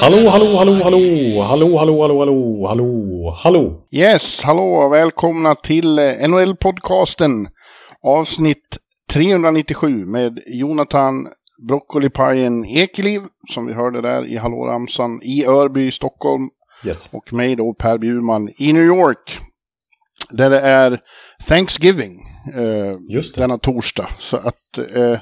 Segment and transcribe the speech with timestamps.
[0.00, 3.86] Hallå, hallå, hallå, hallå, hallå, hallå, hallå, hallå, hallå, hallå.
[3.90, 7.46] Yes, hallå och välkomna till eh, NHL-podcasten.
[8.02, 8.78] Avsnitt
[9.12, 11.28] 397 med Jonathan
[11.68, 16.48] Broccolipajen Ekeliv, som vi hörde där i Hallå-ramsan, i Örby, Stockholm.
[16.86, 17.08] Yes.
[17.12, 19.38] Och mig då, Per Bjurman, i New York.
[20.30, 21.00] Där det är
[21.48, 22.12] Thanksgiving
[22.56, 23.40] eh, Just det.
[23.40, 24.08] denna torsdag.
[24.18, 25.18] Så att eh,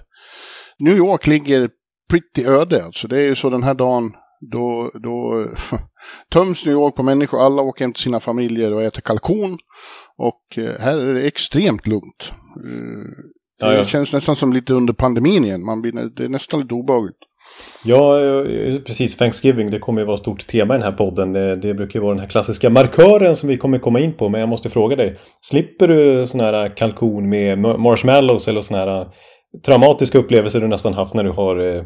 [0.78, 1.70] New York ligger
[2.10, 2.84] pretty öde.
[2.84, 4.12] Alltså det är ju så den här dagen
[4.50, 5.46] då, då
[6.32, 7.40] töms New York på människor.
[7.40, 9.58] Alla åker hem till sina familjer och äter kalkon.
[10.18, 12.32] Och eh, här är det extremt lugnt.
[13.60, 13.84] Eh, det ja.
[13.84, 15.64] känns nästan som lite under pandemin igen.
[15.64, 17.16] Man blir, det är nästan lite obehagligt.
[17.84, 19.16] Ja, eh, precis.
[19.16, 21.32] Thanksgiving, det kommer ju vara ett stort tema i den här podden.
[21.32, 24.28] Det, det brukar ju vara den här klassiska markören som vi kommer komma in på.
[24.28, 25.18] Men jag måste fråga dig.
[25.40, 29.06] Slipper du sån här kalkon med ma- marshmallows eller sån här
[29.64, 31.84] traumatiska upplevelser du nästan haft när du har eh,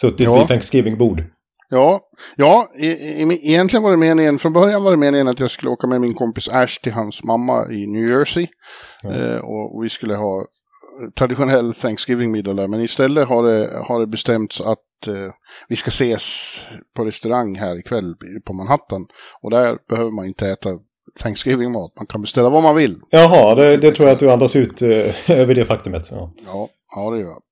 [0.00, 0.38] suttit Ja.
[0.38, 1.24] vid Thanksgiving-bord?
[1.72, 2.00] Ja,
[2.36, 5.70] ja e e egentligen var det meningen, från början var det meningen att jag skulle
[5.70, 8.46] åka med min kompis Ash till hans mamma i New Jersey.
[9.02, 9.12] Ja.
[9.12, 10.44] Eh, och, och vi skulle ha
[11.18, 12.68] traditionell Thanksgiving-middag där.
[12.68, 15.32] Men istället har det, har det bestämts att eh,
[15.68, 16.24] vi ska ses
[16.96, 18.14] på restaurang här ikväll
[18.44, 19.06] på Manhattan.
[19.42, 20.68] Och där behöver man inte äta
[21.20, 21.92] Thanksgiving-mat.
[21.96, 22.96] Man kan beställa vad man vill.
[23.10, 26.08] Jaha, det, det tror jag att du andas ut eh, över det faktumet.
[26.10, 26.32] Ja.
[26.46, 27.42] Ja, ja det gör jag.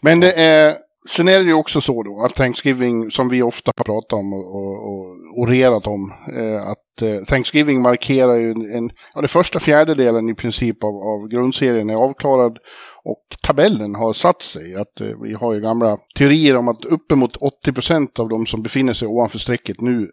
[0.00, 0.76] Men det är,
[1.08, 4.88] sen är det ju också så då att Thanksgiving, som vi ofta pratar om och,
[4.88, 10.34] och, orerat om, eh, att eh, Thanksgiving markerar ju en, ja, det första fjärdedelen i
[10.34, 12.58] princip av, av grundserien är avklarad
[13.04, 14.74] och tabellen har satt sig.
[14.74, 17.36] Att eh, vi har ju gamla teorier om att uppemot
[17.66, 20.10] 80% av de som befinner sig ovanför strecket nu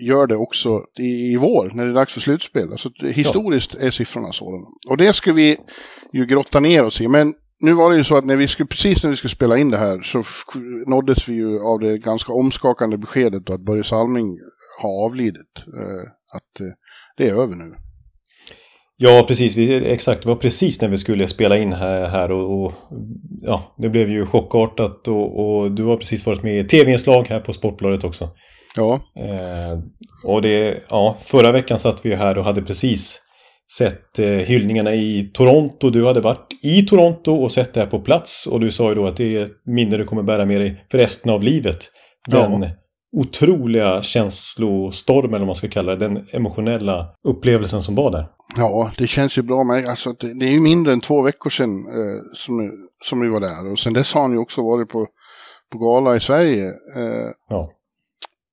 [0.00, 2.72] gör det också i, i vår, när det är dags för slutspel.
[2.72, 4.66] Alltså, historiskt är siffrorna sådana.
[4.88, 5.56] Och det ska vi
[6.12, 7.08] ju grotta ner oss i.
[7.08, 9.58] Men nu var det ju så att när vi skulle, precis när vi skulle spela
[9.58, 10.24] in det här så
[10.86, 14.38] nåddes vi ju av det ganska omskakande beskedet att Börje Salming
[14.82, 15.52] har avlidit.
[15.56, 16.02] Eh,
[16.36, 16.72] att eh,
[17.16, 17.74] det är över nu.
[18.96, 19.56] Ja, precis.
[19.56, 22.72] Vi, exakt, det var precis när vi skulle spela in här, här och, och
[23.42, 27.40] ja, det blev ju chockartat och, och du har precis varit med i tv-inslag här
[27.40, 28.30] på Sportbladet också.
[28.76, 29.78] Ja, Eh,
[30.24, 33.20] och det, ja, förra veckan satt vi här och hade precis
[33.78, 35.90] sett eh, hyllningarna i Toronto.
[35.90, 38.94] Du hade varit i Toronto och sett det här på plats och du sa ju
[38.94, 41.78] då att det är ett minne du kommer bära med dig för resten av livet.
[42.30, 42.68] Den Ja.
[43.16, 48.26] otroliga känslostormen, vad man ska kalla det, den emotionella upplevelsen som var där.
[48.56, 49.64] ja det känns ju bra.
[49.64, 52.72] Men alltså, det, det är ju mindre än två veckor sedan eh, som,
[53.04, 53.72] som vi var där.
[53.72, 55.06] Och sen dess har han ju också varit på,
[55.72, 56.66] på gala i Sverige.
[56.96, 57.70] Eh, Ja.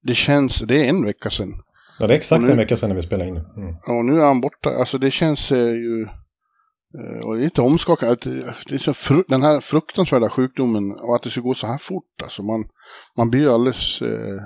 [0.03, 1.53] det känns, det är en vecka sedan.
[2.00, 3.36] Ja, det är exakt nu- en vecka sedan när vi spelade in.
[3.58, 3.70] Mm.
[3.98, 4.70] Och nu är han borta.
[4.70, 6.02] Alltså det känns eh, ju...
[7.00, 8.14] eh, Och det är inte omskakande.
[8.14, 11.54] att Det det är så fru- den här fruktansvärda sjukdomen och att det ska gå
[11.54, 12.22] så här fort.
[12.24, 12.64] Alltså man,
[13.18, 14.02] man blir alldeles...
[14.02, 14.42] Eh,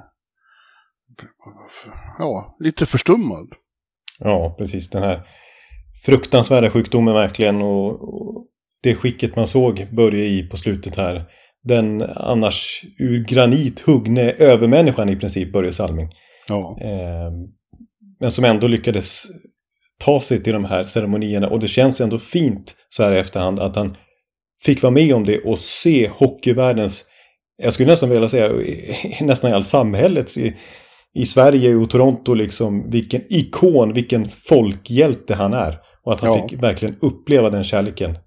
[2.19, 3.47] ja, lite förstummad.
[4.20, 4.90] Ja, precis.
[4.90, 5.22] Den här
[6.06, 8.47] fruktansvärda sjukdomen verkligen och, och
[8.84, 11.25] det skicket man såg Börje i på slutet här.
[11.64, 16.09] Den annars ur granit huggne övermänniskan i princip, Börje Salming.
[16.47, 17.31] Ja, Eh,
[18.19, 19.23] men som ändå lyckades
[19.99, 23.59] ta sig till de här ceremonierna och det känns ändå fint så här i efterhand
[23.59, 23.97] att han
[24.65, 27.03] fick vara med om det och se hockeyvärldens,
[27.57, 28.51] jag skulle nästan vilja säga
[29.21, 30.55] nästan i all samhällets i,
[31.13, 35.79] i Sverige och Toronto liksom vilken ikon, vilken folkhjälte han är.
[36.05, 36.47] Och att han Ja.
[36.49, 38.17] fick verkligen uppleva den kärleken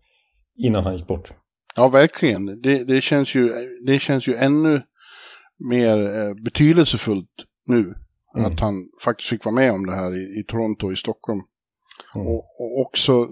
[0.59, 1.33] innan han gick bort.
[1.77, 2.63] ja verkligen.
[2.63, 3.53] Det, det, känns ju,
[3.87, 4.83] det känns ju ännu
[5.71, 7.29] mer eh, betydelsefullt
[7.69, 7.95] nu.
[8.37, 8.53] Mm.
[8.53, 8.75] Att han
[9.05, 11.41] faktiskt fick vara med om det här i, i Toronto och i Stockholm.
[12.15, 12.27] Mm.
[12.27, 13.29] Och, och också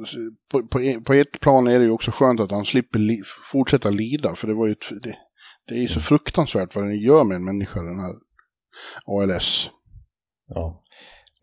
[0.51, 3.23] på, på, på ett plan är det ju också skönt att han slipper li,
[3.53, 4.35] fortsätta lida.
[4.35, 5.17] För det var ju ett, det,
[5.69, 8.15] det är ju så fruktansvärt vad den gör med en människa den här
[9.07, 9.71] ALS.
[10.49, 10.83] Ja.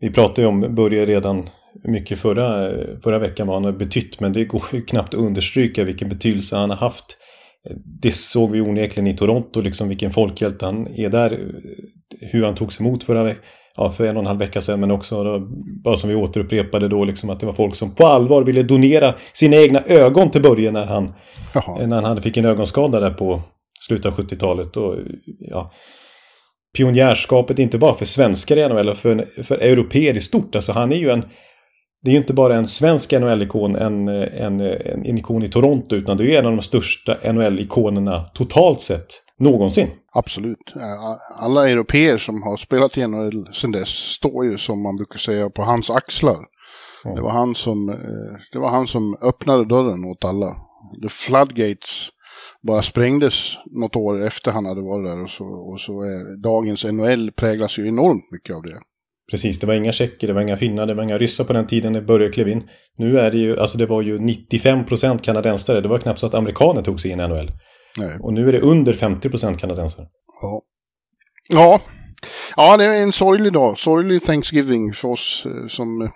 [0.00, 1.48] Vi pratade ju om Börje redan
[1.84, 2.70] mycket förra,
[3.02, 6.56] förra veckan vad han har betytt men det går ju knappt att understryka vilken betydelse
[6.56, 7.18] han har haft.
[8.02, 11.38] Det såg vi onekligen i Toronto, liksom vilken folkhjälte han är där.
[12.20, 13.34] Hur han togs emot förra
[13.76, 15.48] ja, för en och en halv vecka sedan men också då,
[15.84, 19.14] bara som vi återupprepade då liksom att det var folk som på allvar ville donera
[19.32, 21.12] sina egna ögon till Börje när han,
[21.54, 21.86] Jaha.
[21.86, 23.42] när han fick en ögonskada där på
[23.86, 24.76] slutet av 70-talet.
[24.76, 24.96] Och,
[25.38, 25.72] ja,
[26.76, 30.54] pionjärskapet inte bara för svenskar i NHL, för, för europeer i stort.
[30.54, 31.24] Alltså han är ju en...
[32.02, 36.16] Det är ju inte bara en svensk NHL-ikon, en, en, en ikon i Toronto, utan
[36.16, 39.06] det är en av de största NHL-ikonerna totalt sett
[39.38, 39.88] någonsin.
[40.12, 40.72] Absolut.
[41.36, 45.50] Alla europeer som har spelat i NHL sedan dess står ju som man brukar säga
[45.50, 46.38] på hans axlar.
[47.04, 47.16] Mm.
[47.16, 50.56] Det, var han som, eh, det var han som öppnade dörren åt alla.
[51.02, 52.08] The floodgates
[52.62, 55.22] bara sprängdes något år efter han hade varit där.
[55.22, 58.80] Och så, och så är dagens NHL präglas ju enormt mycket av det.
[59.32, 61.66] Precis, det var inga tjecker, det var inga finnar, det var inga ryssar på den
[61.66, 62.68] tiden när Börje klev in.
[62.98, 66.34] Nu är det ju, alltså det var ju 95% kanadensare, det var knappt så att
[66.34, 67.50] amerikaner tog sig in i NHL.
[67.98, 68.18] Nej.
[68.20, 70.06] Och nu är det under 50% kanadensare.
[70.42, 70.60] Ja.
[71.48, 71.80] Ja.
[72.56, 73.78] Ja, det är en sorglig dag.
[73.78, 76.10] Sorglig Thanksgiving för oss eh, som, eh,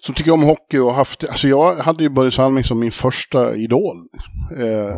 [0.00, 1.24] som tycker om hockey och haft...
[1.24, 3.96] Alltså jag hade ju Börje Salming som min första idol.
[4.58, 4.96] Eh,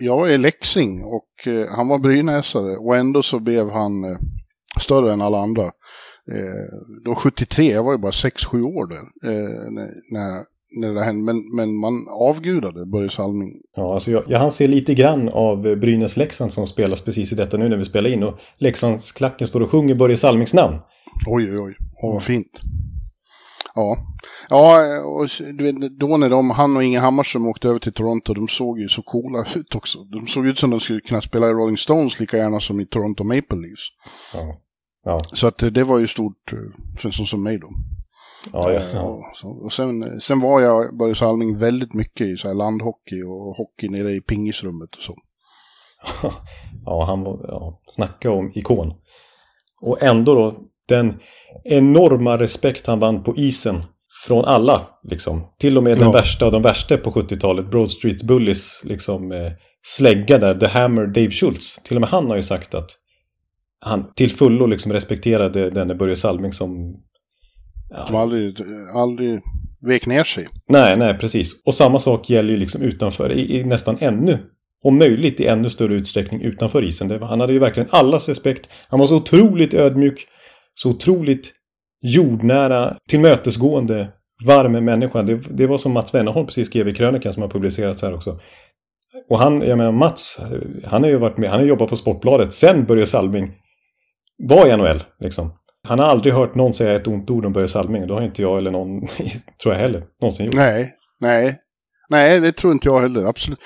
[0.00, 3.92] jag i Leksing och han var brynäsare och ändå så blev han
[4.80, 5.70] större än alla andra.
[6.32, 9.02] Eh, då 73, jag var ju bara 6-7 år där
[10.14, 10.44] när,
[10.80, 11.32] när det hände.
[11.32, 13.52] Men, men man avgudade Börje Salming.
[13.76, 17.56] Ja, alltså jag, jag hann se lite grann av Brynäs-Leksand som spelas precis i detta
[17.56, 18.22] nu när vi spelar in.
[18.22, 20.76] Och Leksandsklacken står och sjunger Börje Salmings namn.
[21.26, 21.76] Oj, oj, oj.
[22.02, 22.60] Åh, vad fint.
[23.74, 23.96] Ja,
[24.48, 28.34] ja och du vet, då när de, han och Inge Hammarström åkte över till Toronto,
[28.34, 30.04] de såg ju så coola ut också.
[30.04, 32.86] De såg ut som de skulle kunna spela i Rolling Stones lika gärna som i
[32.86, 33.88] Toronto Maple Leafs.
[34.34, 34.60] Ja.
[35.04, 35.20] Ja.
[35.32, 36.58] Så att det var ju stort eh,
[36.98, 37.68] för en sån som mig då.
[38.52, 39.22] Ja, ja, ja.
[39.44, 43.56] Och, och sen, sen var jag, Börje Salming, väldigt mycket i så här landhockey och
[43.56, 45.14] hockey nere i pingisrummet och så.
[46.84, 48.92] ja, han var, ja, snacka om ikon.
[49.80, 50.56] Och ändå då,
[50.88, 51.14] den
[51.64, 53.82] enorma respekt han vann på isen
[54.26, 54.88] från alla.
[55.02, 55.46] Liksom.
[55.58, 59.52] Till och med den värsta av de värsta på 70-talet, Broad Street Bullies liksom, eh,
[59.82, 61.82] slägga där, The Hammer Dave Schultz.
[61.82, 62.90] Till och med han har ju sagt att
[63.84, 66.96] han till fullo liksom respekterade denne Börje Salming som...
[67.90, 68.06] Ja.
[68.06, 68.56] Som aldrig,
[68.94, 69.40] aldrig
[69.88, 70.48] vek ner sig.
[70.68, 71.62] Nej, nej, precis.
[71.64, 74.38] Och samma sak gäller ju liksom utanför, i, i nästan ännu
[74.84, 77.08] om möjligt i ännu större utsträckning utanför isen.
[77.08, 78.68] Var, han hade ju verkligen allas respekt.
[78.88, 80.26] Han var så otroligt ödmjuk
[80.74, 81.52] så otroligt
[82.02, 84.08] jordnära, tillmötesgående,
[84.46, 85.22] varm människa.
[85.22, 88.40] Det, det var som Mats Wennerholm precis skrev i krönikan som har publicerats här också.
[89.30, 90.40] Och han, jag menar Mats,
[90.84, 93.52] han har ju varit med, han har jobbat på Sportbladet sen Börje Salming
[94.38, 95.04] var i NHL.
[95.20, 95.52] Liksom.
[95.88, 98.06] Han har aldrig hört någon säga ett ont ord om Börje Salming.
[98.06, 99.00] Det har inte jag eller någon,
[99.62, 100.54] tror jag heller, någonsin gjort.
[100.54, 101.60] Nej, nej.
[102.08, 103.24] Nej, det tror inte jag heller.
[103.24, 103.58] Absolut.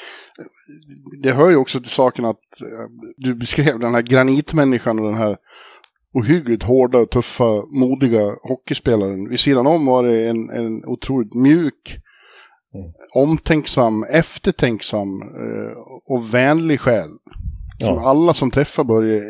[1.23, 5.15] Det hör ju också till saken att eh, du beskrev den här granitmänniskan och den
[5.15, 5.37] här
[6.15, 9.29] ohyggligt hårda, tuffa, modiga hockeyspelaren.
[9.29, 11.99] Vid sidan om var det en, en otroligt mjuk,
[12.75, 12.93] mm.
[13.15, 15.73] omtänksam, eftertänksam eh,
[16.15, 17.09] och vänlig själ.
[17.79, 18.09] Som ja.
[18.11, 19.23] alla som träffar Börje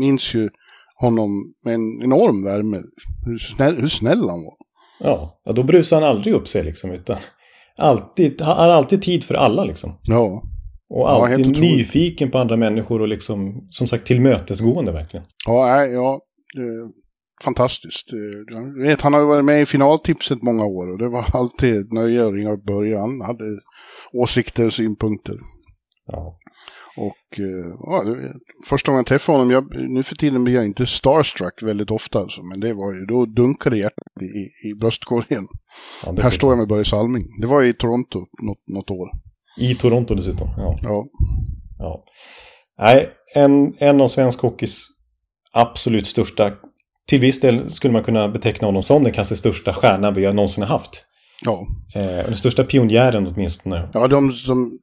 [0.00, 0.50] minns ju
[1.02, 1.30] honom
[1.64, 2.80] med en enorm värme.
[3.26, 4.56] Hur snäll, hur snäll han var.
[5.00, 6.90] Ja, ja då brusar han aldrig upp sig liksom.
[6.90, 7.16] Utan
[7.76, 9.98] alltid, han har alltid tid för alla liksom.
[10.02, 10.42] Ja.
[10.88, 15.26] Och alltid ja, nyfiken på andra människor och liksom, som sagt, tillmötesgående verkligen.
[15.46, 16.20] Ja, ja
[17.44, 18.08] fantastiskt.
[18.50, 21.92] Jag vet, han har varit med i finaltipset många år och det var alltid ett
[21.92, 23.00] nöje att ringa upp början.
[23.00, 23.44] Han hade
[24.12, 25.36] åsikter och synpunkter.
[26.06, 26.38] Ja.
[26.96, 28.04] Och eh, ja,
[28.66, 32.18] första gången jag träffade honom, jag, nu för tiden blir jag inte starstruck väldigt ofta,
[32.18, 35.46] alltså, men det var ju, då dunkade hjärtat i, i bröstkorgen.
[36.06, 37.22] Ja, Här står jag med Börje Salming.
[37.40, 39.08] Det var i Toronto något, något år.
[39.58, 40.48] I Toronto dessutom.
[40.56, 40.78] Ja.
[40.82, 41.04] ja.
[41.78, 42.04] ja.
[42.78, 44.86] Nej, en, en av svensk hockeys
[45.52, 46.52] absolut största,
[47.06, 50.32] till viss del skulle man kunna beteckna honom som den kanske största stjärna vi har
[50.32, 51.04] någonsin haft.
[51.44, 51.66] Ja.
[51.94, 53.88] Eh, den största pionjären åtminstone.
[53.92, 54.78] Ja, de som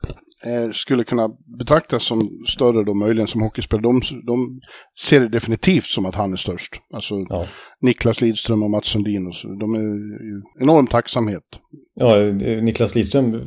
[0.45, 1.29] eh, skulle kunna
[1.59, 4.59] betraktas som större då möjligen som hockeyspelare, de, de
[4.99, 6.75] ser det definitivt som att han är störst.
[6.93, 7.45] Alltså ja.
[7.81, 9.79] Niklas Lidström och Mats Sundin, och så, de är
[10.25, 11.43] ju enorm tacksamhet.
[11.95, 12.15] Ja,
[12.61, 13.45] Niklas Lidström,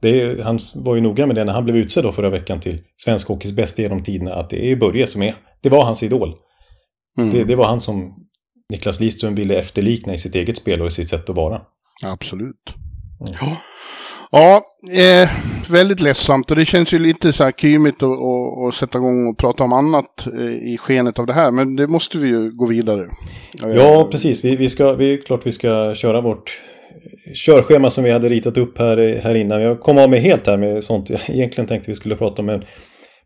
[0.00, 2.80] det, han var ju noga med det när han blev utsedd då förra veckan till
[2.96, 6.34] svensk hockeys bästa genom tiderna, att det är Börje som är, det var hans idol.
[7.18, 7.30] Mm.
[7.30, 8.14] Det, det, var han som
[8.72, 11.60] Niklas Lidström ville efterlikna i sitt eget spel och i sitt sätt att vara.
[12.04, 12.74] Absolut.
[13.20, 13.34] Mm.
[13.40, 13.56] Ja,
[14.30, 15.28] ja eh,
[15.70, 19.64] väldigt ledsamt och det känns ju lite så här kymigt att, sätta igång och prata
[19.64, 21.50] om annat eh, i skenet av det här.
[21.50, 23.08] Men det måste vi ju gå vidare.
[23.64, 24.44] Eh, ja, precis.
[24.44, 26.60] Vi, vi ska, vi, klart vi ska köra vårt
[27.34, 29.62] körschema som vi hade ritat upp här, här innan.
[29.62, 32.46] Jag kom av mig helt här med sånt jag egentligen tänkte vi skulle prata om.
[32.46, 32.64] Men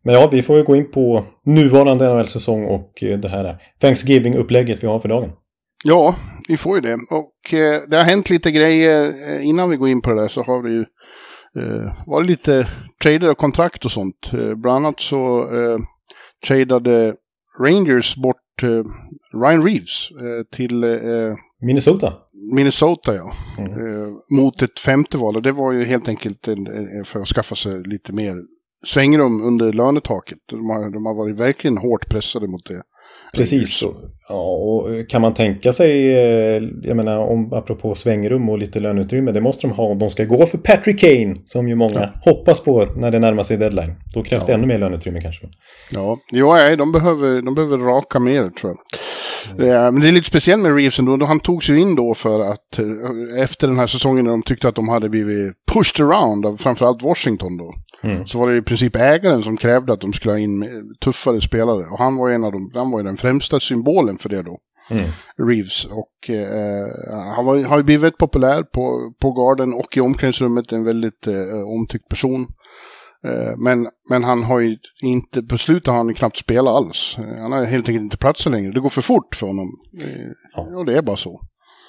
[0.05, 4.83] men ja, vi får ju gå in på nuvarande NHL-säsong och eh, det här Thanksgiving-upplägget
[4.83, 5.31] vi har för dagen.
[5.85, 6.17] Ja,
[6.49, 6.95] vi får ju det.
[7.11, 9.15] Och eh, det har hänt lite grejer.
[9.29, 10.85] Eh, innan vi går in på det där så har det ju
[11.57, 12.69] eh, var det lite
[13.03, 14.31] trader och kontrakt och sånt.
[14.33, 15.77] Eh, bland annat så eh,
[16.47, 17.15] tradade
[17.61, 18.83] Rangers bort eh,
[19.43, 20.85] Ryan Reeves eh, till
[21.61, 22.13] Minnesota.
[22.55, 23.33] Minnesota, ja.
[23.59, 24.17] Mm.
[24.31, 25.37] Mot ett femte val.
[25.37, 28.37] Och det var ju helt enkelt en, en, för att skaffa sig lite mer
[28.87, 30.39] svängrum under lönetaket.
[30.47, 32.83] De har, de har varit verkligen hårt pressade mot det.
[33.37, 33.83] Precis.
[33.83, 33.95] Och,
[34.29, 39.33] ja, och kan man tänka sig, eh, jag menar om, apropå svängrum och lite löneutrymme,
[39.33, 42.61] det måste de ha om de ska gå för Patrick Kane, som ju många hoppas
[42.61, 43.95] på när det närmar sig deadline.
[44.15, 44.59] Då krävs det Ja.
[44.59, 45.49] ännu mer löneutrymme kanske.
[45.91, 48.77] Ja, jo, de behöver, de behöver raka mer tror jag.
[49.51, 51.25] Eh, Men det är lite speciellt med Reeves ändå.
[51.25, 54.69] Han togs ju in då för att eh, efter den här säsongen när de tyckte
[54.69, 57.73] att de hade blivit pushed around av framförallt Washington då.
[58.09, 58.27] Mm.
[58.27, 60.69] Så var det i princip ägaren som krävde att de skulle ha in med
[61.01, 61.87] tuffare spelare.
[61.87, 64.43] Och han var ju en av de, han var ju den främsta symbolen för det
[64.43, 64.59] då.
[64.91, 65.05] Mm.
[65.37, 65.85] Reeves.
[65.85, 66.87] Och eh,
[67.35, 70.73] han var, har ju blivit populär på, på garden och i omklädningsrummet.
[70.73, 72.47] En väldigt eh, omtyckt person.
[73.27, 77.17] Eh, men, men han har ju inte, på slutet har han knappt spelat alls.
[77.19, 78.73] Eh, Han har helt enkelt inte platser längre.
[78.73, 79.69] Det går för fort för honom.
[80.05, 80.63] Eh, Ja.
[80.77, 81.41] Och det är bara så.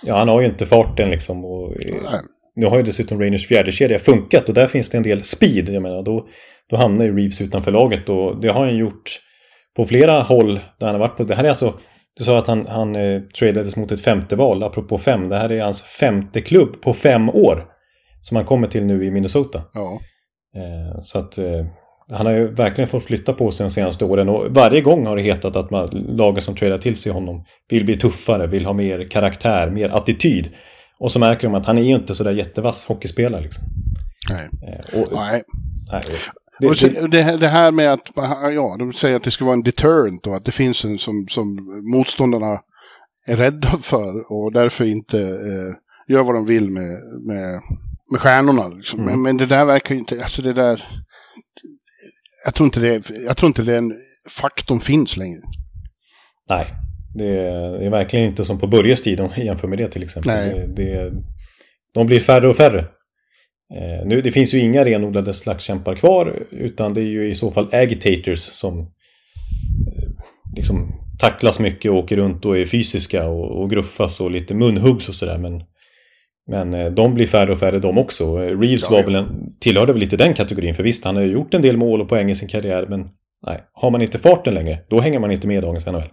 [0.03, 1.45] Ja, han har ju inte farten liksom.
[1.45, 2.19] Och, Nej.
[2.55, 5.69] nu har ju dessutom Rangers fjärde kedja funkat och där finns det en del speed.
[5.69, 6.27] Jag menar, då,
[6.69, 9.19] då hamnar ju Reeves utanför laget och det har han gjort
[9.75, 11.23] på flera håll där han har varit på.
[11.23, 11.73] Det här är alltså,
[12.17, 15.29] du sa att han, han eh, tradades mot ett femte val, apropå fem.
[15.29, 17.65] Det här är hans femte klubb på fem år
[18.21, 19.61] som han kommer till nu i Minnesota.
[19.73, 19.99] Ja.
[20.55, 21.65] Eh, så att eh,
[22.11, 25.15] han har ju verkligen fått flytta på sig de senaste åren och varje gång har
[25.15, 28.73] det hetat att man, lagen som tradar till sig honom vill bli tuffare, vill ha
[28.73, 30.49] mer karaktär, mer attityd.
[30.99, 33.63] Och så märker de att han är ju inte sådär jättevass hockeyspelare liksom.
[34.29, 34.49] Nej.
[34.67, 35.43] Eh, och, Nej.
[35.91, 36.01] nej,
[36.59, 38.09] det, och så, det, det här med att,
[38.55, 41.25] ja, de säger att det ska vara en deterrent och att det finns en som,
[41.29, 41.55] som
[41.93, 42.59] motståndarna
[43.27, 45.75] är rädda för och därför inte eh,
[46.07, 47.61] gör vad de vill med, med,
[48.11, 48.67] med stjärnorna.
[48.67, 48.99] Liksom.
[48.99, 49.11] Mm.
[49.11, 50.83] Men, men det där verkar ju inte, alltså det där,
[52.45, 53.93] jag tror inte det, jag tror inte den
[54.29, 55.39] faktorn finns längre.
[56.49, 56.65] nej,
[57.15, 59.87] det, är- det är verkligen inte som på Börjes tid om vi jämför med det
[59.87, 60.31] till exempel.
[60.31, 60.67] Nej.
[60.75, 61.13] Det, det,
[61.93, 62.79] de blir färre och färre.
[63.75, 67.51] Eh, nu, det finns ju inga renodlade slagskämpar kvar utan det är ju i så
[67.51, 68.85] fall agitators som eh,
[70.55, 75.09] liksom tacklas mycket och åker runt och är fysiska och, och gruffas och lite munhuggs
[75.09, 75.37] och sådär.
[75.37, 75.63] Men,
[76.49, 78.23] men eh, de blir färre och färre de också.
[78.23, 81.23] Eh, Reeves Ja, var väl en, tillhörde väl lite den kategorin för visst han har
[81.23, 83.09] ju gjort en del mål och poäng i sin karriär men
[83.45, 86.09] nej, har man inte farten längre då hänger man inte med i dagens NHL.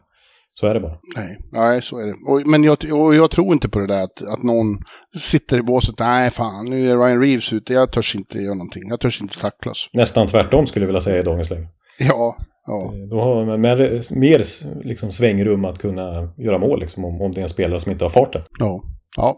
[0.61, 0.97] Så är det bara.
[1.17, 2.13] Nej, nej så är det.
[2.29, 2.77] Och, men jag,
[3.15, 4.79] jag tror inte på det där att, att någon
[5.19, 5.99] sitter i båset.
[5.99, 7.73] Nej, fan, nu är Ryan Reeves ute.
[7.73, 8.83] Jag törs inte göra någonting.
[8.89, 9.89] Jag törs inte tacklas.
[9.93, 11.67] Nästan tvärtom skulle jag vilja säga i dagens läge.
[11.99, 12.93] Ja, ja.
[12.95, 14.43] Eh, Då har man mer, mer
[14.85, 18.05] liksom svängrum att kunna göra mål liksom, om, om det är en spelare som inte
[18.05, 18.43] har farten.
[18.59, 18.81] Ja,
[19.17, 19.37] ja.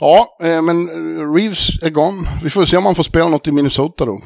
[0.00, 2.28] Ja, eh, men eh, Reeves är gone.
[2.42, 4.18] Vi får se om han får spela något i Minnesota då.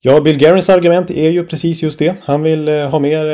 [0.00, 2.14] Ja, Bill Garins argument är ju precis just det.
[2.22, 3.26] Han vill eh, ha mer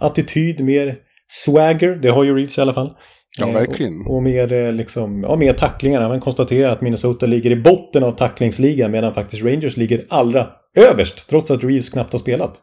[0.00, 0.96] attityd, mer
[1.28, 1.96] swagger.
[1.96, 2.92] Det har ju Reeves i alla fall.
[3.38, 3.92] Ja, verkligen.
[4.06, 6.00] Och, och mer, liksom, ja, mer tacklingar.
[6.00, 11.28] Han konstaterar att Minnesota ligger i botten av tacklingsligan medan faktiskt Rangers ligger allra överst,
[11.28, 12.60] trots att Reeves knappt har spelat.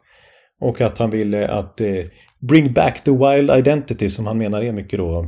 [0.61, 1.87] Och att han vill att eh,
[2.39, 5.27] bring back the wild identity som han menar är mycket då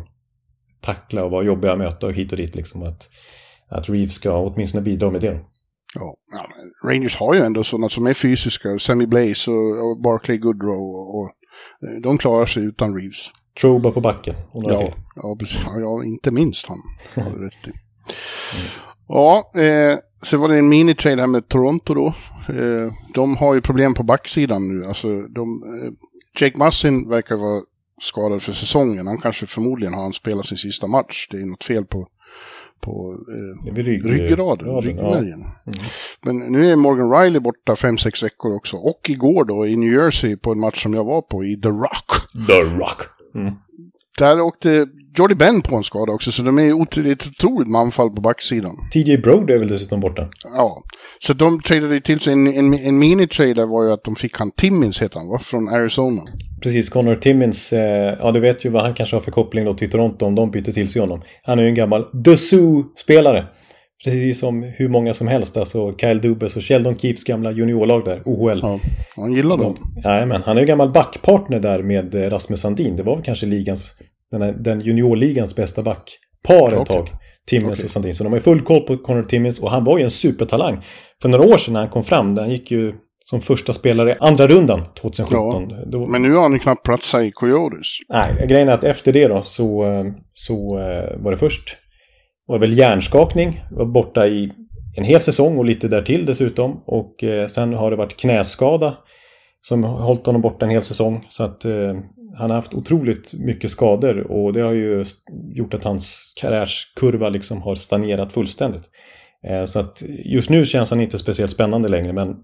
[0.81, 2.83] tackla och vara jobbiga att möta och hit och dit liksom.
[2.83, 3.09] Att,
[3.69, 5.39] att Reeves ska åtminstone bidra med det.
[5.95, 6.15] Ja,
[6.83, 8.79] Rangers har ju ändå sådana som är fysiska.
[8.79, 10.81] Sammy Blaze och, Barclay Goodrow.
[10.81, 11.25] Och, och
[11.87, 13.29] eh, de klarar sig utan Reeves.
[13.61, 14.75] Trouba på backen och några
[15.15, 15.57] Ja, till.
[15.65, 16.77] ja, ja, inte minst han.
[17.23, 17.71] Har du rätt i.
[19.07, 22.05] Ja, eh, så var det en mini-trade här med Toronto då.
[22.53, 24.85] Eh, de har ju problem på backsidan nu.
[24.85, 25.91] Alltså, de, eh,
[26.41, 27.61] Jake Massin verkar vara
[28.01, 29.07] skadad för säsongen.
[29.07, 31.27] Han kanske förmodligen har han spelat sin sista match.
[31.31, 32.07] Det är något fel på,
[32.81, 33.17] på
[33.67, 35.39] eh, rygg, ryggraden, ja, den- ryggmärgen.
[35.41, 35.79] Mm.
[36.25, 38.77] Men nu är Morgan Riley borta 5-6 veckor också.
[38.77, 41.69] Och igår då i New Jersey på en match som jag var på i The
[41.69, 42.11] Rock.
[42.47, 43.01] The Rock.
[43.35, 43.53] Mm.
[44.17, 44.87] Där åkte
[45.17, 48.75] Jordy Ben på en skada också, så de är otroligt, otroligt manfall på backsidan.
[48.93, 50.27] TJ Brode är väl dessutom borta.
[50.43, 50.83] Ja,
[51.19, 54.51] så de tradade till sig en, en, en mini-trade var ju att de fick han
[54.51, 55.39] Timmins heter han va?
[55.39, 56.21] Från Arizona.
[56.61, 59.73] Precis, Connor Timmins, eh, ja du vet ju vad han kanske har för koppling då
[59.73, 61.21] till Toronto om de byter till sig honom.
[61.43, 63.45] Han är ju en gammal Dessous-spelare.
[64.03, 68.21] Precis som hur många som helst, alltså Kyle Dubas och Sheldon Keefes gamla juniorlag där,
[68.25, 68.59] OHL.
[68.61, 68.79] Ja,
[69.15, 69.75] han gillar dem.
[70.03, 72.95] Jajamän, han är ju gammal backpartner där med eh, Rasmus Sandin.
[72.95, 73.93] Det var väl kanske ligans,
[74.31, 76.85] den, här, den juniorligans bästa backpar ett Okej.
[76.85, 77.09] tag.
[77.47, 77.85] Timmins Okej.
[77.85, 78.15] och Sandin.
[78.15, 80.83] Så de har full koll på Connor Timmins och han var ju en supertalang.
[81.21, 84.15] För några år sedan när han kom fram, han gick ju som första spelare i
[84.19, 85.73] andra rundan 2017.
[85.91, 87.87] Då, Men nu har han ju knappt platsat i Coyotes.
[88.09, 89.85] Nej, grejen är att efter det då så,
[90.33, 91.77] så eh, var det först
[92.47, 93.63] var det väl hjärnskakning.
[93.71, 94.51] Var borta i
[94.97, 96.83] en hel säsong och lite därtill dessutom.
[96.85, 98.97] Och eh, sen har det varit knäskada
[99.61, 101.25] som har hållit honom borta en hel säsong.
[101.29, 101.93] Så att eh,
[102.37, 105.05] han har haft otroligt mycket skador och det har ju
[105.53, 108.83] gjort att hans karriärskurva liksom har stagnerat fullständigt.
[109.47, 112.35] Eh, så att just nu känns han inte speciellt spännande längre men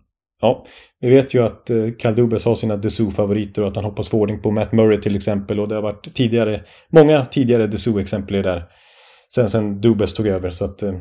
[0.42, 0.66] ja,
[1.00, 4.20] vi vet ju att eh, Kyle Dubas har sina Dessous-favoriter och att han hoppas få
[4.20, 8.64] ordning på Matt Murray till exempel och det har varit tidigare, många tidigare Dessous-exempel där
[9.36, 10.94] sen, sen Dubas tog över så att eh,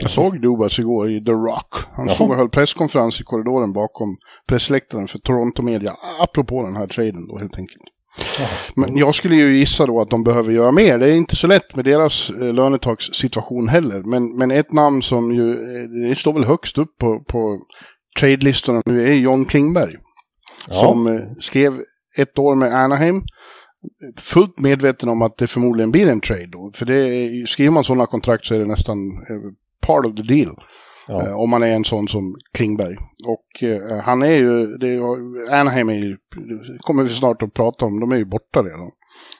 [0.00, 1.74] jag såg Dubas igår i The Rock.
[1.92, 2.14] Han Jaha.
[2.14, 4.16] stod och höll presskonferens i korridoren bakom
[4.48, 5.96] pressläktaren för Toronto Media.
[6.20, 7.82] Apropå den här traden då helt enkelt.
[8.74, 10.98] Men jag skulle ju gissa då att de behöver göra mer.
[10.98, 14.02] Det är inte så lätt med deras eh, lönetagssituation heller.
[14.02, 17.58] Men, men ett namn som ju, eh, det står väl högst upp på, på
[18.20, 19.96] trade-listorna nu är John Klingberg.
[20.68, 20.74] Ja.
[20.74, 21.80] Som eh, skrev
[22.18, 23.22] ett år med Anaheim.
[24.18, 26.72] Fullt medveten om att det förmodligen blir en trade då.
[26.74, 28.96] För det, skriver man sådana kontrakt så är det nästan
[29.80, 30.56] part of the deal.
[31.08, 31.26] Ja.
[31.26, 32.96] Eh, om man är en sån som Klingberg.
[33.26, 34.98] Och eh, han är ju, det,
[35.50, 36.16] Anaheim är ju,
[36.78, 38.90] kommer vi snart att prata om, de är ju borta redan.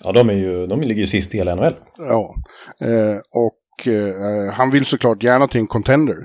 [0.04, 1.74] Ja, de, är ju, de ligger ju sist i hela NHL.
[1.98, 2.34] Ja,
[2.80, 3.60] eh, och
[4.52, 6.16] han vill såklart gärna till en contender.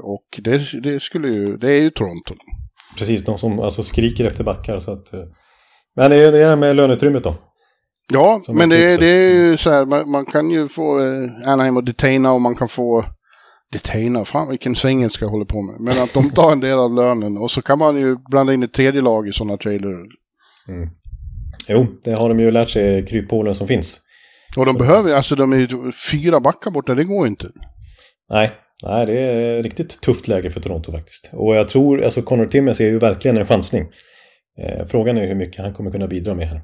[0.00, 2.34] Och det, det, skulle ju, det är ju Toronto.
[2.98, 4.78] Precis, de som alltså skriker efter backar.
[4.78, 5.12] Så att,
[5.96, 7.34] men det är det här med löneutrymmet då.
[8.12, 10.98] Ja, men det, det, är ju så här, man, man kan ju få
[11.44, 13.04] Anaheim att detaina och man kan få
[13.72, 15.80] detainer, fan vilken svengelska jag håller på med.
[15.80, 18.62] Men att de tar en del av lönen och så kan man ju blanda in
[18.62, 19.94] ett tredje lag i sådana trailer.
[20.68, 20.88] Mm.
[21.68, 24.00] Jo, det har de ju lärt sig kryphålen som finns.
[24.56, 24.78] Och de så.
[24.78, 27.50] behöver, alltså de är ju fyra backar borta, det går inte.
[28.30, 31.30] Nej, nej det är riktigt tufft läge för Toronto faktiskt.
[31.32, 33.86] Och jag tror, alltså Connor Timmins är ju verkligen en chansning.
[34.62, 36.62] Eh, frågan är hur mycket han kommer kunna bidra med här.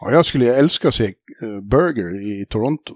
[0.00, 2.94] Ja, jag skulle älska att se uh, Burger i Toronto.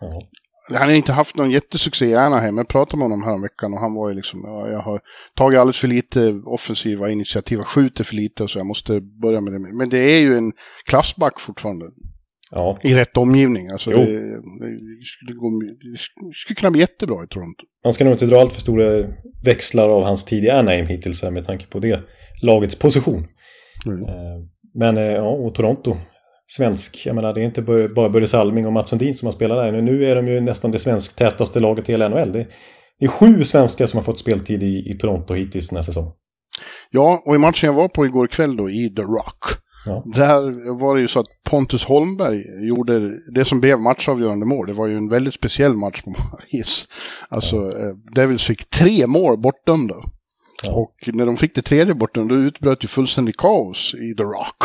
[0.00, 0.22] Ja.
[0.68, 2.56] Han har inte haft någon jättesuccé i Anaheim.
[2.56, 5.00] Jag pratade med honom här om veckan och han var ju liksom, ja, jag har
[5.36, 9.52] tagit alldeles för lite offensiva initiativ, jag skjuter för lite så jag måste börja med
[9.52, 9.76] det.
[9.76, 10.52] Men det är ju en
[10.88, 11.84] klassback fortfarande.
[12.50, 12.78] Ja.
[12.82, 13.68] I rätt omgivning.
[13.68, 15.50] Alltså det, det, skulle gå,
[16.30, 17.64] det skulle kunna bli jättebra i Toronto.
[17.84, 19.04] Man ska nog inte dra allt för stora
[19.44, 22.00] växlar av hans tid i Anaheim hittills med tanke på det
[22.42, 23.26] lagets position.
[23.86, 24.08] Mm.
[24.08, 25.96] Eh, men eh, ja, och Toronto
[26.56, 27.02] svensk.
[27.06, 29.82] Jag menar, det är inte bara Börje Salming och Mats Sundin som har spelat där.
[29.82, 32.32] Nu är de ju nästan det svensk-tätaste laget i hela NHL.
[32.32, 36.12] Det är sju svenskar som har fått speltid i, i Toronto hittills den här säsongen.
[36.90, 39.44] Ja, och i matchen jag var på igår kväll då i The Rock.
[39.86, 40.04] Ja.
[40.14, 44.66] Där var det ju så att Pontus Holmberg gjorde det som blev matchavgörande mål.
[44.66, 46.14] Det var ju en väldigt speciell match på
[46.48, 46.88] is.
[47.28, 47.70] Alltså, ja.
[47.70, 49.94] Eh, Devils fick tre mål bortdömda.
[50.62, 50.72] Ja.
[50.72, 54.56] Och när de fick det tredje bortdömda, då utbröt ju fullständig kaos i The Rock.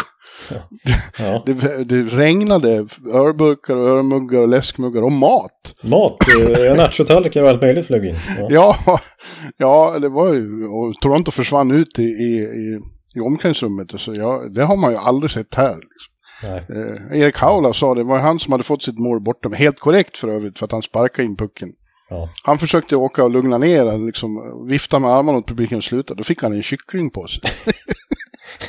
[1.19, 1.43] Ja.
[1.45, 5.75] Det, det, regnade örburkar och örmuggar och läskmuggar och mat.
[5.83, 6.17] Mat?
[6.29, 8.15] Eh, nachotallrikar och allt möjligt flög in.
[8.37, 8.47] Ja.
[8.85, 8.99] ja,
[9.57, 10.67] ja, det var ju...
[10.67, 12.79] Och Toronto försvann ut i, i, i,
[13.15, 13.87] i omklädningsrummet.
[13.97, 15.75] Så ja, det har man ju aldrig sett här.
[15.75, 16.13] Liksom.
[16.43, 19.49] Eh, Erik Haula sa det var han som hade fått sitt mål borta.
[19.49, 21.69] Helt korrekt för övrigt för att han sparkade in pucken.
[22.09, 22.29] Ja.
[22.43, 26.13] Han försökte åka och lugna ner liksom vifta med armarna åt publiken och sluta.
[26.13, 27.41] Då fick han en kyckling på sig.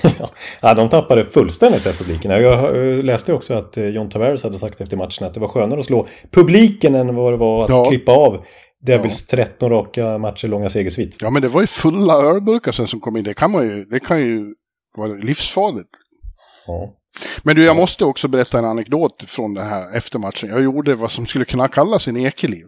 [0.61, 2.31] ja, de tappade fullständigt den publiken.
[2.31, 2.75] Jag
[3.05, 5.87] läste också att eh, John Tavares hade sagt efter matchen att det var skönare att
[5.87, 7.85] slå publiken än vad det var att ja.
[7.85, 8.45] klippa av
[8.81, 9.37] Devils ja.
[9.45, 11.17] 13 raka matcher långa segersvit.
[11.21, 13.25] Ja, men det var ju fulla ölburkar sen som kom in.
[13.25, 14.55] Det kan, man ju, det kan ju
[14.97, 15.91] vara livsfarligt.
[16.67, 16.95] Ja.
[17.43, 20.49] Men du, jag måste också berätta en anekdot från det här efter matchen.
[20.49, 22.67] Jag gjorde vad som skulle kunna kallas en ekeliv.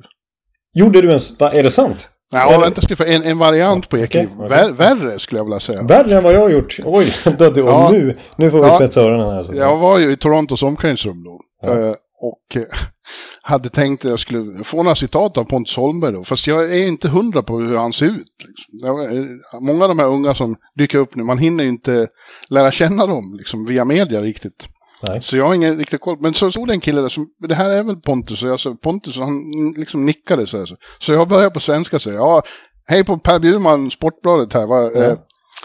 [0.75, 1.21] Gjorde du en...
[1.41, 2.09] Är det sant?
[2.33, 4.29] Ja, vänta, ska en, en variant på ekliv.
[4.33, 4.73] Okay, okay.
[4.73, 5.83] värre skulle jag vilja säga.
[5.83, 6.79] Värre än vad jag har gjort?
[6.85, 7.91] Oj, då, då, ja.
[7.93, 9.43] nu, nu får vi ja, spetsa öronen här.
[9.43, 9.55] Så.
[9.55, 11.41] Jag var ju i Torontos omklädningsrum då.
[11.63, 11.79] Ja.
[11.79, 12.63] Eh, och eh,
[13.43, 16.25] hade tänkt att jag skulle få några citat av Pontus Holmberg då.
[16.25, 18.27] Fast jag är inte hundra på hur han ser ut.
[18.49, 19.01] Liksom.
[19.01, 22.09] Eh, många av de här unga som dyker upp nu, man hinner ju inte
[22.51, 24.67] lära känna dem liksom, via media riktigt.
[25.09, 25.23] Nej.
[25.23, 26.17] Så jag har ingen riktig koll.
[26.21, 28.43] Men så stod det en kille där som, det här är väl Pontus?
[28.43, 29.43] Och jag sa Pontus och han
[29.77, 30.69] liksom nickade så här.
[30.99, 32.43] Så jag började på svenska och säga, ja,
[32.89, 34.67] hej på Per Bjurman, Sportbladet här.
[34.67, 34.91] Va?
[34.95, 35.03] Ja.
[35.03, 35.19] Eh,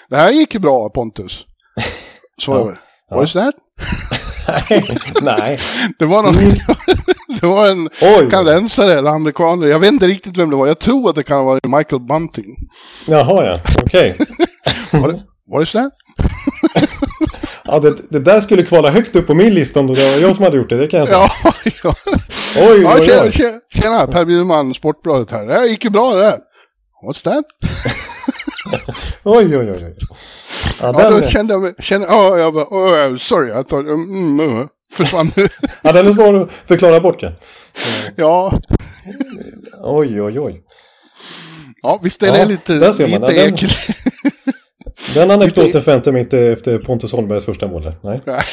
[0.09, 1.45] det här gick ju bra Pontus.
[2.41, 2.63] Så ja.
[2.63, 2.77] var
[3.09, 3.15] ja.
[3.15, 3.55] What is that?
[5.21, 5.59] Nej.
[5.99, 6.35] det var någon,
[7.41, 8.29] det var en Oj.
[8.29, 9.61] kanadensare eller amerikan.
[9.61, 10.67] Jag vet inte riktigt vem det var.
[10.67, 12.55] Jag tror att det kan varit Michael Bunting.
[13.07, 14.15] Jaha ja, okej.
[14.19, 15.01] Okay.
[15.01, 15.15] what,
[15.51, 15.93] what is that?
[17.67, 20.35] Ja, det, det, där skulle kvala högt upp på min lista om det var jag
[20.35, 21.29] som hade gjort det, det kan jag säga.
[21.43, 21.95] Ja, ja.
[22.57, 23.31] Oj, ja, tjena.
[23.31, 25.45] Tjena, tjena, Per Bjurman, Sportbladet här.
[25.45, 26.37] Det gick ju bra det där.
[27.07, 27.45] What's that?
[29.23, 29.95] oj, oj, oj.
[30.81, 34.39] Ja, ja då kände jag mig, kände, oh, jag bara, oh, sorry, jag tar, mm,
[34.39, 35.31] mm, försvann.
[35.81, 37.31] ja, den är svår att förklara bort ja.
[38.15, 38.59] ja.
[39.83, 40.61] oj, oj, oj.
[41.81, 43.69] Ja, visst är det Ja, lite, lite Den- ekel.
[45.15, 47.93] Den anekdoten förväntar jag mig inte efter Pontus Holmbergs första mål.
[48.03, 48.19] Nej.
[48.25, 48.43] Nej,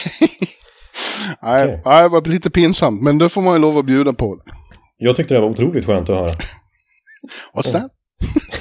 [1.84, 4.52] nej, det var lite pinsamt, men då får man ju lov att bjuda på det.
[4.96, 6.32] Jag tyckte det var otroligt skönt att höra.
[7.54, 7.90] What's that?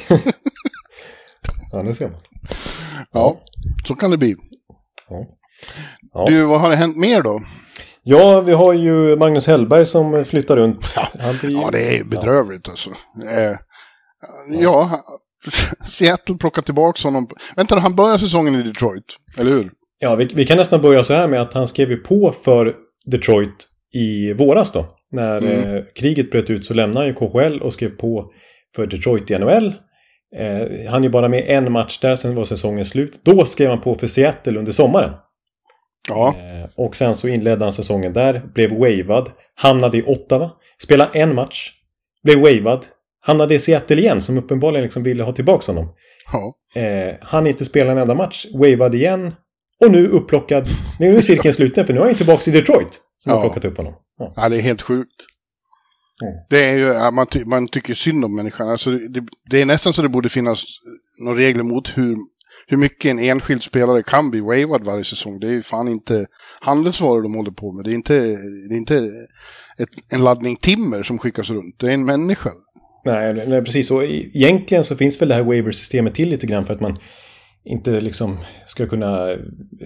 [1.73, 2.19] Ja, det ser man.
[3.11, 3.41] Ja,
[3.87, 4.35] så kan det bli.
[5.09, 5.25] Ja.
[6.13, 6.25] Ja.
[6.27, 7.39] Du, vad har det hänt mer då?
[8.03, 10.85] ja, vi har ju Magnus Hellberg som flyttar runt.
[11.19, 12.89] Han blir Ja, det är bedrövligt alltså.
[13.29, 13.57] Eh,
[14.59, 15.01] ja,
[15.88, 17.27] Seattle plockar tillbaka honom.
[17.56, 19.04] Vänta, han börjar säsongen i Detroit,
[19.38, 19.71] eller hur?
[19.99, 22.73] Ja, vi, vi kan nästan börja så här med att han skrev ju på för
[23.06, 24.86] Detroit i våras då.
[25.12, 25.75] När Mm.
[25.75, 28.32] eh, kriget bröt ut så lämnade han ju KHL och skrev på
[28.75, 29.73] för Detroit i NHL.
[30.38, 33.19] Eh, han är ju bara med en match där, sen var säsongen slut.
[33.23, 35.12] Då skrev han på för Seattle under sommaren.
[36.10, 40.51] Ja, Eh, och sen så inledde han säsongen där, blev wavad, hamnade i Ottawa,
[40.84, 41.71] spelade en match,
[42.23, 42.86] blev wavad,
[43.21, 45.93] hamnade i Seattle igen som uppenbarligen liksom ville ha tillbaka honom.
[46.31, 46.53] ja.
[46.81, 49.34] Eh, han inte spela en enda match, wavad igen
[49.86, 50.67] och nu upplockad.
[50.99, 53.01] Nu är cirkeln sluten för nu är han tillbaka i Detroit.
[53.17, 53.43] Som har Ja.
[53.43, 53.93] plockat upp honom.
[54.17, 54.34] Ja.
[54.36, 55.15] ja det är helt sjukt.
[56.23, 56.34] Mm.
[56.49, 58.69] Det är ju, man, ty man tycker synd om människan.
[58.69, 60.63] Alltså, det, det är nästan så det borde finnas
[61.25, 62.15] några regler mot hur,
[62.67, 65.39] hur mycket en enskild spelare kan bli wavad varje säsong.
[65.39, 66.25] Det är ju fan inte
[66.60, 67.86] handelsvaror de håller på med.
[67.86, 68.13] Det är inte,
[68.69, 69.12] det är inte
[69.77, 71.75] ett, en laddning timmer som skickas runt.
[71.79, 72.49] Det är en människa.
[73.05, 73.91] Nej, nej, precis.
[73.91, 76.97] Och egentligen så finns väl det här waiver-systemet till lite grann för att man
[77.63, 78.37] inte liksom
[78.67, 79.35] ska kunna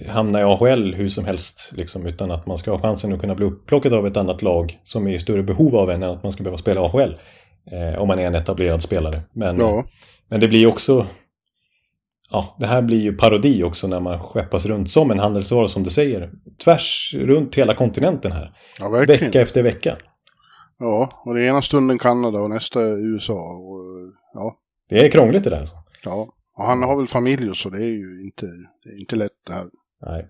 [0.08, 1.72] hamna i AHL hur som helst.
[1.76, 4.78] Liksom, utan att man ska ha chansen att kunna bli upplockad av ett annat lag
[4.84, 7.16] som är i större behov av en än att man ska behöva spela AHL.
[7.72, 9.20] Eh, om man är en etablerad spelare.
[9.32, 9.84] Men, Ja,
[10.28, 11.06] men det blir också...
[12.30, 15.82] Ja, det här blir ju parodi också när man skeppas runt som en handelsvara som
[15.82, 16.30] du säger.
[16.64, 18.52] Tvärs runt hela kontinenten här.
[18.80, 18.88] ja.
[18.88, 19.96] Vecka efter vecka.
[20.78, 23.34] Ja, och det ena stunden Kanada och nästa USA.
[23.34, 24.56] Och, ja,
[24.88, 25.58] Det är krångligt det där.
[25.58, 25.74] Alltså.
[26.04, 26.28] ja.
[26.58, 27.70] Och han har väl familj så.
[27.70, 28.46] Det är ju inte,
[28.84, 29.66] det är inte lätt det här.
[30.06, 30.28] Nej.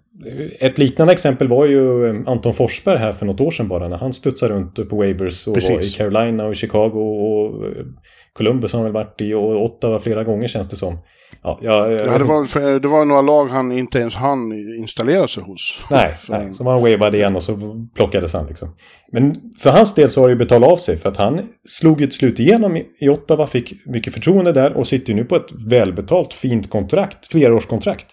[0.61, 3.97] Ett liknande exempel var ju eh, Anton Forsberg här för något år sedan bara när
[3.99, 5.71] han studsade runt på Wavers och Precis.
[5.71, 7.85] var i Carolina och Chicago och eh,
[8.33, 10.99] Columbus har han väl varit i och Ottawa flera gånger känns det som.
[11.42, 15.29] Ja, jag, Ja, det, var, för, det var några lag han inte ens hann installera
[15.29, 15.81] sig hos.
[15.90, 18.75] Nej, Så- nej, så var han wavad igen och så plockades han liksom.
[19.12, 22.03] Men för hans del så har det ju betalat av sig för att han slog
[22.03, 25.37] ett slut igenom i i Ottawa, fick mycket förtroende där och sitter ju nu på
[25.37, 28.07] ett välbetalt fint kontrakt, flerårskontrakt.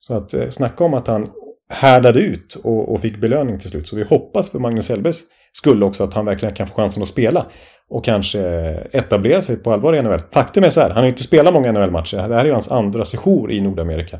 [0.00, 1.28] Så att eh, snacka om att han
[1.72, 3.88] härdade ut och, och fick belöning till slut.
[3.88, 5.20] Så vi hoppas för Magnus Hellbergs
[5.52, 7.46] skull också att han verkligen kan få chansen att spela
[7.90, 8.40] och kanske
[8.92, 10.22] etablera sig på allvar i NHL.
[10.32, 12.16] Faktum är så här, han har ju inte spelat många NHL-matcher.
[12.16, 14.18] Det här är ju hans andra sejour i Nordamerika.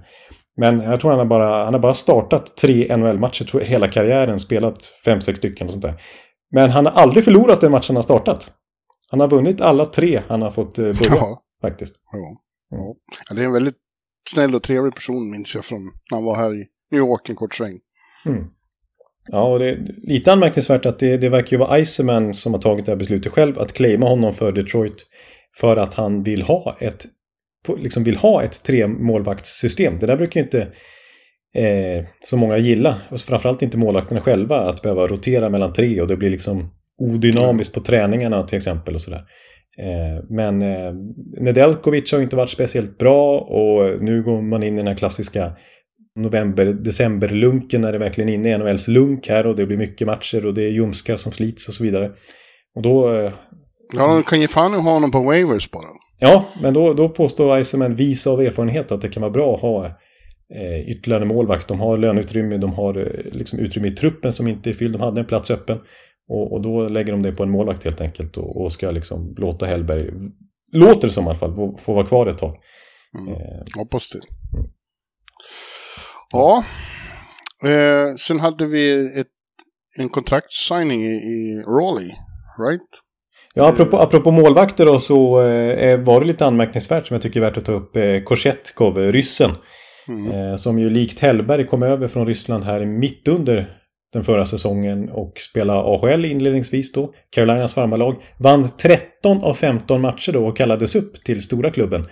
[0.57, 4.85] Men jag tror han har bara, han har bara startat tre NHL-matcher hela karriären, spelat
[5.05, 6.03] fem, sex stycken och sånt där.
[6.53, 8.53] Men han har aldrig förlorat den matchen han har startat.
[9.11, 11.97] Han har vunnit alla tre han har fått eh, börja, Ja, faktiskt.
[12.13, 12.37] ja.
[13.29, 13.77] ja, det är en väldigt
[14.31, 17.37] snäll och trevlig person minns jag från när han var här i New York en
[17.37, 17.79] kort sväng.
[18.27, 18.45] Mm.
[19.33, 22.61] Ja, och det är lite anmärkningsvärt att det, det verkar ju vara Iceman som har
[22.61, 25.07] tagit det här beslutet själv att claima honom för Detroit
[25.57, 27.07] för att han vill ha ett
[27.79, 29.99] liksom vill ha ett tremålvaktssystem.
[30.01, 30.61] Det där brukar ju inte
[31.55, 32.97] eh, så många gilla.
[33.09, 37.75] Och framförallt inte målvakterna själva att behöva rotera mellan tre och det blir liksom odynamiskt
[37.75, 39.25] på träningarna till exempel och sådär.
[39.79, 40.93] Eh, men eh,
[41.41, 44.95] Nedeljkovic har ju inte varit speciellt bra och nu går man in i den här
[44.95, 45.53] klassiska
[46.23, 50.47] november-december-lunken när det verkligen är inne i NHLs lunk här och det blir mycket matcher
[50.47, 52.11] och det är ljumskar som slits och så vidare.
[52.75, 53.33] Och då, eh,
[53.93, 55.87] Ja, de kan ge fan ha honom på waivers bara.
[56.19, 59.61] ja, men då, då påstår Iceman vis av erfarenhet att det kan vara bra att
[59.61, 59.87] ha
[60.55, 61.69] eh, ytterligare målvakt.
[61.69, 65.01] De har löneutrymme, de har eh, liksom utrymme i truppen som inte är fylld, de
[65.01, 65.79] hade en plats öppen.
[66.29, 69.35] Och, och då lägger de det på en målvakt helt enkelt och, och ska liksom
[69.39, 70.11] låta Hellberg,
[70.73, 72.57] låter det som i alla fall, få, få vara kvar ett tag.
[73.19, 73.35] Mm.
[73.35, 74.21] Eh, Hoppas det.
[76.33, 76.65] Ja.
[77.65, 79.27] Eh, sen hade vi ett,
[79.99, 82.15] en kontraktssigning i, i Raleigh,
[82.59, 82.91] right?
[83.55, 87.45] Ja, apropå, apropå målvakter då så eh, var det lite anmärkningsvärt som jag tycker är
[87.45, 89.51] värt att ta upp eh, Korsetkov, ryssen.
[90.09, 90.33] Mm.
[90.33, 93.77] Eh, som ju likt Hellberg kom över från Ryssland här mitt under
[94.13, 97.13] den förra säsongen och spelade AHL inledningsvis då.
[97.31, 98.17] Carolinas farmarlag.
[98.39, 102.07] Vann 13 av 15 matcher då och kallades upp till stora klubben.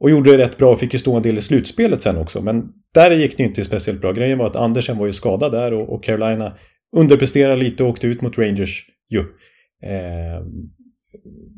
[0.00, 2.40] Och gjorde det rätt bra och fick ju stå en del i slutspelet sen också.
[2.40, 4.12] Men där gick det inte speciellt bra.
[4.12, 6.52] Grejen var att Andersen var ju skadad där och, och Carolina
[6.96, 9.20] underpresterade lite och åkte ut mot Rangers ju.
[9.90, 10.42] Eh,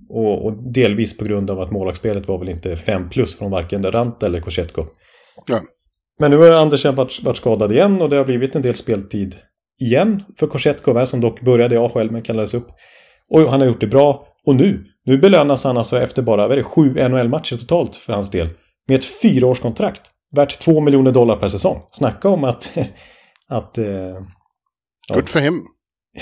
[0.08, 3.92] och, och delvis på grund av att målvaktsspelet var väl inte 5 plus från varken
[3.92, 4.86] Ranta eller Korsetkov.
[5.46, 5.60] Ja.
[6.18, 9.36] Men nu har Andersen varit, varit skadad igen och det har blivit en del speltid
[9.80, 12.68] igen för Korsetkov här som dock började i AHL men kallades upp.
[13.30, 14.27] Och han har gjort det bra.
[14.46, 18.12] Och nu, nu belönas han alltså efter bara vad är det, sju NHL-matcher totalt för
[18.12, 18.48] hans del.
[18.88, 20.02] Med ett fyraårskontrakt.
[20.36, 21.82] Värt två miljoner dollar per säsong.
[21.92, 22.72] Snacka om att...
[23.48, 23.86] att eh,
[25.08, 25.14] ja.
[25.14, 25.62] Good for him.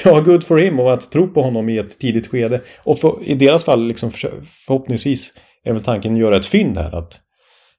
[0.04, 2.60] Ja, good for him och att tro på honom i ett tidigt skede.
[2.84, 6.78] Och för, i deras fall liksom för, förhoppningsvis är väl tanken att göra ett fynd
[6.78, 6.94] här.
[6.94, 7.20] Att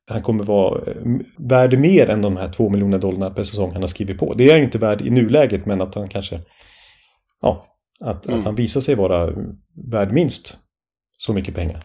[0.09, 0.95] han kommer vara eh,
[1.37, 4.33] värd mer än de här två miljoner dollarna per säsong han har skrivit på.
[4.33, 6.39] Det är han ju inte värd i nuläget men att han kanske...
[7.41, 7.65] Ja,
[8.01, 8.39] att, mm.
[8.39, 9.33] att han visar sig vara
[9.91, 10.57] värd minst
[11.17, 11.83] så mycket pengar.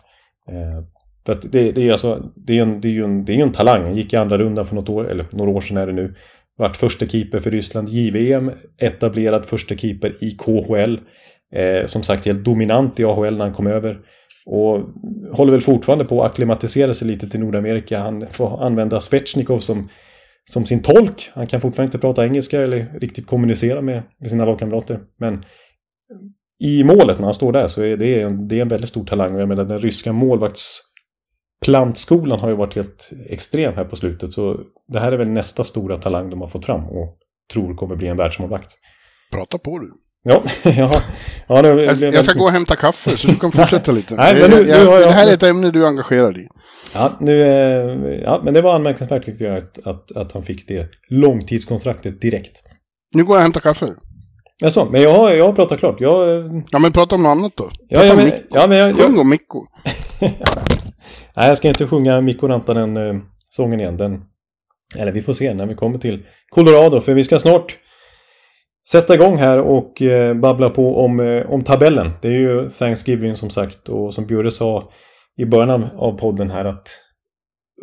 [0.49, 0.85] Eh,
[1.27, 3.43] för att det, det, är alltså, det, är en, det, är ju en, det är
[3.43, 3.83] en talang.
[3.83, 6.15] Han gick i andra rundan för något år, eller några år sedan är det nu.
[6.57, 8.51] Vart första keeper för Ryssland JVM.
[8.79, 10.99] Etablerad första keeper i KHL.
[11.55, 13.99] Eh, som sagt helt dominant i AHL när han kom över.
[14.47, 14.81] Och
[15.33, 17.99] håller väl fortfarande på att acklimatisera sig lite till Nordamerika.
[17.99, 19.89] Han får använda Svechnikov som,
[20.45, 21.31] som sin tolk.
[21.35, 25.01] Han kan fortfarande inte prata engelska eller riktigt kommunicera med, med sina lagkamrater.
[25.19, 25.45] Men
[26.63, 29.05] i målet när han står där så är det en, det är en väldigt stor
[29.05, 29.39] talang.
[29.39, 34.33] Jag menar den ryska målvaktsplantskolan har ju varit helt extrem här på slutet.
[34.33, 34.61] Så
[34.93, 37.19] det här är väl nästa stora talang de har fått fram och
[37.53, 38.71] tror kommer bli en världsmålvakt.
[39.33, 39.93] Prata på du.
[40.25, 40.91] Ja, ja,
[41.49, 44.15] ja det, jag, jag ska gå och hämta kaffe så du kan fortsätta lite.
[44.15, 46.49] Nej, men nu, nu jag, jag, det här är ett ämne du är engagerad i.
[46.95, 50.69] Ja, nu, eh, ja men det var anmärkningsvärt tyckte jag att, att, att han fick
[50.69, 52.63] det långtidskontraktet direkt.
[53.15, 53.95] Nu går jag och hämtar kaffe.
[54.63, 56.01] Jaså, men jag har, jag har pratat klart.
[56.01, 56.45] Jag...
[56.71, 57.71] Ja, men prata om något annat då.
[57.89, 58.97] Ja, ja, men, ja, men jag...
[58.97, 59.67] Sjung om Mikko.
[61.35, 63.97] Nej, jag ska inte sjunga Mikko Rantanen uh, sången igen.
[63.97, 64.23] Den...
[64.99, 67.79] Eller vi får se när vi kommer till Colorado, för vi ska snart
[68.89, 72.11] sätta igång här och uh, babbla på om, om tabellen.
[72.21, 74.91] Det är ju Thanksgiving som sagt och som Bjure sa
[75.39, 76.89] i början av podden här att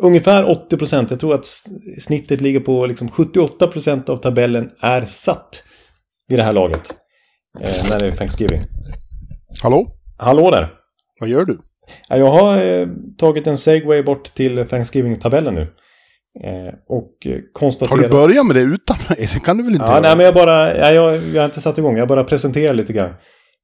[0.02, 1.46] ungefär 80 procent, jag tror att
[1.98, 5.62] snittet ligger på liksom 78 procent av tabellen är satt
[6.30, 6.94] vid det här laget.
[7.60, 8.60] Eh, när det är Thanksgiving.
[9.62, 9.86] Hallå?
[10.18, 10.68] Hallå där.
[11.20, 11.58] Vad gör du?
[12.08, 12.88] Jag har eh,
[13.18, 15.60] tagit en segway bort till Thanksgiving-tabellen nu.
[16.44, 17.96] Eh, och konstaterar...
[17.96, 19.28] Har du börjat med det utan mig?
[19.34, 20.00] Det kan du väl inte ja, göra?
[20.00, 20.76] Nej, men jag bara...
[20.76, 21.96] Ja, jag, jag har inte satt igång.
[21.96, 23.14] Jag bara presenterar lite grann.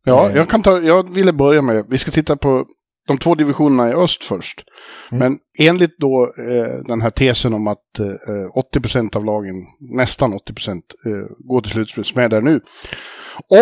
[0.05, 0.37] Ja, eh.
[0.37, 0.81] jag kan ta...
[0.81, 1.85] Jag ville börja med...
[1.89, 2.65] Vi ska titta på
[3.07, 4.65] de två divisionerna i öst först.
[5.11, 5.19] Mm.
[5.19, 9.55] Men enligt då eh, den här tesen om att eh, 80% av lagen,
[9.97, 10.81] nästan 80% eh,
[11.39, 12.61] går till slutspel som är där nu.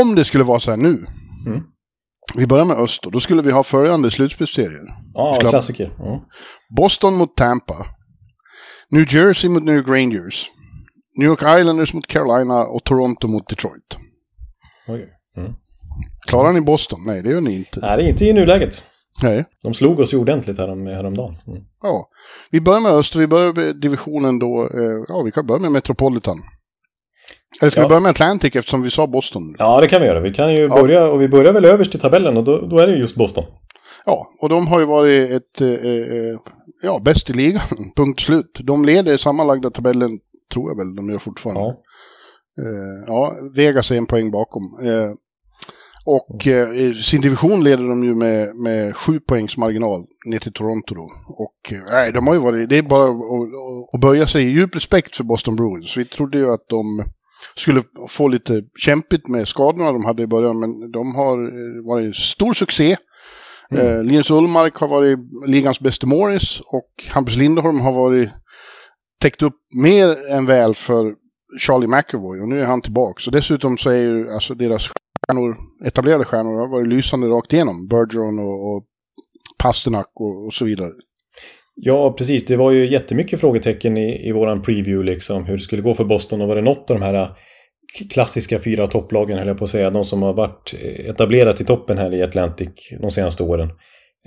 [0.00, 1.06] Om det skulle vara så här nu.
[1.46, 1.62] Mm.
[2.34, 3.10] Vi börjar med öst då.
[3.10, 4.84] Då skulle vi ha följande slutspelsserier.
[5.14, 5.90] Ja, ah, klassiker.
[6.00, 6.20] Mm.
[6.76, 7.86] Boston mot Tampa.
[8.90, 10.46] New Jersey mot New York Rangers.
[11.18, 13.96] New York Islanders mot Carolina och Toronto mot Detroit.
[14.86, 15.06] Okay.
[15.36, 15.52] Mm.
[16.26, 17.00] Klarar ni Boston?
[17.06, 17.80] Nej, det gör ni inte.
[17.80, 18.84] Nej, det är inte i nuläget.
[19.22, 19.44] Nej.
[19.62, 21.36] De slog oss ju ordentligt härom, häromdagen.
[21.46, 21.62] Mm.
[21.82, 22.08] Ja,
[22.50, 24.70] vi börjar med öst och vi börjar med divisionen då.
[24.74, 26.36] Eh, ja, vi kan börja med Metropolitan.
[27.60, 27.84] Eller ska ja.
[27.84, 29.42] vi börja med Atlantic eftersom vi sa Boston?
[29.58, 30.20] Ja, det kan vi göra.
[30.20, 30.82] Vi kan ju ja.
[30.82, 33.44] börja, och vi börjar väl överst i tabellen och då, då är det just Boston.
[34.04, 36.38] Ja, och de har ju varit ett, eh, eh
[36.82, 37.62] ja, bäst i ligan,
[37.96, 38.58] punkt slut.
[38.62, 40.18] De leder sammanlagda tabellen,
[40.52, 41.60] tror jag väl, de gör fortfarande.
[41.60, 41.76] Ja,
[42.62, 44.62] eh, ja Vegas är en poäng bakom.
[46.06, 50.38] Eh, och eh, i sin division leder de ju med, med sju poängs marginal ner
[50.38, 51.08] till Toronto då.
[51.28, 54.50] Och eh, nej, de har ju varit, det är bara att, att böja sig i
[54.50, 55.96] djup respekt för Boston Bruins.
[55.96, 57.04] Vi trodde ju att de
[57.56, 62.16] skulle få lite kämpigt med skadorna de hade i början, men de har eh, varit
[62.16, 62.96] stor succé.
[63.70, 63.86] Mm.
[63.86, 68.30] Eh, Linus Ullmark har varit ligans bästa Morris och Hampus Lindholm har varit
[69.20, 71.14] täckt upp mer än väl för
[71.60, 73.20] Charlie McAvoy och nu är han tillbaka.
[73.20, 74.90] Så dessutom så är ju alltså deras
[75.28, 75.56] stjärnor,
[75.86, 77.88] etablerade stjärnor har varit lysande rakt igenom.
[77.88, 78.84] Bergeron och, och
[79.58, 80.90] Pasternak och, och, så vidare.
[81.74, 82.46] Ja, precis.
[82.46, 85.44] Det var ju jättemycket frågetecken i, i våran preview liksom.
[85.44, 87.28] Hur det skulle gå för Boston och var det något av de här eh,
[88.10, 89.90] klassiska fyra topplagen, höll jag på att säga.
[89.90, 92.68] De som har varit eh, etablerat i toppen här i Atlantic
[93.00, 93.70] de senaste åren.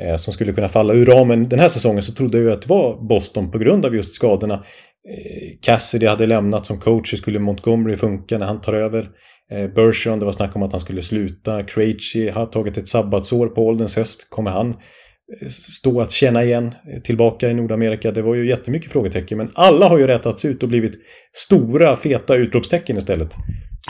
[0.02, 2.70] Eh, som skulle kunna falla ur ramen den här säsongen så trodde jag att det
[2.70, 4.54] var Boston på grund av just skadorna.
[4.54, 9.10] Eh, Cassidy hade lämnat som coach, hur skulle Montgomery funka när han tar över?
[9.50, 11.64] Bershon, Bergeron, det var snack om att han skulle sluta.
[11.64, 14.30] Krejci har tagit ett sabbatsår på ålderns höst.
[14.30, 14.76] Kommer han
[15.52, 18.12] stå att känna igen tillbaka i Nordamerika?
[18.12, 19.38] Det var ju jättemycket frågetecken.
[19.38, 21.00] Men alla har ju rättats ut och blivit
[21.34, 23.36] stora, feta utropstecken istället.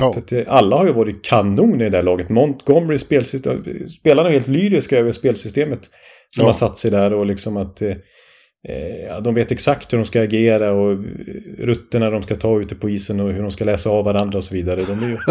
[0.02, 0.18] Oh.
[0.48, 2.30] Alla har ju varit kanon i det där laget.
[2.30, 3.64] Montgomery spelsystem,
[4.00, 5.90] spelarna är helt lyriska över spelsystemet
[6.36, 6.48] som oh.
[6.48, 7.90] har satt sig där och liksom att eh,
[8.70, 10.98] eh, de vet exakt hur de ska agera och
[11.58, 14.44] rutterna de ska ta ute på isen och hur de ska läsa av varandra och
[14.44, 14.82] så vidare.
[14.82, 15.18] De är ju...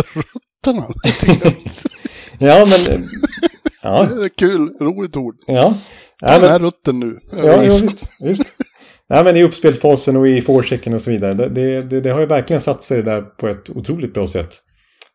[0.67, 0.87] rutterna?
[2.39, 3.03] ja, men...
[3.87, 4.07] Eh, ja.
[4.15, 5.35] Det är kul, roligt ord.
[5.47, 5.75] Ja.
[6.21, 7.19] ja Den här rutten nu.
[7.33, 8.05] Ja, ja, visst.
[8.25, 8.57] visst.
[9.09, 11.35] Nej, men i uppspelsfasen och i forechecken och så vidare.
[11.35, 14.51] Det, det, det, har ju verkligen satt sig där på ett otroligt bra sätt.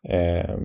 [0.08, 0.56] Eh,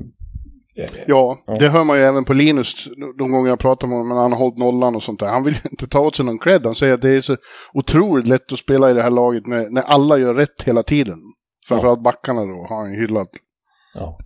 [1.08, 4.16] Ja, ja, det hör man ju även på Linus de gånger jag pratar med honom,
[4.16, 5.28] när han har hållit nollan och sånt där.
[5.28, 6.66] Han vill ju inte ta åt sig någon cred.
[6.66, 7.38] Han säger att det är så
[7.74, 11.18] otroligt lätt att spela i det här laget när, när alla gör rätt hela tiden.
[11.68, 13.30] Framförallt backarna då har han hyllat.
[13.94, 14.18] Ja.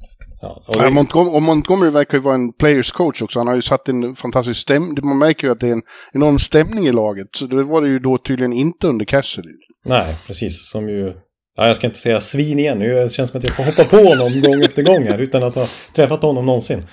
[0.42, 0.92] Ja, och, det...
[0.92, 3.40] Montgomery, och Montgomery verkar ju vara en players coach också.
[3.40, 4.96] Han har ju satt en fantastisk stämning.
[5.04, 5.82] Man märker ju att det är en
[6.14, 7.28] enorm stämning i laget.
[7.36, 9.50] Så det var det ju då tydligen inte under Cassidy.
[9.86, 10.70] Nej, precis.
[10.70, 11.14] Som ju...
[11.58, 12.94] Ja, jag ska inte säga svin igen nu.
[12.94, 15.56] Det känns som att jag får hoppa på honom gång efter gång här utan att
[15.56, 16.84] ha träffat honom någonsin.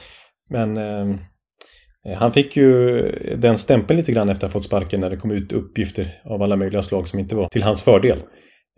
[0.51, 1.17] Men eh,
[2.17, 3.03] han fick ju
[3.39, 6.43] den stämpeln lite grann efter att ha fått sparken när det kom ut uppgifter av
[6.43, 8.19] alla möjliga slag som inte var till hans fördel.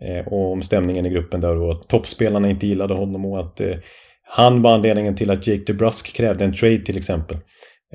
[0.03, 3.61] Eh, och om stämningen i gruppen där och att toppspelarna inte gillade honom och att
[3.61, 3.75] eh,
[4.23, 7.37] han var anledningen till att Jake DeBrusk krävde en trade till exempel.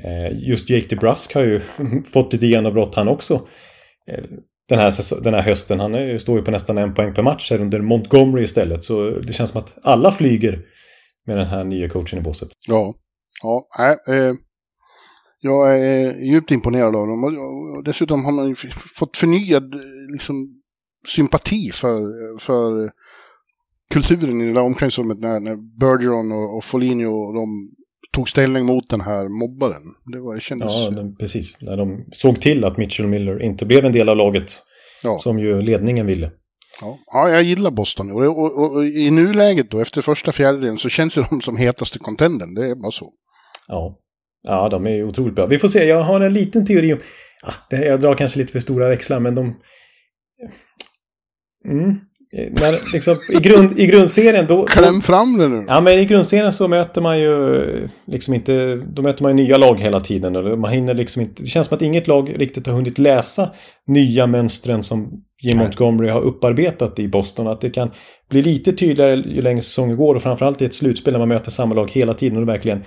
[0.05, 1.61] Eh, just Jake DeBrusk har ju
[2.13, 3.35] fått lite genombrott han också.
[4.11, 4.25] Eh,
[4.69, 5.81] den här, den här hösten.
[5.81, 8.85] Han står ju på nästan en poäng per match här under Montgomery istället.
[8.85, 10.63] Så det känns som att alla flyger
[11.27, 12.49] med den här nya coachen i båset.
[12.69, 12.95] Ja,
[13.43, 13.69] ja
[14.09, 14.35] äh,
[15.41, 17.83] jag är djupt imponerad av dem.
[17.85, 18.57] Dessutom har man
[18.97, 19.75] fått förnyad
[20.13, 20.35] liksom,
[21.09, 22.01] sympati för,
[22.39, 22.91] för
[23.91, 27.49] kulturen i det där omklädningsrummet när, när Bergeron och, och Foligno och de
[28.13, 29.83] tog ställning mot den här mobbaren.
[30.13, 30.73] Det, var, det kändes...
[30.73, 31.59] Ja, den, precis.
[31.61, 34.63] När de såg till att Mitchell Miller inte blev en del av laget.
[35.03, 35.19] Ja.
[35.19, 36.31] Som ju ledningen ville.
[36.81, 38.11] Ja, ja jag gillar Boston.
[38.11, 41.99] Och, och, och, och i nuläget då, efter första fjärdedelen, så känns de som hetaste
[41.99, 42.55] contenden.
[42.55, 43.13] Det är bara så.
[43.69, 43.99] Ja.
[44.43, 45.47] Ja, de är otroligt bra.
[45.47, 46.99] Vi får se, jag har en liten teori om...
[47.43, 49.55] Ja, jag drar kanske lite för stora växlar, men de...
[51.65, 51.95] Mm.
[52.33, 54.65] När, liksom, i, grund, I grundserien då...
[54.65, 55.65] Kläm fram det nu.
[55.69, 58.77] Ja, men i grundserien så möter man ju liksom inte...
[58.77, 60.37] Då möter man ju nya lag hela tiden.
[60.37, 61.43] Och man hinner liksom inte...
[61.43, 63.51] Det känns som att inget lag riktigt har hunnit läsa
[63.87, 67.47] nya mönstren som Jim Montgomery har upparbetat i Boston.
[67.47, 67.91] Att det kan
[68.31, 71.51] bli lite tydligare ju längre säsongen går och framförallt i ett slutspel när man möter
[71.51, 72.85] samma lag hela tiden och verkligen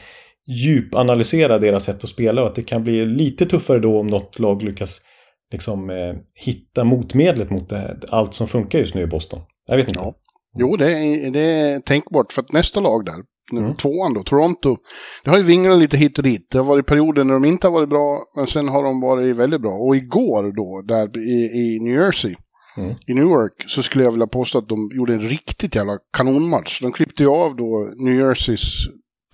[0.47, 4.39] djupanalysera deras sätt att spela och att det kan bli lite tuffare då om något
[4.39, 5.01] lag lyckas
[5.51, 9.41] liksom eh, hitta motmedlet mot det, allt som funkar just nu i Boston.
[9.67, 9.99] Jag vet inte.
[9.99, 10.13] Ja.
[10.53, 13.23] Jo, det är, det är tänkbart för att nästa lag där,
[13.59, 13.75] mm.
[13.75, 14.77] tvåan då, Toronto,
[15.23, 16.47] det har ju vinglat lite hit och dit.
[16.51, 19.35] Det har varit perioder när de inte har varit bra, men sen har de varit
[19.35, 19.71] väldigt bra.
[19.71, 22.35] Och igår då, där i, i New Jersey,
[22.77, 22.95] mm.
[23.07, 26.81] i Newark, så skulle jag vilja påstå att de gjorde en riktigt jävla kanonmatch.
[26.81, 28.73] De klippte ju av då New Jerseys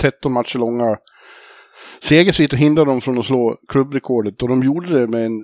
[0.02, 0.98] 13 matcher långa
[2.02, 4.42] segersvit och hindrade dem från att slå klubbrekordet.
[4.42, 5.44] Och de gjorde det med en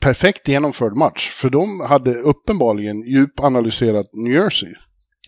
[0.00, 1.30] perfekt genomförd match.
[1.30, 4.74] För de hade uppenbarligen djupanalyserat New Jersey.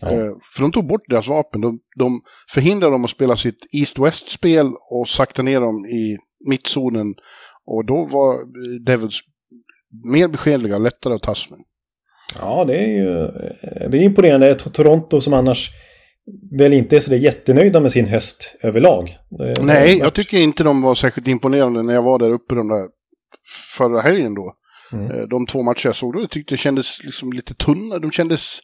[0.01, 0.07] Ja.
[0.07, 1.61] Eh, för de tog bort deras vapen.
[1.61, 2.21] De, de
[2.53, 6.17] förhindrade dem att spela sitt East-West-spel och sakta ner dem i
[6.49, 7.13] mittzonen.
[7.65, 8.35] Och då var
[8.85, 9.19] Devils
[10.11, 11.59] mer beskedliga, lättare att tas med.
[12.39, 13.27] Ja, det är ju
[13.89, 14.55] det är imponerande.
[14.55, 15.69] Toronto som annars
[16.57, 19.17] väl inte är så jättenöjda med sin höst överlag.
[19.61, 22.87] Nej, jag tycker inte de var särskilt imponerande när jag var där uppe de där
[23.77, 24.53] förra helgen då.
[24.91, 25.11] Mm.
[25.11, 27.99] Eh, de två matcher jag såg då, jag tyckte det kändes liksom lite tunna.
[27.99, 28.59] De kändes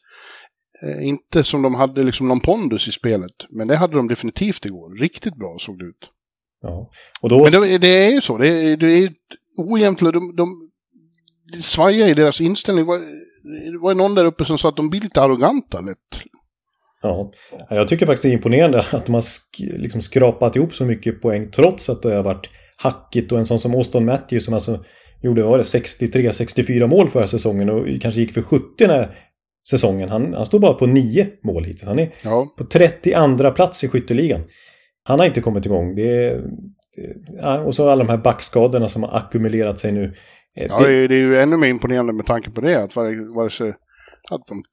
[0.83, 3.35] eh, inte som de hade liksom någon pondus i spelet.
[3.49, 4.99] Men det hade de definitivt igår.
[4.99, 6.11] Riktigt bra såg det ut.
[6.61, 6.91] Ja.
[7.21, 7.43] Och då...
[7.43, 8.37] Men det, det är ju så.
[8.37, 9.13] Det är, det är
[9.57, 9.99] ojämnt.
[9.99, 10.47] De, de, de
[11.61, 12.85] svajar i deras inställning.
[12.85, 16.23] Det var någon där uppe som sa att de blir lite arroganta lätt.
[17.01, 17.31] Ja,
[17.69, 21.21] jag tycker faktiskt det är imponerande att de har sk liksom skrapat ihop så mycket
[21.21, 24.83] poäng trots att det har varit hackigt och en sån som Austin Matthews som alltså
[25.25, 29.15] gjorde var det 63-64 mål förra säsongen och kanske gick för 70 den här
[29.69, 30.09] säsongen.
[30.09, 31.87] Han, han står bara på 9 mål hittills.
[31.87, 32.47] Han är ja.
[32.57, 34.41] på 32 plats i skytteligan.
[35.03, 35.95] Han har inte kommit igång.
[35.95, 36.41] Det är,
[37.27, 40.13] det, och så alla de här backskadorna som har ackumulerat sig nu.
[40.53, 42.83] Ja, det, det är ju ännu mer imponerande med tanke på det.
[42.83, 43.69] Att vare sig
[44.31, 44.63] att de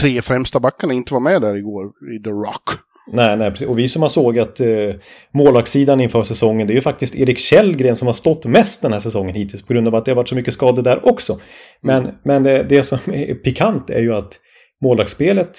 [0.00, 2.70] tre främsta backarna inte var med där igår i The Rock.
[3.12, 4.94] Nej, nej, och vi som har sågat eh,
[5.34, 9.00] målvaktssidan inför säsongen, det är ju faktiskt Erik Källgren som har stått mest den här
[9.00, 11.40] säsongen hittills på grund av att det har varit så mycket skador där också.
[11.82, 12.14] Men, mm.
[12.22, 14.38] men det, det, som är pikant är ju att
[14.84, 15.58] målvaktsspelet,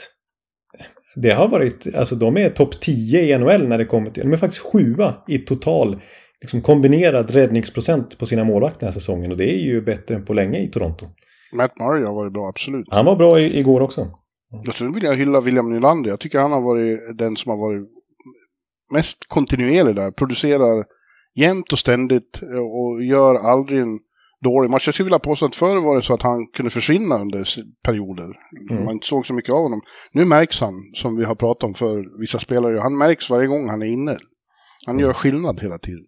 [1.15, 4.33] det har varit, alltså de är topp 10 i NHL när det kommer till, de
[4.33, 6.01] är faktiskt sjua i total
[6.41, 10.25] liksom kombinerad räddningsprocent på sina målvakter den här säsongen och det är ju bättre än
[10.25, 11.05] på länge i Toronto.
[11.57, 12.85] Matt Murray har varit bra, absolut.
[12.89, 14.07] Han var bra i, igår också.
[14.51, 16.09] Och sen vill jag hylla William Nylander.
[16.09, 17.89] Jag tycker han har varit den som har varit
[18.93, 20.11] mest kontinuerlig där.
[20.11, 20.85] Producerar
[21.35, 23.99] jämt och ständigt eh, och gör aldrig en
[24.43, 24.87] dålig match.
[24.87, 27.47] Jag skulle vilja påstå att förr var det så att han kunde försvinna under
[27.83, 28.33] perioder.
[28.71, 28.85] Mm.
[28.85, 29.81] Man inte såg så mycket av honom.
[30.11, 33.69] Nu märks han, som vi har pratat om för vissa spelare, han märks varje gång
[33.69, 34.17] han är inne.
[34.85, 36.05] Han gör skillnad hela tiden.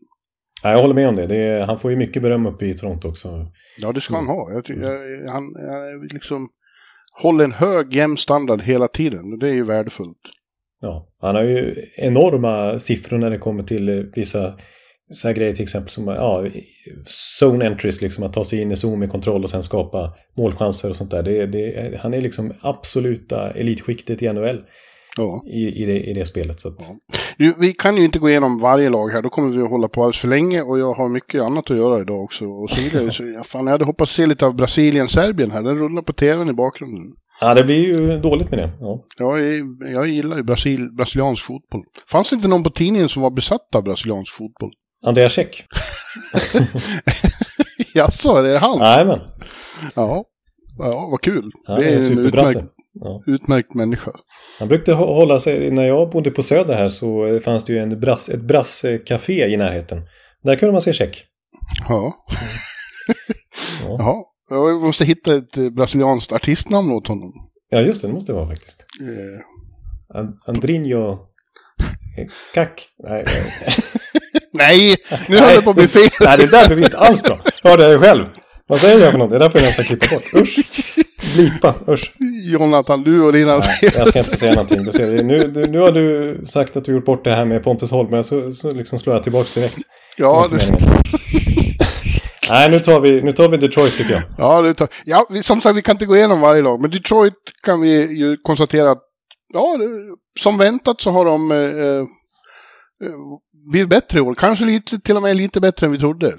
[0.64, 1.28] Ja, jag håller med om det.
[1.28, 3.48] det är, han får ju mycket beröm uppe i Toronto också.
[3.78, 4.28] Ja, det ska mm.
[4.28, 4.52] han ha.
[4.52, 6.50] Jag, jag, han, jag, liksom
[7.22, 9.40] Håll en hög jämn standard hela tiden.
[9.40, 10.18] Det är ju värdefullt.
[10.82, 14.54] Ja, han har ju enorma siffror när det kommer till eh, vissa
[15.12, 16.48] så här grejer till exempel som ja,
[17.40, 20.90] zone entries, liksom att ta sig in i zon med kontroll och sen skapa målchanser
[20.90, 21.24] och sånt där.
[21.24, 24.62] Det, det, han är liksom absoluta elitskiktet i NHL.
[25.18, 25.44] Ja.
[25.48, 26.60] I, i, det, i det spelet.
[26.60, 26.76] Så att...
[27.38, 27.54] ja.
[27.58, 30.02] Vi kan ju inte gå igenom varje lag här, då kommer vi att hålla på
[30.02, 32.46] alldeles för länge och jag har mycket annat att göra idag också.
[32.46, 33.12] Och så vidare.
[33.12, 36.50] så, ja, fan, jag hade hoppats se lite av Brasilien-Serbien här, den rullar på tvn
[36.50, 37.16] i bakgrunden.
[37.42, 38.72] Ja, det blir ju dåligt med det.
[38.80, 39.02] Ja.
[39.18, 39.40] Jag,
[39.94, 41.84] jag gillar ju Brasil, brasiliansk fotboll.
[42.08, 44.72] Fanns det inte någon på tidningen som var besatt av brasiliansk fotboll?
[45.06, 45.66] Andreas Käck.
[47.94, 48.80] Jaså, är det han?
[48.80, 49.20] Jajamän.
[49.96, 50.26] Ja.
[50.78, 51.52] ja, vad kul.
[51.68, 53.20] Ja, det är en utmärkt, ja.
[53.28, 54.12] utmärkt människa.
[54.60, 58.00] Han brukade hålla sig, när jag bodde på Söder här så fanns det ju en
[58.00, 60.02] brass, ett brasscafé i närheten.
[60.44, 61.26] Där kunde man se Käck.
[61.90, 62.14] Ja.
[63.88, 63.96] ja.
[64.00, 64.24] Jaha.
[64.50, 67.32] Jag måste hitta ett brasilianskt artistnamn åt honom.
[67.70, 68.08] Ja, just det.
[68.08, 68.86] Det måste det vara faktiskt.
[69.02, 70.18] Eh.
[70.20, 71.18] And Andrinho...
[72.54, 72.88] Kack?
[73.10, 73.26] Nej.
[74.54, 74.96] Nej,
[75.30, 76.10] nu håller det på att bli fel.
[76.22, 77.40] Nej, det där blir inte alls bra.
[77.64, 78.26] Hörde jag själv.
[78.68, 79.30] Vad säger jag för något?
[79.30, 80.34] Det där får jag nästan klippa bort.
[80.34, 80.60] Usch.
[81.36, 82.14] Blipa, usch.
[82.44, 83.58] Jonathan, du och dina...
[83.58, 84.84] Nej, jag ska inte säga någonting.
[84.84, 87.92] Du ser, nu, nu har du sagt att du gjort bort det här med Pontus
[87.92, 89.78] Holm, så, så liksom slår jag tillbaka direkt.
[90.18, 90.58] Ja, det...
[92.50, 94.24] Nej, nu tar, vi, nu tar vi Detroit tycker jag.
[94.38, 96.82] Ja, det tar, ja, som sagt, vi kan inte gå igenom varje lag.
[96.82, 97.34] Men Detroit
[97.64, 99.02] kan vi ju konstatera att,
[99.54, 99.78] ja,
[100.40, 102.06] som väntat så har de eh, eh
[103.72, 104.36] blivit bättre i år.
[104.36, 106.34] Kanske lite, till och med lite bättre än vi trodde.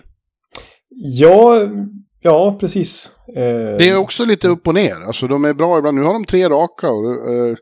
[0.88, 1.68] Ja,
[2.24, 3.10] ja precis.
[3.36, 3.76] Eh...
[3.78, 5.06] Det är också lite upp och ner.
[5.06, 5.96] Alltså de är bra ibland.
[5.96, 6.90] Nu har de tre raka.
[6.90, 7.56] Och, eh,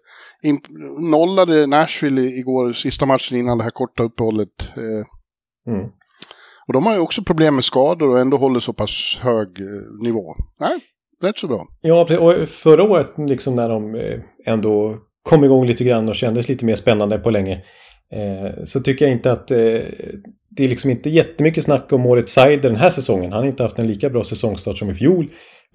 [1.11, 4.49] nollade Nashville igår, sista matchen innan det här korta uppehållet.
[4.61, 5.75] Eh.
[5.75, 5.89] Mm.
[6.67, 10.05] Och de har ju också problem med skador och ändå håller så pass hög eh,
[10.05, 10.35] nivå.
[10.61, 10.79] Nej,
[11.23, 11.67] rätt så bra.
[11.81, 16.49] Ja, och förra året liksom när de eh, ändå kom igång lite grann och kändes
[16.49, 17.63] lite mer spännande på länge.
[18.13, 19.81] Eh, så tycker jag inte att eh,
[20.57, 23.33] det är liksom inte jättemycket snack om Moritz Seider den här säsongen.
[23.33, 25.29] Han har inte haft en lika bra säsongstart som i fjol.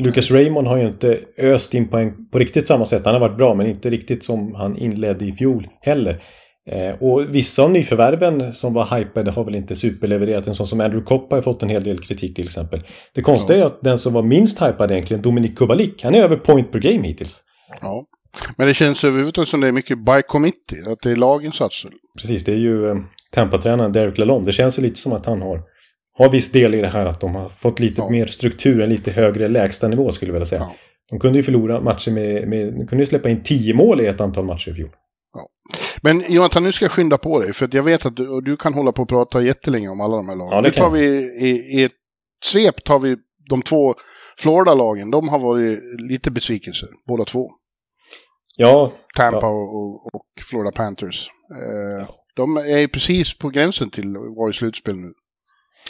[0.03, 3.05] Lucas Raymond har ju inte öst in poäng på riktigt samma sätt.
[3.05, 6.21] Han har varit bra men inte riktigt som han inledde i fjol heller.
[6.71, 10.47] Eh, och vissa av nyförvärven som var hypade har väl inte superlevererat.
[10.47, 12.81] En sån som Andrew Kopp har fått en hel del kritik till exempel.
[13.15, 13.63] Det konstiga ja.
[13.63, 16.79] är att den som var minst hypad egentligen, Dominik Kubalik, han är över point per
[16.79, 17.43] game hittills.
[17.81, 18.03] Ja.
[18.57, 21.91] Men det känns överhuvudtaget som det är mycket by committee, att det är laginsatser.
[22.17, 22.95] Precis, det är ju eh,
[23.31, 24.45] Tampa-tränaren Derek Lalonde.
[24.45, 25.61] Det känns ju lite som att han har,
[26.13, 28.09] har viss del i det här att de har fått lite ja.
[28.09, 30.61] mer struktur, en lite högre lägstanivå skulle jag vilja säga.
[30.61, 30.75] Ja.
[31.09, 34.05] De kunde ju förlora matcher med, med, de kunde ju släppa in tio mål i
[34.05, 34.89] ett antal matcher i fjol.
[35.33, 35.49] Ja.
[36.01, 38.73] Men Jonathan, nu ska jag skynda på dig, för jag vet att du, du kan
[38.73, 40.55] hålla på och prata jättelänge om alla de här lagen.
[40.55, 41.05] Ja, det nu tar vi
[41.47, 41.91] i, i ett
[42.45, 43.15] svep tar vi
[43.49, 43.95] de två
[44.37, 45.11] Florida-lagen.
[45.11, 45.79] De har varit
[46.09, 47.51] lite besvikelser, båda två.
[48.57, 48.91] Ja.
[49.17, 49.47] Tampa ja.
[49.47, 51.27] Och, och, Florida Panthers.
[51.51, 55.13] Eh, de är precis på gränsen till att vara i slutspel nu.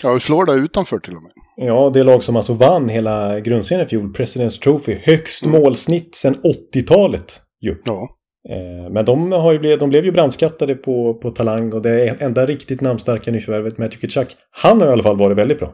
[0.04, 1.32] Ja, Florida utanför till och med.
[1.56, 5.62] Ja, det lag som alltså vann hela grundserien i fjol, President's Trophy, högst mm.
[5.62, 6.36] målsnitt sedan
[6.74, 7.42] 80-talet.
[7.62, 7.76] Ju.
[7.86, 8.08] Ja.
[8.50, 12.22] Eh, men de, har ju blivit, de blev ju brandskattade på, på talang och det
[12.22, 15.74] enda riktigt namnstarka nyförvärvet, Matthew Kitchak, han har i alla fall varit väldigt bra.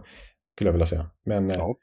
[0.55, 1.05] Skulle jag vilja säga.
[1.25, 1.75] Men ja.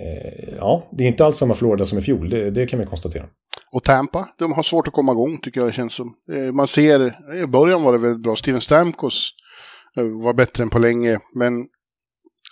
[0.00, 2.86] Eh, ja, det är inte alls samma Florida som i fjol, det, det, kan vi
[2.86, 3.26] konstatera.
[3.74, 6.14] Och Tampa, de har svårt att komma igång tycker jag det känns som.
[6.32, 9.30] Eh, man ser, i början var det väldigt bra, Steven Stamkos
[9.96, 11.60] eh, var bättre än på länge, men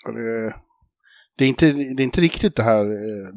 [0.08, 0.54] eh,
[1.38, 2.86] det är, inte, det är inte riktigt det här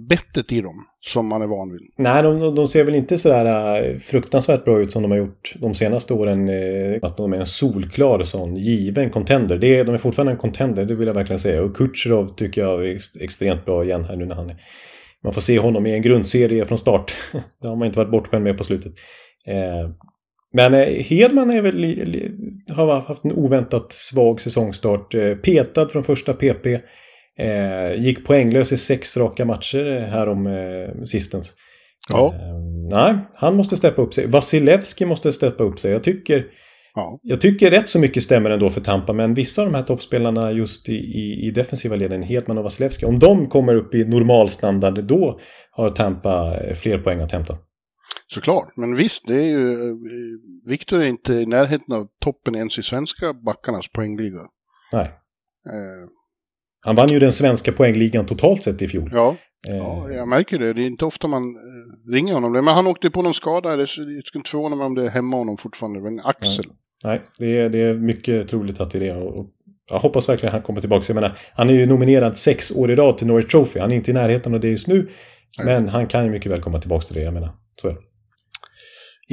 [0.08, 1.82] bettet i dem som man är van vid.
[1.98, 5.76] Nej, de, de ser väl inte sådär fruktansvärt bra ut som de har gjort de
[5.76, 6.50] senaste åren.
[7.02, 9.58] Att de är en solklar sån given contender.
[9.58, 11.64] Det är, de är fortfarande en contender, det vill jag verkligen säga.
[11.64, 14.56] Och Kutjerov tycker jag är extremt bra igen här nu när han är...
[15.24, 17.14] Man får se honom i en grundserie från start.
[17.62, 18.94] det har man inte varit bortskämd med på slutet.
[20.54, 21.96] Men Hedman är väl,
[22.70, 25.16] har haft en oväntat svag säsongstart.
[25.44, 26.66] Petad från första PP.
[27.40, 31.54] Eh, gick poänglös i sex raka matcher här om eh, sistens.
[32.10, 32.34] Ja.
[32.34, 32.58] Eh,
[32.90, 34.28] nej, han måste steppa upp sig.
[34.28, 35.92] Vasilevski måste steppa upp sig.
[35.92, 36.46] Jag tycker,
[36.96, 37.20] ja.
[37.24, 40.52] jag tycker rätt så mycket stämmer ändå för Tampa, men vissa av de här toppspelarna
[40.52, 45.04] just i, i, i defensiva leden, Hedman och Vasilevski, om de kommer upp i normalstandard,
[45.04, 45.40] då
[45.72, 47.58] har Tampa eh, fler poäng att hämta.
[48.28, 49.90] Såklart, men visst, det är ju...
[49.90, 49.96] Eh,
[50.66, 54.40] Viktor är inte i närheten av toppen ens i svenska backarnas poängliga.
[54.92, 55.06] Nej.
[55.70, 56.10] Eh,
[56.86, 59.10] han vann ju den svenska poängligan totalt sett i fjol.
[59.14, 59.36] Ja,
[59.68, 59.78] eh.
[59.78, 60.74] ja jag märker det.
[60.74, 61.44] Det är inte ofta man
[62.12, 62.52] ringer honom.
[62.52, 63.76] Men han åkte på någon skada.
[63.76, 66.00] Det skulle inte förvåna mig om det är hemma honom fortfarande.
[66.00, 66.66] Men axel.
[66.68, 69.16] Nej, Nej det, är, det är mycket troligt att det är det.
[69.16, 69.50] Och
[69.90, 71.04] jag hoppas verkligen att han kommer tillbaka.
[71.08, 73.80] Jag menar, han är ju nominerad sex år i rad till Norwich Trophy.
[73.80, 75.12] Han är inte i närheten av det just nu.
[75.60, 75.66] Nej.
[75.66, 77.22] Men han kan ju mycket väl komma tillbaka till det.
[77.22, 77.50] Jag menar,
[77.82, 78.00] så är det.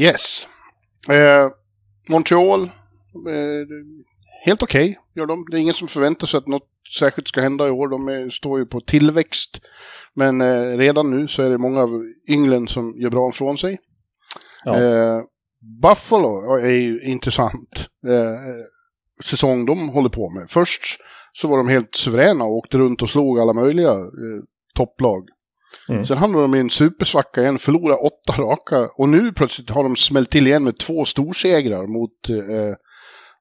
[0.02, 0.46] Yes.
[1.08, 1.48] Eh,
[2.08, 2.68] Montreal, eh,
[4.44, 5.46] helt okej okay, gör de.
[5.50, 6.68] Det är ingen som förväntar sig att något
[6.98, 7.88] särskilt ska hända i år.
[7.88, 9.60] De är, står ju på tillväxt.
[10.16, 13.78] Men eh, redan nu så är det många av ynglen som gör bra ifrån sig.
[14.64, 14.80] Ja.
[14.80, 15.20] Eh,
[15.82, 18.64] Buffalo är ju intressant eh,
[19.24, 20.50] säsong de håller på med.
[20.50, 20.82] Först
[21.32, 24.42] så var de helt suveräna och åkte runt och slog alla möjliga eh,
[24.74, 25.28] topplag.
[25.88, 26.04] Mm.
[26.04, 29.96] Sen hamnade de i en supersvacka igen, förlorade åtta raka och nu plötsligt har de
[29.96, 32.76] smält till igen med två storsegrar mot eh,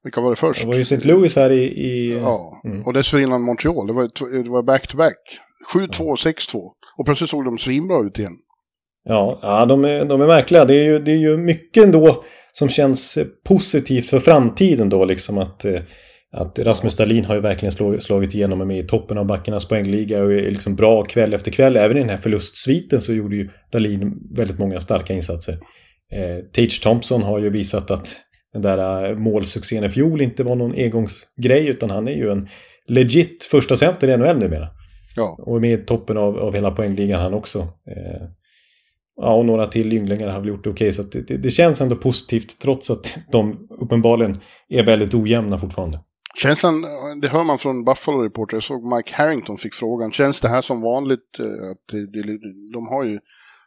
[0.03, 0.61] vilka var det först?
[0.61, 1.07] Det var ju St.
[1.07, 1.63] Louis här i...
[1.63, 2.19] i...
[2.21, 2.83] Ja, mm.
[2.85, 3.87] och dessförinnan Montreal.
[3.87, 5.39] Det var, det var back-to-back.
[5.73, 6.55] 7-2 och 6-2.
[6.97, 8.37] Och plötsligt såg de svinbra ut igen.
[9.03, 10.65] Ja, ja de, är, de är märkliga.
[10.65, 15.05] Det är, ju, det är ju mycket ändå som känns positivt för framtiden då.
[15.05, 15.81] Liksom att, eh,
[16.31, 20.33] att Rasmus Dahlin har ju verkligen slagit igenom med i toppen av backarnas poängliga och
[20.33, 21.77] är liksom bra kväll efter kväll.
[21.77, 25.53] Även i den här förlustsviten så gjorde ju Dahlin väldigt många starka insatser.
[26.13, 28.17] Eh, Tage Thompson har ju visat att
[28.53, 32.47] den där äh, målsuccén i fjol inte var någon engångsgrej utan han är ju en
[32.87, 34.67] legit första center i NHL numera.
[35.19, 35.35] Ja.
[35.39, 37.59] Och är med i toppen av, av hela poängligan han också.
[37.59, 38.27] Eh,
[39.21, 40.89] ja, och några till ynglingar har väl gjort det okej.
[40.89, 44.39] Okay, så det, det, känns ändå positivt trots att de uppenbarligen
[44.69, 45.99] är väldigt ojämna fortfarande.
[46.35, 46.85] Känslan,
[47.21, 50.61] det hör man från Buffalo Reporter, jag såg Mike Harrington fick frågan, känns det här
[50.61, 51.39] som vanligt?
[51.39, 52.39] Eh, att det, det,
[52.73, 53.19] de har ju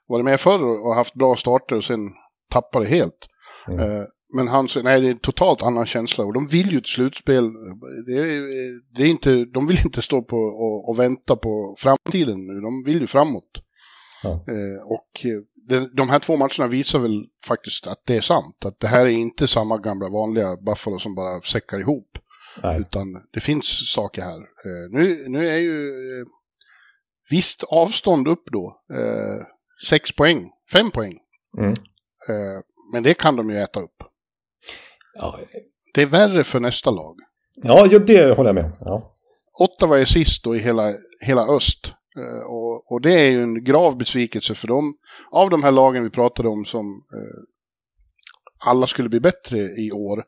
[0.08, 2.10] varit med förr och haft bra starter och sen
[2.50, 3.28] tappar det helt.
[3.68, 3.80] Mm.
[3.80, 4.04] Eh,
[4.36, 6.86] men han säger, nej det är en totalt annan känsla och de vill ju ett
[6.86, 7.52] slutspel.
[8.06, 12.46] Det är, det är inte, de vill inte stå på och, och, vänta på framtiden
[12.46, 13.50] nu, de vill ju framåt.
[14.22, 14.30] Ja.
[14.30, 15.26] Eh, och
[15.68, 18.64] de, de här två matcherna visar väl faktiskt att det är sant.
[18.64, 22.18] Att det här är inte samma gamla vanliga Buffalo som bara säckar ihop.
[22.62, 22.80] Nej.
[22.80, 24.40] Utan det finns saker här.
[24.90, 25.92] Nu, nu är ju
[27.30, 28.82] visst avstånd upp då.
[28.94, 29.46] Eh,
[29.88, 31.18] sex poäng, fem poäng.
[31.58, 31.70] Mm.
[32.28, 32.60] Eh,
[32.92, 34.02] men det kan de ju äta upp.
[35.14, 35.40] Ja.
[35.94, 37.16] Det är värre för nästa lag.
[37.54, 39.12] Ja, det håller jag med ja.
[39.58, 41.94] Ottawa är sist då i hela, hela öst.
[42.18, 44.94] Uh, och, och, det är ju en grav besvikelse för dem.
[45.30, 47.44] Av de här lagen vi pratade om som uh,
[48.66, 50.24] alla skulle bli bättre i år,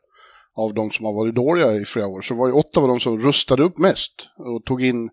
[0.55, 3.19] av de som har varit dåliga i flera år, så var ju Ottawa de som
[3.19, 5.09] rustade upp mest och tog in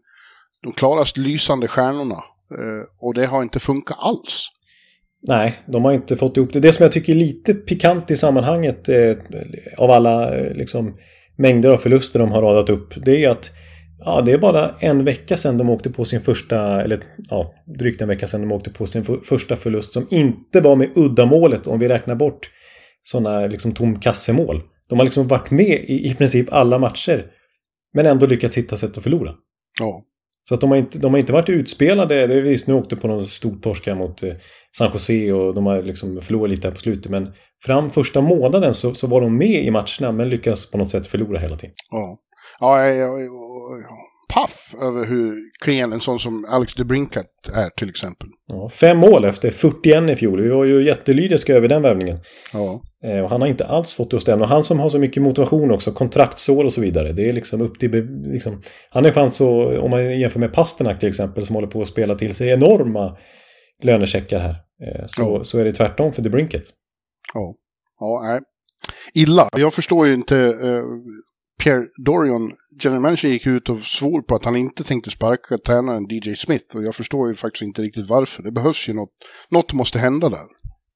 [0.63, 2.25] de klarast lysande stjärnorna.
[2.59, 4.49] Uh, och det har inte funkat alls.
[5.29, 6.61] Nej, de har inte fått ihop det.
[6.61, 9.17] Det som jag tycker är lite pikant i sammanhanget eh,
[9.77, 10.97] av alla eh, liksom,
[11.37, 12.95] mängder av förluster de har radat upp.
[13.05, 13.51] Det är att
[13.99, 18.03] ja, det är bara en vecka sedan de åkte på sin första, eller ja, drygt
[18.03, 21.81] en vecka sedan de åkte på sin första förlust som inte var med uddamålet om
[21.81, 22.51] vi räknar bort
[23.03, 24.63] sådana liksom tom kassemål.
[24.89, 27.27] De har liksom varit med i, i princip alla matcher
[27.95, 29.35] men ändå lyckats hitta sätt att förlora.
[29.81, 30.03] Ja.
[30.49, 32.27] Så att de har inte, de har inte varit utspelade.
[32.27, 34.33] Det är visst, nu åkte på någon stor torska mot eh,
[34.79, 37.11] San Jose och de har liksom förlorat lite här på slutet.
[37.11, 37.33] Men
[37.65, 41.07] fram första månaden så, så var de med i matcherna men lyckades på något sätt
[41.07, 41.75] förlora hela tiden.
[41.91, 42.19] Ja,
[42.61, 43.19] ja, ja, ja,
[43.89, 43.97] ja
[44.35, 48.29] paff över hur klen en sån som Alex DeBrincat är till exempel.
[48.47, 50.43] Ja, fem mål efter 41 i fjol.
[50.43, 52.19] Vi var ju jättelyriska över den värvningen.
[52.53, 52.81] Ja.
[53.05, 54.45] Eh, och han har inte alls fått det att stämma.
[54.45, 57.13] Och han som har så mycket motivation också, kontraktsår och så vidare.
[57.13, 57.91] Det är liksom upp till...
[58.33, 61.83] Liksom, han har chans att, om man jämför med Pasternak till exempel, som håller på
[61.83, 63.17] att spela till sig enorma
[63.83, 64.57] lönecheckar här.
[64.83, 65.45] Eh, så, ja.
[65.45, 66.63] så är det tvärtom för DeBrinket.
[67.35, 67.55] Ja,
[68.01, 68.41] ja nej.
[69.15, 69.49] Illa.
[69.57, 70.83] Jag förstår ju inte eh,
[71.63, 72.53] Pierre Dorian,
[72.85, 76.77] general manager, gick ut och svor på att han inte tänkte sparka tränaren DJ Smith.
[76.77, 78.43] Och jag förstår ju faktiskt inte riktigt varför.
[78.43, 79.11] Det behövs ju något.
[79.51, 80.47] Något måste hända där.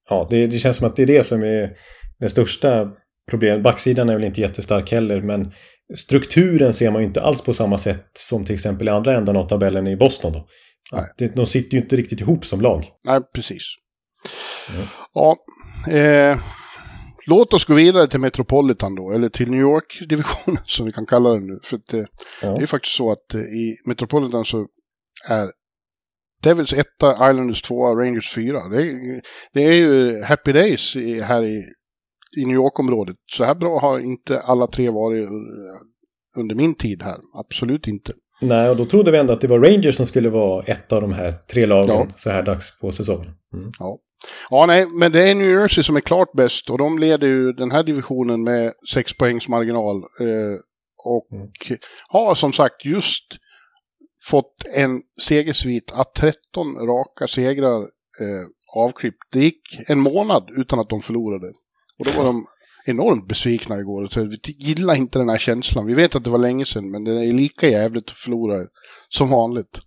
[0.09, 1.76] Ja, det, det känns som att det är det som är
[2.18, 2.88] det största
[3.30, 3.62] problemet.
[3.62, 5.52] Backsidan är väl inte jättestark heller, men
[5.96, 9.36] strukturen ser man ju inte alls på samma sätt som till exempel i andra änden
[9.36, 10.32] av tabellen i Boston.
[10.32, 10.48] Då.
[10.92, 11.30] Nej.
[11.34, 12.84] de sitter ju inte riktigt ihop som lag.
[13.07, 13.62] Nej, precis.
[14.74, 14.86] Mm.
[15.14, 15.36] Ja,
[15.92, 16.38] eh,
[17.28, 21.30] Låt oss gå vidare till Metropolitan då, eller till New York-divisionen som vi kan kalla
[21.30, 21.59] den nu.
[21.62, 22.07] För det,
[22.42, 22.48] ja.
[22.48, 24.66] det är faktiskt så att eh, i Metropolitan så
[25.28, 25.50] är
[26.43, 28.68] Devils 1, Islanders 2, Rangers 4.
[28.68, 29.20] Det är,
[29.53, 31.62] det är ju happy days i, här i,
[32.39, 33.16] i New York-området.
[33.32, 35.28] Så här bra har inte alla tre varit
[36.39, 37.16] under min tid här.
[37.34, 38.12] Absolut inte.
[38.41, 41.01] Nej, och då trodde vi ändå att det var Rangers som skulle vara ett av
[41.01, 42.07] de här tre lagen ja.
[42.14, 43.34] så här dags på säsongen.
[43.55, 43.72] Mm.
[43.78, 43.99] Ja.
[44.51, 47.53] ja, nej, men det är New Jersey som är klart bäst och de leder ju
[47.53, 49.97] den här divisionen med sex poängs marginal.
[49.97, 50.61] Eh,
[51.05, 51.78] och mm.
[52.09, 53.24] har som sagt just
[54.30, 57.80] fått en segersvit att 13 raka segrar
[58.20, 58.46] eh,
[58.76, 59.18] avklippt.
[59.32, 61.46] Det gick en månad utan att de förlorade.
[61.98, 62.46] Och då var de
[62.86, 64.06] enormt besvikna igår.
[64.06, 65.86] Så vi gillar inte den här känslan.
[65.86, 68.66] Vi vet att det var länge sedan, men det är lika jävligt att förlora
[69.08, 69.78] som vanligt.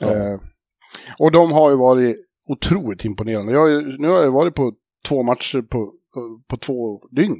[0.00, 0.12] Ja.
[0.12, 0.40] Eh,
[1.18, 2.16] och de har ju varit
[2.48, 3.52] otroligt imponerande.
[3.52, 4.72] Jag, nu har jag varit på
[5.04, 5.92] två matcher på
[6.48, 7.36] på två dygn.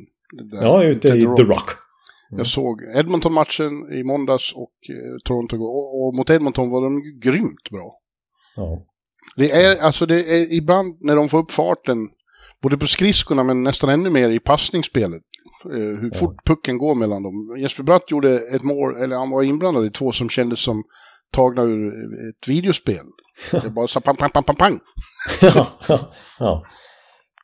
[0.53, 1.71] Ja, ute i The Rock.
[2.33, 2.39] Mm.
[2.39, 7.71] Jag såg Edmonton-matchen i måndags och eh, Toronto och, och mot Edmonton var de grymt
[7.71, 7.99] bra.
[8.57, 8.87] Ja.
[9.37, 11.99] Det är alltså det är ibland när de får upp farten,
[12.63, 15.23] både på skridskorna men nästan ännu mer i passningsspelet.
[15.65, 16.55] Eh, hur fort ja.
[16.55, 17.57] pucken går mellan dem.
[17.59, 20.83] Jesper Bratt gjorde ett mål, eller han var inblandad i två som kändes som
[21.33, 21.89] tagna ur
[22.29, 23.05] ett videospel.
[23.63, 24.79] Det bara så pang, pang, pang, pang, pang.
[25.41, 26.13] ja, ja.
[26.39, 26.65] Ja,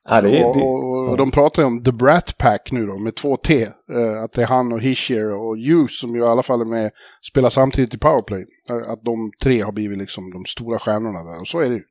[0.07, 3.37] det, och, och, och, de pratar ju om The Brat Pack nu då, med två
[3.37, 3.67] T.
[3.93, 6.65] Uh, att det är han och Hischier och Hughes som ju i alla fall är
[6.65, 6.91] med,
[7.23, 8.45] spelar samtidigt i powerplay.
[8.71, 11.75] Uh, att de tre har blivit liksom de stora stjärnorna där, och så är det
[11.75, 11.83] ju.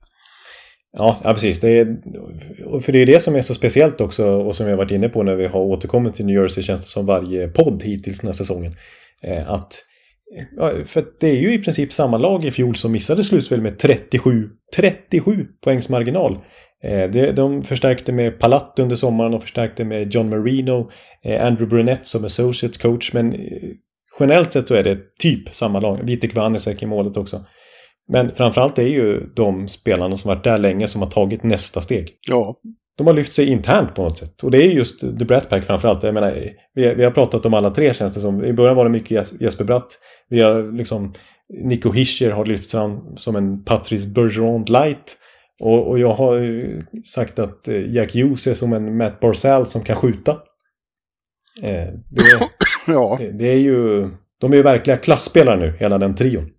[0.98, 1.60] Ja, ja precis.
[1.60, 1.86] Det är,
[2.82, 5.10] för det är det som är så speciellt också och som vi har varit inne
[5.10, 8.28] på när vi har återkommit till New Jersey känns det som varje podd hittills den
[8.28, 8.76] här säsongen.
[9.22, 9.84] Eh, att,
[10.86, 14.50] för det är ju i princip samma lag i fjol som missade slutspel med 37,
[14.76, 16.38] 37 poängs marginal.
[16.84, 20.92] Eh, de förstärkte med Palat under sommaren och förstärkte med John Marino,
[21.24, 23.14] eh, Andrew Brunette som associate coach.
[23.14, 23.40] Men eh,
[24.20, 26.00] generellt sett så är det typ samma lag.
[26.04, 27.46] Vitek Vanesek i målet också.
[28.08, 32.10] Men framförallt är ju de spelarna som varit där länge som har tagit nästa steg.
[32.28, 32.56] Ja.
[32.98, 34.44] De har lyft sig internt på något sätt.
[34.44, 36.04] Och det är just The Brat Pack framförallt.
[36.04, 36.32] Jag menar,
[36.74, 38.46] vi, vi har pratat om alla tre känns det som.
[38.46, 39.88] I början var det mycket Jesper Bratt.
[40.30, 41.14] Vi har liksom
[41.64, 45.18] Nico Hischer har lyft fram som en Patrice Bergeron light.
[45.62, 46.42] Och, och jag har
[47.06, 50.32] sagt att eh, Jack Hughes är som en Matt Barzell som kan skjuta.
[51.62, 52.50] Eh, det,
[52.88, 53.18] ja.
[53.20, 54.10] det, det, är ju...
[54.40, 56.50] De är ju verkliga klassspelare nu, hela den trion.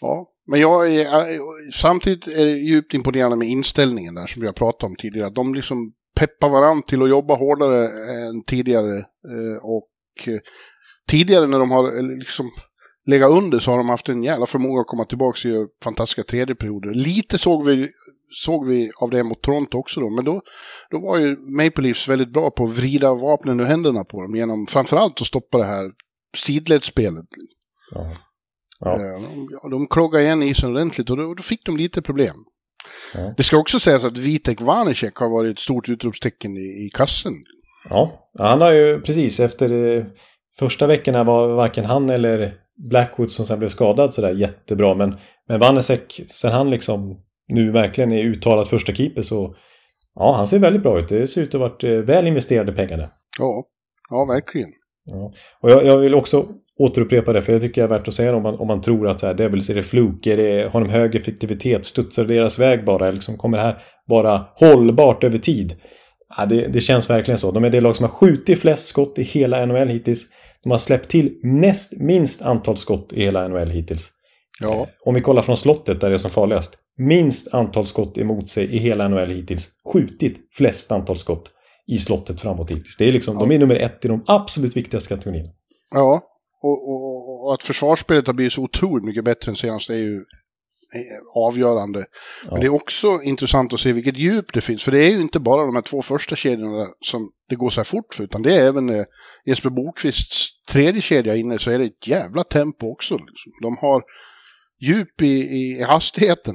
[0.00, 1.06] Ja, men jag är,
[1.72, 5.30] samtidigt är det djupt imponerande med inställningen där som vi har pratat om tidigare.
[5.30, 7.88] De liksom peppar varandra till att jobba hårdare
[8.28, 8.96] än tidigare.
[8.98, 9.88] Eh, och
[11.08, 12.50] tidigare när de har liksom
[13.06, 16.54] lägga under så har de haft en jävla förmåga att komma tillbaka i fantastiska tredje
[16.54, 16.94] perioder.
[16.94, 17.90] Lite såg vi,
[18.30, 20.42] såg vi av det mot Toronto också då, men då,
[20.90, 24.36] då var ju Maple Leafs väldigt bra på att vrida vapnen ur händerna på dem
[24.36, 25.90] genom framförallt att stoppa det här
[26.36, 27.26] sidledsspelet.
[27.94, 28.10] Ja.
[28.80, 28.94] Ja.
[28.94, 29.22] Eh,
[29.62, 32.36] de, de kloggade igen isen ordentligt och då, då fick de lite problem.
[33.14, 33.34] Ja.
[33.36, 37.32] Det ska också sägas att Vitek Vanecek har varit ett stort utropstecken i, i kassen.
[37.88, 40.04] Ja, han har ju precis efter eh,
[40.58, 44.94] första veckorna var varken han eller Blackwood som sen blev skadad sådär jättebra.
[44.94, 45.16] Men,
[45.48, 49.54] men Vanesek, sen han liksom nu verkligen är uttalad första keeper så
[50.14, 51.08] ja, han ser väldigt bra ut.
[51.08, 53.08] Det ser ut att ha varit eh, väl investerade pengar där.
[53.38, 53.64] Ja,
[54.10, 54.68] ja verkligen.
[55.04, 55.32] Ja.
[55.60, 56.48] Och jag, jag, vill också
[56.78, 59.08] återupprepa det, för jag tycker det är värt att säga om man, om man tror
[59.08, 62.58] att så här, Devils är det fluk, är det, har de hög effektivitet, studsar deras
[62.58, 65.76] väg bara, liksom kommer det här vara hållbart över tid?
[66.36, 67.50] Ja, det, det känns verkligen så.
[67.50, 70.26] De är det lag som har skjutit flest skott i hela NHL hittills.
[70.62, 74.10] De har släppt till näst minst antal skott i hela NHL hittills.
[74.60, 74.80] Ja.
[74.80, 76.78] Eh, om vi kollar från slottet där det är som farligast.
[76.96, 79.68] Minst antal skott emot sig i hela NHL hittills.
[79.92, 81.50] Skjutit flest antal skott
[81.86, 82.96] i slottet framåt hittills.
[82.96, 83.40] Det är liksom, ja.
[83.40, 85.48] De är nummer ett i de absolut viktigaste kategorierna.
[85.94, 86.22] Ja,
[86.62, 90.24] och, och, och, att försvarsspelet har blivit så otroligt mycket bättre än senast är ju
[91.34, 92.04] avgörande.
[92.44, 92.50] Ja.
[92.50, 94.82] Men det är också intressant att se vilket djup det finns.
[94.82, 97.80] För det är ju inte bara de här två första kedjorna som det går så
[97.80, 99.04] här fort för, utan det är även eh,
[99.46, 103.14] Jesper Bokvists tredje kedja inne så är det ett jävla tempo också.
[103.14, 103.52] Liksom.
[103.62, 104.02] De har
[104.80, 106.54] djup i, i hastigheten.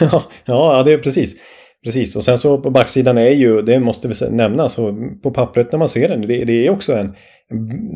[0.44, 1.36] ja, det är precis.
[1.84, 5.72] Precis, och sen så på backsidan är ju, det måste vi nämna, så på pappret
[5.72, 7.14] när man ser den, det, det är också en...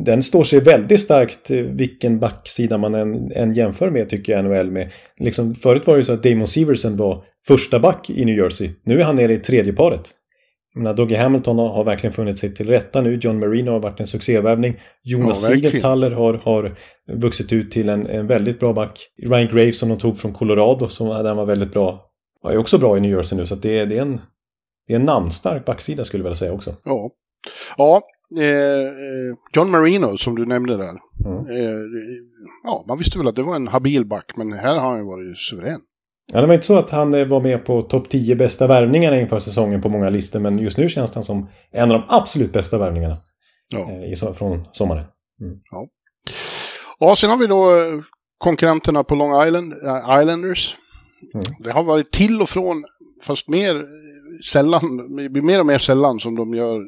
[0.05, 4.45] Den står sig väldigt starkt eh, vilken backsida man än, än jämför med tycker jag
[4.45, 4.91] NHL med.
[5.19, 8.69] Liksom, förut var det ju så att Damon Severson var första back i New Jersey.
[8.83, 10.11] Nu är han nere i tredje paret.
[10.83, 13.19] Jag Doggy Hamilton har, har, verkligen funnit sig till rätta nu.
[13.21, 14.75] John Marino har varit en succévärvning.
[15.03, 16.75] Jonas ja, Siegenthaler har, har
[17.11, 18.99] vuxit ut till en, en väldigt bra back.
[19.23, 22.05] Ryan Graves som de tog från Colorado, som där var väldigt bra
[22.53, 24.21] är också bra i New Jersey nu så det är, det, är en,
[24.87, 26.75] det är en namnstark backsida skulle jag vilja säga också.
[26.83, 27.09] Ja,
[27.77, 28.01] ja
[28.41, 28.89] eh,
[29.55, 30.99] John Marino som du nämnde där.
[31.25, 31.47] Mm.
[31.49, 31.81] Eh,
[32.63, 35.05] ja, man visste väl att det var en habil back men här har han ju
[35.05, 35.81] varit suverän.
[36.33, 39.19] Ja, det var inte så att han eh, var med på topp 10 bästa värvningarna
[39.19, 42.53] inför säsongen på många listor men just nu känns han som en av de absolut
[42.53, 43.17] bästa värvningarna
[43.69, 43.91] ja.
[44.27, 45.05] Eh, från sommaren.
[45.41, 45.59] Mm.
[45.71, 45.87] Ja.
[46.99, 48.01] ja, sen har vi då eh,
[48.37, 49.73] konkurrenterna på Long Island,
[50.21, 50.77] Islanders.
[51.33, 51.43] Mm.
[51.63, 52.83] Det har varit till och från,
[53.23, 53.85] fast mer
[54.51, 56.81] sällan, det blir mer och mer sällan som de gör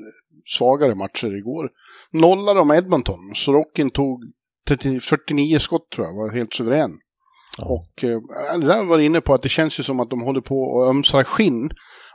[0.57, 1.69] svagare matcher igår.
[2.11, 4.23] Nollade de Edmonton, så Rockin tog
[4.67, 6.91] 30, 49 skott tror jag, var helt suverän.
[7.57, 7.65] Ja.
[7.65, 8.19] Och eh,
[8.59, 10.89] det där var inne på att det känns ju som att de håller på att
[10.89, 11.69] ömsa skinn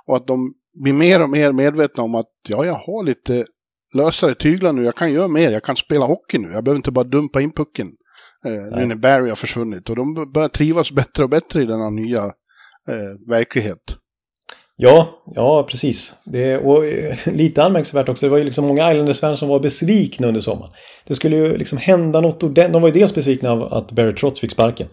[0.06, 3.46] och att de blir mer och mer medvetna om att ja, jag har lite
[3.94, 6.90] lösare tyglar nu, jag kan göra mer, jag kan spela hockey nu, jag behöver inte
[6.90, 7.88] bara dumpa in pucken.
[8.46, 9.90] Eh, nu när Barry har försvunnit.
[9.90, 12.24] Och de börjar trivas bättre och bättre i denna nya
[12.88, 13.96] eh, verklighet.
[14.76, 16.14] Ja, ja precis.
[16.24, 20.26] Det, och eh, lite anmärkningsvärt också, det var ju liksom många Islanders-fans som var besvikna
[20.26, 20.72] under sommaren.
[21.06, 22.72] Det skulle ju liksom hända något ordentligt.
[22.72, 24.88] De var ju dels besvikna av att Barry Trotz fick sparken.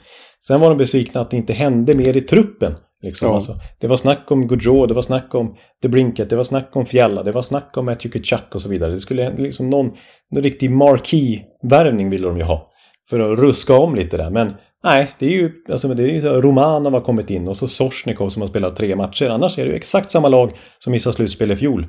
[0.48, 2.76] Sen var de besvikna att det inte hände mer i truppen.
[3.02, 3.28] Liksom.
[3.28, 3.36] Ja.
[3.36, 6.76] Alltså, det var snack om Gaudreau, det var snack om The Brinket, det var snack
[6.76, 8.92] om Fjalla, det var snack om Matthew Kachuk och så vidare.
[8.92, 9.92] Det skulle liksom någon,
[10.32, 12.69] någon riktig marquee-värvning ville de ju ha.
[13.10, 14.30] För att ruska om lite där.
[14.30, 14.54] Men
[14.84, 18.30] nej, det är ju, alltså, det är ju Romanov har kommit in och så Sorsnikov
[18.30, 19.30] som har spelat tre matcher.
[19.30, 21.88] Annars är det ju exakt samma lag som missade slutspel i fjol.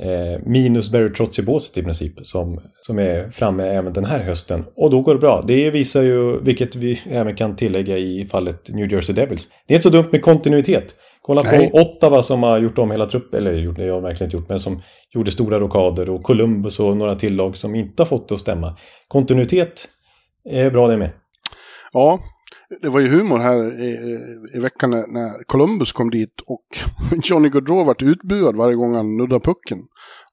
[0.00, 2.26] Eh, minus Barry Trotz i båset i princip.
[2.26, 4.64] Som, som är framme även den här hösten.
[4.76, 5.42] Och då går det bra.
[5.46, 9.48] Det visar ju, vilket vi även kan tillägga i fallet New Jersey Devils.
[9.66, 10.94] Det är inte så dumt med kontinuitet.
[11.22, 11.70] Kolla Nej.
[11.70, 14.48] på Ottawa som har gjort om hela truppen, eller gjort det har verkligen inte gjort,
[14.48, 14.82] men som
[15.14, 18.40] gjorde stora rokader och Columbus och några till lag som inte har fått det att
[18.40, 18.76] stämma.
[19.08, 19.88] Kontinuitet
[20.44, 21.10] är bra det med.
[21.92, 22.18] Ja,
[22.82, 24.18] det var ju humor här i,
[24.54, 26.64] i veckan när, när Columbus kom dit och
[27.24, 29.78] Johnny Gaudreau vart utbuad varje gång han nuddade pucken.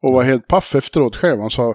[0.02, 1.40] Och var helt paff efteråt själv.
[1.40, 1.70] Han sa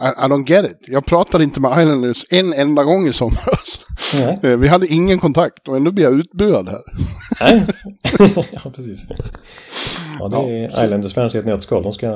[0.00, 0.78] I, I don't get it.
[0.88, 3.86] Jag pratade inte med Islanders en enda gång i somras.
[4.42, 4.60] Mm.
[4.60, 6.82] Vi hade ingen kontakt och ändå blir jag utbuad här.
[7.40, 7.66] Nej,
[8.52, 9.00] ja precis.
[10.18, 11.82] Ja, det är ja, Islanders-fans i ett nötskal.
[11.82, 12.08] De ska...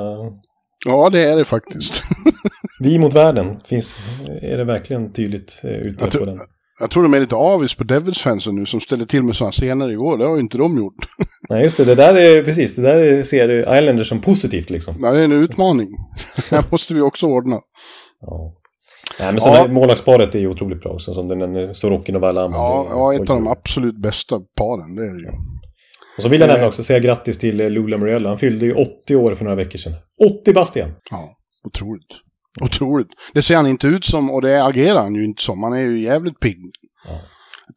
[0.85, 2.03] Ja, det är det faktiskt.
[2.79, 3.97] Vi mot världen, finns,
[4.41, 6.37] är det verkligen tydligt eh, ute på den?
[6.79, 9.91] Jag tror de är lite avis på Devils-fansen nu som ställde till med sådana scener
[9.91, 10.17] igår.
[10.17, 10.95] Det har ju inte de gjort.
[11.49, 11.85] Nej, just det.
[11.85, 12.75] Det där är precis.
[12.75, 14.95] Det där ser Islanders som positivt liksom.
[15.01, 15.87] Ja, det är en utmaning.
[16.49, 17.59] det måste vi också ordna.
[18.21, 18.53] Ja.
[19.19, 19.67] Nej, men sen ja.
[19.67, 21.13] målvaktsparet är ju otroligt bra också.
[21.13, 22.51] Som den Sorokin och Valam.
[22.51, 24.95] Ja, ja, ett av de absolut bästa paren.
[24.95, 25.37] Det är det ju.
[26.17, 28.29] Och så vill jag nämna också säga grattis till Lula Muriello.
[28.29, 29.93] Han fyllde ju 80 år för några veckor sedan.
[30.41, 30.91] 80 bast igen.
[31.11, 31.29] Ja,
[31.63, 32.07] otroligt.
[32.61, 33.07] Otroligt.
[33.33, 35.63] Det ser han inte ut som och det agerar han ju inte som.
[35.63, 36.57] Han är ju jävligt pigg.
[37.07, 37.19] Ja.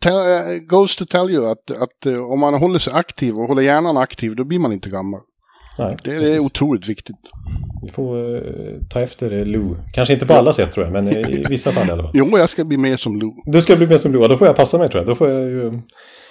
[0.00, 3.62] Tell, uh, goes to tell you att, att om man håller sig aktiv och håller
[3.62, 5.20] hjärnan aktiv då blir man inte gammal.
[5.78, 7.16] Nej, det, det är otroligt viktigt.
[7.82, 9.76] Vi får uh, ta efter Lou.
[9.94, 12.12] Kanske inte på alla sätt tror jag, men i vissa fall i alla fall.
[12.14, 13.32] Jo, jag ska bli mer som Lou.
[13.46, 15.06] Du ska bli mer som Lou, ja, då får jag passa mig tror jag.
[15.06, 15.80] Då får jag ju...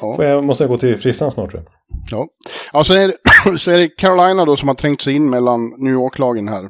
[0.02, 0.24] Ja.
[0.24, 1.72] Jag, måste jag gå till frissan snart tror jag.
[2.12, 2.28] Ja,
[2.74, 5.74] ja så, är det, så är det Carolina då som har trängt sig in mellan
[5.78, 6.70] New York-lagen här.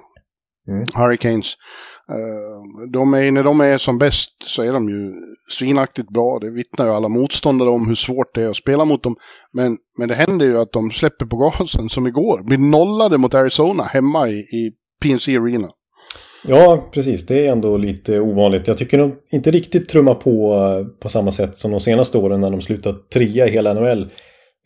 [0.67, 0.83] Mm.
[0.95, 1.55] Hurricanes.
[2.11, 5.11] Uh, de är, när de är som bäst så är de ju
[5.51, 6.39] svinaktigt bra.
[6.41, 9.15] Det vittnar ju alla motståndare om hur svårt det är att spela mot dem.
[9.53, 12.43] Men, men det händer ju att de släpper på gasen som igår.
[12.43, 14.71] Blir nollade mot Arizona hemma i, i
[15.01, 15.69] PNC Arena.
[16.47, 17.25] Ja, precis.
[17.25, 18.67] Det är ändå lite ovanligt.
[18.67, 20.55] Jag tycker de inte riktigt trummar på
[20.99, 24.09] på samma sätt som de senaste åren när de slutat trea i hela NHL.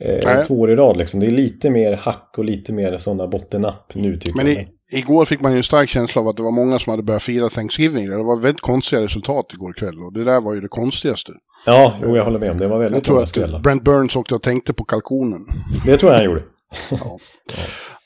[0.04, 1.20] Eh, två år i rad liksom.
[1.20, 4.56] Det är lite mer hack och lite mer sådana bottennapp nu tycker Men jag.
[4.56, 7.04] I, igår fick man ju en stark känsla av att det var många som hade
[7.04, 8.10] börjat fira Thanksgiving.
[8.10, 11.32] Det var väldigt konstiga resultat igår kväll och det där var ju det konstigaste.
[11.66, 12.68] Ja, jo, jag håller med om det.
[12.68, 15.40] var väldigt Jag tror att Brent Burns åkte och tänkte på kalkonen.
[15.86, 16.44] Det tror jag han gjorde.
[16.90, 17.20] ja.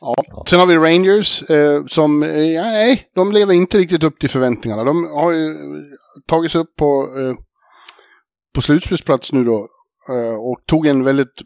[0.01, 0.43] Ja.
[0.49, 2.29] Sen har vi Rangers eh, som, eh,
[2.61, 4.83] nej, de lever inte riktigt upp till förväntningarna.
[4.83, 5.81] De har ju eh,
[6.27, 7.35] tagit sig upp på, eh,
[8.55, 9.67] på slutspelsplats nu då
[10.09, 11.41] eh, och tog en väldigt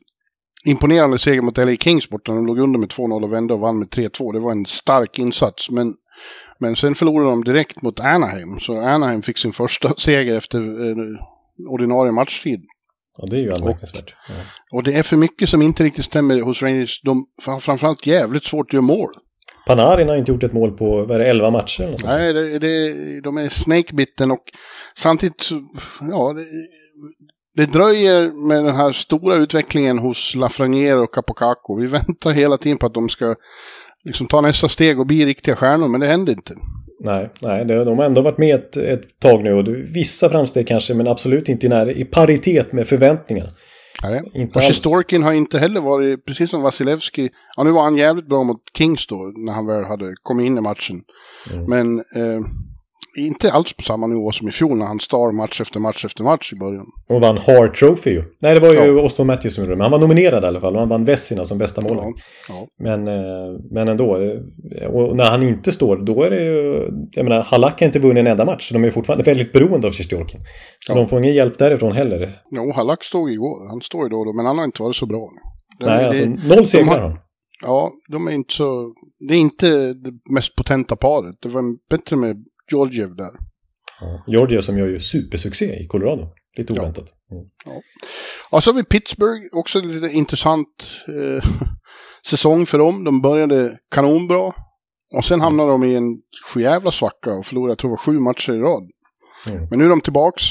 [0.66, 2.32] imponerande seger mot LA Kings borta.
[2.32, 4.34] De låg under med 2-0 och vände och vann med 3-2.
[4.34, 5.72] Det var en stark insats.
[5.72, 5.94] Men,
[6.60, 8.60] men sen förlorade de direkt mot Anaheim.
[8.60, 10.96] Så Anaheim fick sin första seger efter eh,
[11.70, 12.66] ordinarie matchtid.
[13.18, 14.16] Ja, det är ju anmärkningsvärt.
[14.28, 14.34] Ja.
[14.72, 17.02] Och det är för mycket som inte riktigt stämmer hos Rangers.
[17.04, 19.10] De har framförallt jävligt svårt att göra mål.
[19.68, 21.84] Panarin har inte gjort ett mål på, vad är det, 11 matcher?
[21.84, 24.44] Eller Nej, det, det, de är snakebitten och
[24.96, 25.50] samtidigt,
[26.02, 26.46] ja, det,
[27.56, 31.80] det dröjer med den här stora utvecklingen hos Lafreniere och Capocaco.
[31.80, 33.36] Vi väntar hela tiden på att de ska
[34.06, 36.56] liksom ta nästa steg och bli riktiga stjärnor, men det händer inte.
[37.00, 40.94] Nej, nej de har ändå varit med ett, ett tag nu och vissa framsteg kanske,
[40.94, 43.50] men absolut inte i, när, i paritet med förväntningarna.
[44.04, 47.98] Nej, inte och Sjistorkin har inte heller varit, precis som Vasilevski, ja nu var han
[47.98, 51.02] jävligt bra mot Kings då, när han väl hade kommit in i matchen.
[51.54, 51.66] Mm.
[51.70, 52.42] Men eh,
[53.18, 56.24] inte alls på samma nivå som i fjol när han star match efter match efter
[56.24, 56.86] match i början.
[57.10, 58.24] Och vann Hart Trophy ju.
[58.40, 59.02] Nej, det var ju ja.
[59.02, 59.78] Austin Matthews som gjorde det.
[59.78, 60.74] Men han var nominerad i alla fall.
[60.74, 62.20] Och han vann Vessina som bästa målvakt.
[62.50, 62.54] Ja.
[62.56, 62.68] Ja.
[62.80, 64.16] Men, eh, men ändå.
[64.16, 66.88] Eh, och när han inte står, då är det ju...
[67.12, 68.68] Jag menar, Halak har inte vunnit en enda match.
[68.68, 70.42] Så de är fortfarande väldigt beroende av Sjistjorkin.
[70.80, 72.42] Så de får ingen hjälp därifrån heller.
[72.52, 73.68] Jo, Halak stod igår.
[73.70, 75.30] Han står ju då och då, men han har inte varit så bra.
[75.80, 77.12] Den, Nej, alltså, noll segrar har...
[77.64, 78.94] Ja, de är inte så...
[79.28, 81.36] Det är inte det mest potenta paret.
[81.42, 83.32] Det var bättre med Georgiev där.
[84.02, 86.28] Ja, Georgiev som gör ju supersuccé i Colorado.
[86.58, 87.14] Lite oväntat.
[87.32, 87.46] Mm.
[87.66, 87.82] Ja.
[88.50, 91.50] Och så har vi Pittsburgh, också lite intressant eh,
[92.30, 93.04] säsong för dem.
[93.04, 94.54] De började kanonbra.
[95.18, 96.22] Och sen hamnade de i en
[96.54, 98.90] sjujävla svacka och förlorade, jag tror det var sju matcher i rad.
[99.48, 99.68] Mm.
[99.70, 100.44] Men nu är de tillbaks.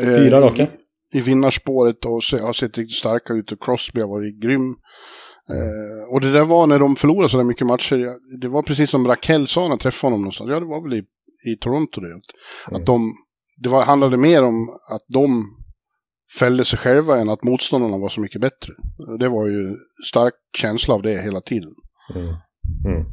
[0.00, 0.62] Eh, Fyra raka.
[0.62, 0.68] I,
[1.18, 4.74] I vinnarspåret och se, har sett riktigt starka ut och Crosby har varit grym.
[5.48, 8.16] Eh, och det där var när de förlorade så där mycket matcher.
[8.40, 10.50] Det var precis som Rakell sa när jag träffade honom någonstans.
[10.50, 11.04] Ja, det var väl i,
[11.52, 12.06] i Toronto det.
[12.06, 12.20] Mm.
[12.80, 13.12] Att de,
[13.58, 15.44] det var, handlade mer om att de
[16.38, 18.72] fällde sig själva än att motståndarna var så mycket bättre.
[19.18, 19.76] Det var ju
[20.06, 21.70] stark känsla av det hela tiden.
[22.14, 22.26] Mm.
[22.86, 23.04] Mm.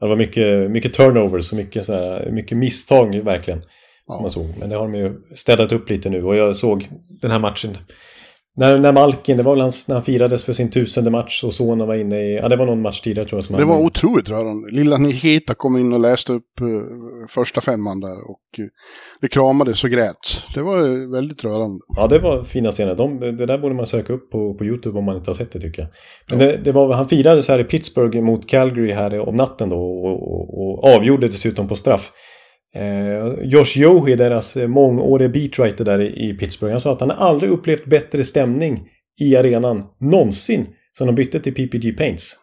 [0.00, 3.62] Det var mycket, mycket turnovers och mycket, så här, mycket misstag verkligen.
[4.06, 4.20] Ja.
[4.22, 4.54] Man såg.
[4.58, 6.88] Men det har de ju städat upp lite nu och jag såg
[7.20, 7.76] den här matchen
[8.58, 11.54] när, när Malkin, det var väl hans, när han firades för sin tusende match och
[11.54, 13.44] sonen var inne i, ja det var någon match tidigare tror jag.
[13.44, 14.70] Som det var otroligt rörande.
[14.70, 16.82] Lilla Nikita kom in och läste upp uh,
[17.28, 18.66] första femman där och uh,
[19.20, 20.44] det kramades och grät.
[20.54, 21.78] Det var uh, väldigt rörande.
[21.96, 22.94] Ja det var fina scener.
[22.94, 25.52] De, det där borde man söka upp på, på YouTube om man inte har sett
[25.52, 25.90] det tycker jag.
[26.30, 26.46] Men ja.
[26.46, 30.34] det, det, var, han firades här i Pittsburgh mot Calgary här om natten då och,
[30.34, 32.12] och, och avgjorde dessutom på straff.
[32.74, 37.50] Eh, Josh Yohe, deras eh, mångåriga beatwriter där i, Pittsburgh, han sa att han aldrig
[37.50, 38.88] upplevt bättre stämning
[39.20, 40.66] i arenan någonsin
[40.98, 42.36] sen de bytte till PPG Paints.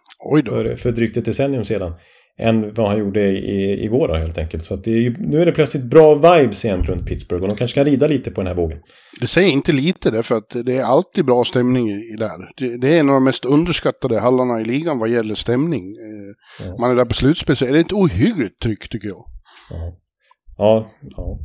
[0.49, 1.93] För, för drygt ett decennium sedan.
[2.39, 4.65] Än vad han gjorde i, igår då helt enkelt.
[4.65, 7.75] Så att är, nu är det plötsligt bra vibes igen runt Pittsburgh och de kanske
[7.75, 8.79] kan rida lite på den här vågen.
[9.21, 12.49] Det säger inte lite därför att det är alltid bra stämning i, där.
[12.57, 15.81] Det, det, är en av de mest underskattade hallarna i ligan vad gäller stämning.
[15.81, 16.75] Eh, ja.
[16.79, 19.25] Man är där på slutspel så är det ett ohyggligt tryck tycker jag.
[19.69, 19.97] Ja.
[20.57, 20.87] Ja,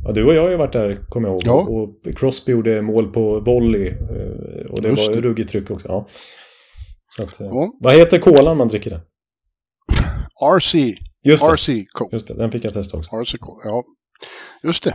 [0.05, 1.41] ja, du och jag har ju varit där, kommer jag ihåg.
[1.45, 1.67] Ja.
[1.69, 3.87] Och Crosby gjorde mål på volley.
[3.87, 5.21] Eh, och det Just var det.
[5.21, 5.87] ruggigt tryck också.
[5.87, 6.07] Ja.
[7.23, 7.71] Att, eh, ja.
[7.79, 9.01] Vad heter kolan man dricker där?
[10.57, 10.95] RC.
[11.23, 11.53] Just det.
[11.53, 12.15] RC Coke.
[12.15, 13.15] Just det, den fick jag testa också.
[13.15, 13.83] RC Coke, ja.
[14.63, 14.93] Just det.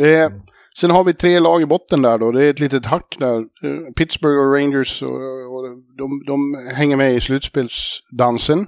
[0.00, 0.40] Eh, mm.
[0.80, 2.32] Sen har vi tre lag i botten där då.
[2.32, 3.36] Det är ett litet hack där.
[3.36, 5.08] Eh, Pittsburgh och Rangers och,
[5.54, 5.64] och
[5.98, 8.58] de, de hänger med i slutspelsdansen.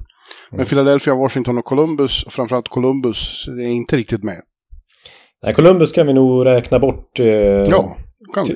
[0.50, 0.66] Men mm.
[0.66, 4.42] Philadelphia, Washington och Columbus, framförallt Columbus, är inte riktigt med.
[5.46, 7.96] Nej, Columbus kan vi nog räkna bort eh, ja,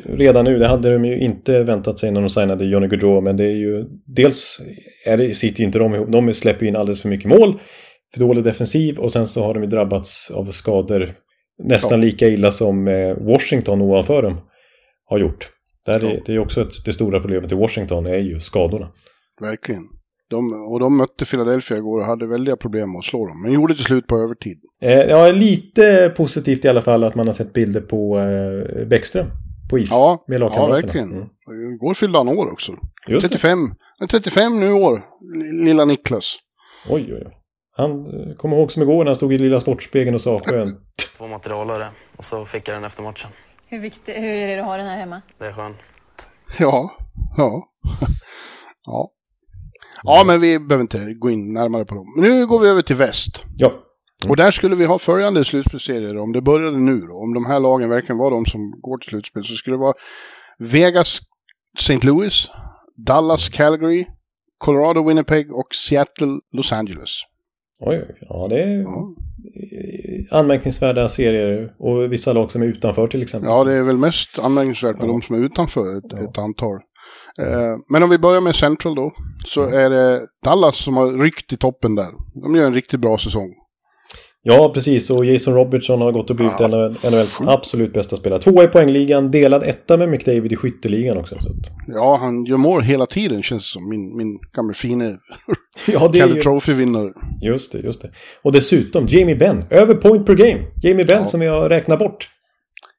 [0.05, 0.59] redan nu.
[0.59, 3.21] Det hade de ju inte väntat sig när de signade Johnny Gaudreau.
[3.21, 4.61] Men det är ju dels
[5.07, 6.13] är det, sitter ju inte de ihop.
[6.13, 7.61] De släpper in alldeles för mycket mål.
[8.13, 11.11] För dålig defensiv och sen så har de ju drabbats av skador
[11.63, 12.07] nästan ja.
[12.07, 14.41] lika illa som eh, Washington ovanför dem
[15.05, 15.51] har gjort.
[15.87, 16.11] Där ja.
[16.11, 18.89] är, det är också ett, det stora problemet i Washington är ju skadorna.
[19.41, 19.83] Verkligen.
[20.31, 23.43] De, och de mötte Philadelphia igår och hade väldiga problem med att slå dem.
[23.43, 24.59] Men gjorde till slut på övertid.
[24.83, 29.27] Eh, ja, lite positivt i alla fall att man har sett bilder på eh, Bäckström.
[29.71, 29.91] På is.
[29.91, 31.13] Ja, med ja verkligen.
[31.13, 31.75] Mm.
[31.75, 32.73] Igår fyllde han år också.
[33.09, 33.59] Just 35.
[33.99, 34.07] Det.
[34.07, 35.03] 35 nu år,
[35.65, 36.37] lilla Niklas.
[36.89, 37.37] Oj, oj, oj.
[37.77, 40.79] Han eh, kommer ihåg som igår när han stod i lilla Sportspegeln och sa skönt.
[41.19, 43.31] Två materialare och så fick jag den efter matchen.
[43.67, 45.23] Hur, viktigt, hur är det att ha den här hemma?
[45.39, 45.77] Det är skönt.
[46.59, 46.91] Ja,
[47.37, 47.65] ja.
[48.87, 49.11] ja.
[50.03, 52.07] Ja, men vi behöver inte gå in närmare på dem.
[52.17, 53.45] Nu går vi över till väst.
[53.57, 53.73] Ja.
[54.29, 56.19] Och där skulle vi ha följande slutspelsserier.
[56.19, 59.09] Om det började nu då, om de här lagen verkligen var de som går till
[59.09, 59.95] slutspel, så skulle det vara
[60.59, 61.21] Vegas,
[61.79, 62.07] St.
[62.07, 62.49] Louis,
[63.07, 64.07] Dallas, Calgary,
[64.59, 67.11] Colorado, Winnipeg och Seattle, Los Angeles.
[67.81, 70.39] Oj, ja det är ja.
[70.39, 73.51] anmärkningsvärda serier och vissa lag som är utanför till exempel.
[73.51, 75.13] Ja, det är väl mest anmärkningsvärt med ja.
[75.13, 76.31] de som är utanför ett, ja.
[76.31, 76.81] ett antal.
[77.39, 79.13] Eh, men om vi börjar med Central då,
[79.45, 82.09] så är det Dallas som har ryckt i toppen där.
[82.43, 83.55] De gör en riktigt bra säsong.
[84.43, 85.11] Ja, precis.
[85.11, 86.89] Och Jason Robertson har gått och blivit ja.
[87.11, 88.41] NHLs absolut bästa spelare.
[88.41, 91.35] Tvåa i poängligan, delad etta med McDavid i skytteligan också.
[91.35, 91.51] Så.
[91.87, 93.89] Ja, han gör mål hela tiden känns det som.
[93.89, 95.19] Min, min gamla fine
[95.87, 97.13] ja, det Calder Trophy-vinnare.
[97.43, 98.11] Just det, just det.
[98.43, 100.61] Och dessutom Jamie Benn, över point per game.
[100.83, 101.25] Jamie Benn ja.
[101.25, 102.29] som vi har räknat bort.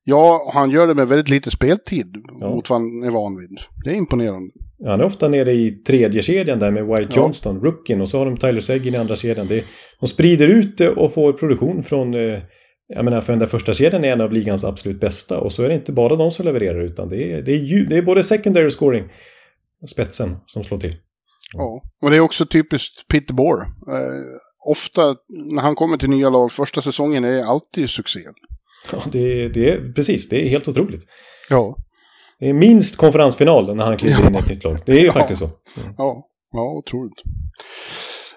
[0.04, 2.50] Ja, han gör det med väldigt lite speltid ja.
[2.50, 3.60] mot vad han är van vid.
[3.84, 4.52] Det är imponerande.
[4.78, 7.16] Ja, han är ofta nere i tredje kedjan där med White ja.
[7.16, 9.48] Johnston, rookien, och så har de Tyler Seguin i andra kedjan.
[9.48, 9.66] Det,
[10.00, 12.14] de sprider ut det och får produktion från...
[12.14, 12.40] Eh,
[12.94, 15.40] jag menar, för den där första kedjan är en av ligans absolut bästa.
[15.40, 17.98] Och så är det inte bara de som levererar, utan det är, det är, det
[17.98, 19.04] är både secondary scoring
[19.82, 20.96] och spetsen som slår till.
[21.54, 23.58] Ja, och det är också typiskt Peter Bohr.
[23.62, 24.38] Eh,
[24.70, 25.16] ofta
[25.56, 28.20] när han kommer till nya lag, första säsongen är alltid succé.
[28.92, 30.30] Ja, det, det är precis.
[30.30, 31.02] Det är helt otroligt.
[31.50, 31.76] Ja.
[32.40, 34.78] Det är minst konferensfinal när han kliver in i ett nytt lag.
[34.86, 35.14] Det är ju ja.
[35.14, 35.46] faktiskt så.
[35.46, 35.94] Mm.
[35.98, 37.22] Ja, ja, otroligt.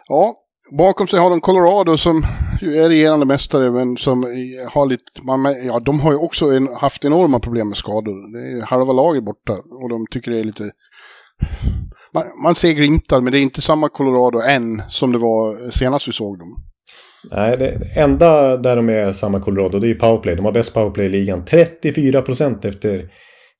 [0.08, 0.34] Ja,
[0.78, 2.26] bakom sig har de Colorado som
[2.60, 4.22] ju är regerande mästare men som
[4.68, 8.32] har lite, man, ja de har ju också en, haft enorma problem med skador.
[8.32, 10.70] Det är halva laget borta och de tycker det är lite
[12.14, 16.08] man, man ser glimtar men det är inte samma Colorado än som det var senast
[16.08, 16.48] vi såg dem.
[17.30, 20.36] Nej, det enda där de är samma Colorado det är ju powerplay.
[20.36, 21.44] De har bäst powerplay i ligan.
[21.44, 23.08] 34 procent efter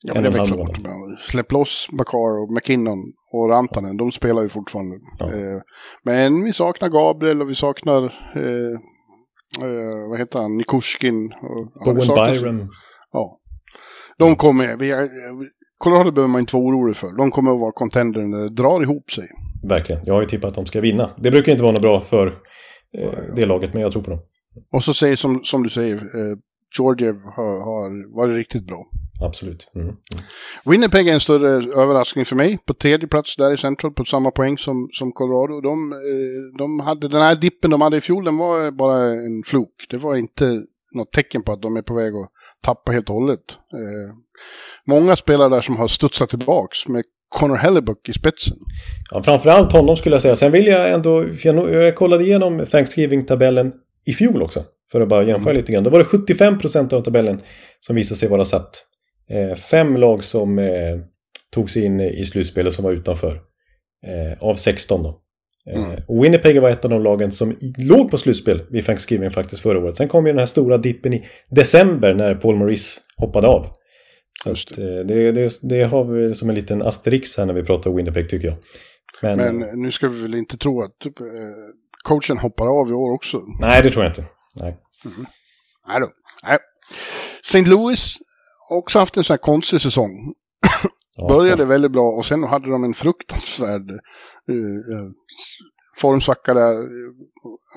[0.07, 0.79] Ja, men det är väl klart.
[1.21, 2.99] Släpp loss Bakar och McKinnon
[3.33, 3.97] och Rantanen.
[3.97, 4.97] De spelar ju fortfarande.
[5.19, 5.27] Ja.
[5.27, 5.61] Eh,
[6.05, 8.03] men vi saknar Gabriel och vi saknar,
[8.35, 8.73] eh,
[9.69, 11.33] eh, vad heter han, Nikushkin.
[11.75, 12.69] Och, Bowen ja, Byron.
[13.13, 13.41] Ja.
[14.19, 15.09] De kommer, vi,
[15.79, 17.17] Colorado behöver man inte vara orolig för.
[17.19, 19.29] De kommer att vara contender när det drar ihop sig.
[19.69, 20.03] verkligen.
[20.05, 21.11] Jag har ju tippat att de ska vinna.
[21.17, 22.39] Det brukar inte vara något bra för
[22.95, 24.21] eh, det laget, men jag tror på dem.
[24.73, 26.39] Och så säger som, som du säger, eh,
[26.79, 28.87] Georgiev har, har varit riktigt bra.
[29.21, 29.71] Absolut.
[29.75, 29.87] Mm.
[29.87, 29.97] Mm.
[30.65, 31.49] Winnipeg är en större
[31.83, 32.59] överraskning för mig.
[32.67, 35.61] På tredje plats där i Central på samma poäng som, som Colorado.
[35.61, 39.43] De, eh, de hade, den här dippen de hade i fjol, den var bara en
[39.47, 39.87] fluk.
[39.91, 40.63] Det var inte
[40.97, 42.31] något tecken på att de är på väg att
[42.63, 43.51] tappa helt och hållet.
[43.51, 44.15] Eh,
[44.87, 47.05] många spelare där som har studsat tillbaks med
[47.35, 48.57] Connor Hellebuck i spetsen.
[49.11, 50.37] Ja, framförallt honom skulle jag säga.
[50.37, 53.73] Sen vill jag ändå, jag, kollade igenom Thanksgiving-tabellen
[54.07, 54.65] i fjol också.
[54.93, 55.57] För att bara jämföra mm.
[55.57, 55.85] lite grann.
[55.85, 57.41] Då var det 75% av tabellen
[57.81, 58.85] som visade sig vara satt.
[59.31, 60.99] Eh, fem lag som eh,
[61.53, 63.41] tog sig in i slutspelet som var utanför.
[64.07, 65.21] Eh, av 16 då.
[65.71, 66.23] Eh, mm.
[66.23, 69.97] Winnipeg var ett av de lagen som låg på slutspel vid Thanksgiving faktiskt förra året.
[69.97, 73.67] Sen kom ju den här stora dippen i december när Paul Maurice hoppade av.
[74.43, 77.63] Så att, eh, det, det, det, har vi som en liten asterix här när vi
[77.63, 78.57] pratar Winnipeg tycker jag.
[79.23, 81.15] Men, Men nu ska vi väl inte tro att typ,
[82.05, 83.43] coachen hoppar av i år också?
[83.61, 84.25] Nej, det tror jag inte.
[84.55, 84.77] Nej.
[85.05, 85.27] Mm.
[85.89, 86.11] Nej då.
[86.45, 86.59] Nej.
[87.43, 87.63] St.
[87.63, 88.17] Louis
[88.69, 90.11] har också haft en sån här konstig säsong.
[91.17, 91.29] Ja.
[91.29, 95.11] Började väldigt bra och sen hade de en fruktansvärd uh,
[96.01, 96.75] formsvacka där.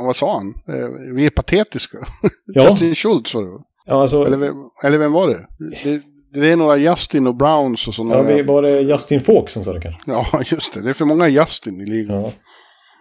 [0.06, 0.48] Vad sa han?
[0.48, 1.98] Uh, vi är patetiska.
[2.46, 2.70] Ja.
[2.70, 4.26] Justin Schultz var det ja, alltså...
[4.26, 4.54] eller,
[4.84, 5.48] eller vem var det?
[5.84, 6.02] det?
[6.34, 6.52] Det?
[6.52, 8.16] är några Justin och Browns och sådana.
[8.16, 10.02] Ja, det var det Justin Fawkes som sa det kanske?
[10.06, 10.82] Ja, just det.
[10.82, 12.22] Det är för många Justin i ligan.
[12.22, 12.32] Ja.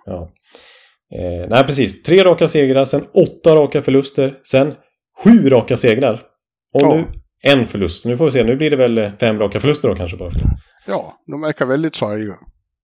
[0.05, 0.33] ja.
[1.19, 2.03] Eh, nej, precis.
[2.03, 4.75] Tre raka segrar, sen åtta raka förluster, sen
[5.25, 6.23] sju raka segrar.
[6.75, 6.95] Och ja.
[6.95, 7.05] nu
[7.43, 8.05] en förlust.
[8.05, 10.31] Nu får vi se, nu blir det väl eh, fem raka förluster då kanske bara.
[10.87, 12.35] Ja, de verkar väldigt svajiga.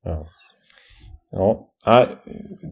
[0.04, 0.26] Ja.
[1.30, 1.71] Ja,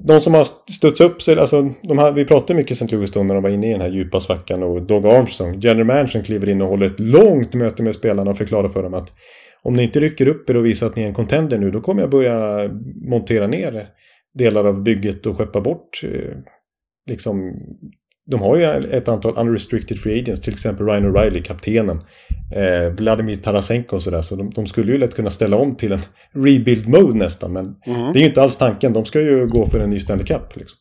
[0.06, 3.34] de som har studsat upp sig, alltså de här, vi pratade mycket sen Louis när
[3.34, 6.62] de var inne i den här djupa svackan och Doug Armstrong, general managern kliver in
[6.62, 9.12] och håller ett långt möte med spelarna och förklarar för dem att
[9.62, 11.80] om ni inte rycker upp er och visar att ni är en contender nu då
[11.80, 12.70] kommer jag börja
[13.08, 13.86] montera ner
[14.34, 16.36] delar av bygget och skeppa bort eh,
[17.10, 17.54] liksom
[18.30, 22.00] de har ju ett antal unrestricted free agents, till exempel Ryan O'Reilly, kaptenen,
[22.54, 24.22] eh, Vladimir Tarasenko och sådär.
[24.22, 26.02] Så de, de, skulle ju lätt kunna ställa om till en
[26.44, 27.52] rebuild mode nästan.
[27.52, 28.12] Men mm.
[28.12, 28.92] det är ju inte alls tanken.
[28.92, 30.56] De ska ju gå för en ny Stanley Cup.
[30.56, 30.78] Liksom.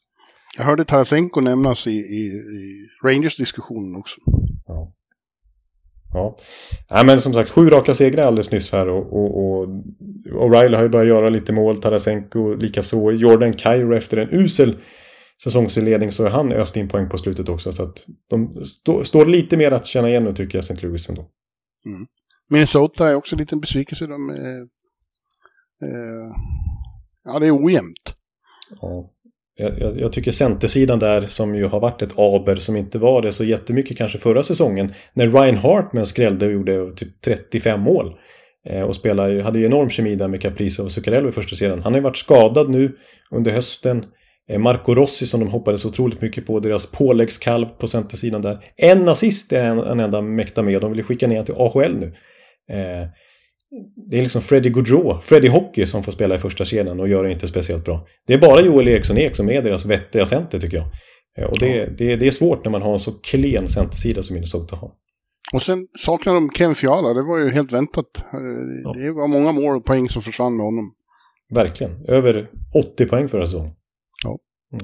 [0.58, 4.16] Jag hörde Tarasenko nämnas i, i, i Rangers-diskussionen också.
[4.68, 4.93] Ja.
[6.14, 6.38] Ja.
[6.89, 9.68] ja, men som sagt, sju raka segrar alldeles nyss här och, och, och
[10.32, 13.12] O'Reilly har ju börjat göra lite mål, Tarasenko likaså.
[13.12, 14.76] Jordan Cairo efter en usel
[15.44, 17.72] säsongsinledning så har han öst in poäng på slutet också.
[17.72, 20.88] Så att de stå, står lite mer att känna igen nu tycker jag, St.
[20.88, 21.22] Louis ändå.
[21.86, 22.08] Mm.
[22.50, 24.08] Minnesota är också en liten besvikelse.
[24.08, 24.62] De är,
[25.82, 26.34] eh,
[27.24, 28.16] ja, det är ojämnt.
[28.82, 29.14] Ja.
[29.56, 33.34] Jag, jag, tycker centersidan där som ju har varit ett aber som inte var det
[33.34, 34.94] så jättemycket kanske förra säsongen.
[35.14, 38.16] När Ryan Hartman skrällde och gjorde typ 35 mål.
[38.66, 41.82] Eh, och spelade, hade ju enorm kemi där med Caprice och Zuccarello i första serien.
[41.82, 42.98] Han har ju varit skadad nu
[43.32, 44.06] under hösten.
[44.50, 48.66] Eh, Marco Rossi som de hoppades otroligt mycket på, deras påläggskalv på centersidan där.
[48.76, 52.06] En assist är en enda mäkta med, de vill skicka ner till AHL nu.
[52.76, 53.08] Eh,
[54.10, 57.24] det är liksom Freddie Gaudreau, Freddie Hockey som får spela i första kedjan och gör
[57.24, 58.08] det inte speciellt bra.
[58.28, 60.88] Det är bara Joel Eriksson Ek som är deras vettiga center tycker jag.
[61.38, 64.34] Eh, och det, det, det är svårt när man har en så klen centersida som
[64.34, 64.91] Minnesota har.
[65.54, 68.06] Och sen saknar de Ken Fiala, det var ju helt väntat.
[68.84, 68.93] Ja.
[68.93, 70.91] Det var många mål och poäng som försvann med honom.
[71.54, 72.50] Verkligen, över
[72.93, 73.74] 80 poäng förra säsongen.
[74.24, 74.38] Ja.
[74.74, 74.82] Mm.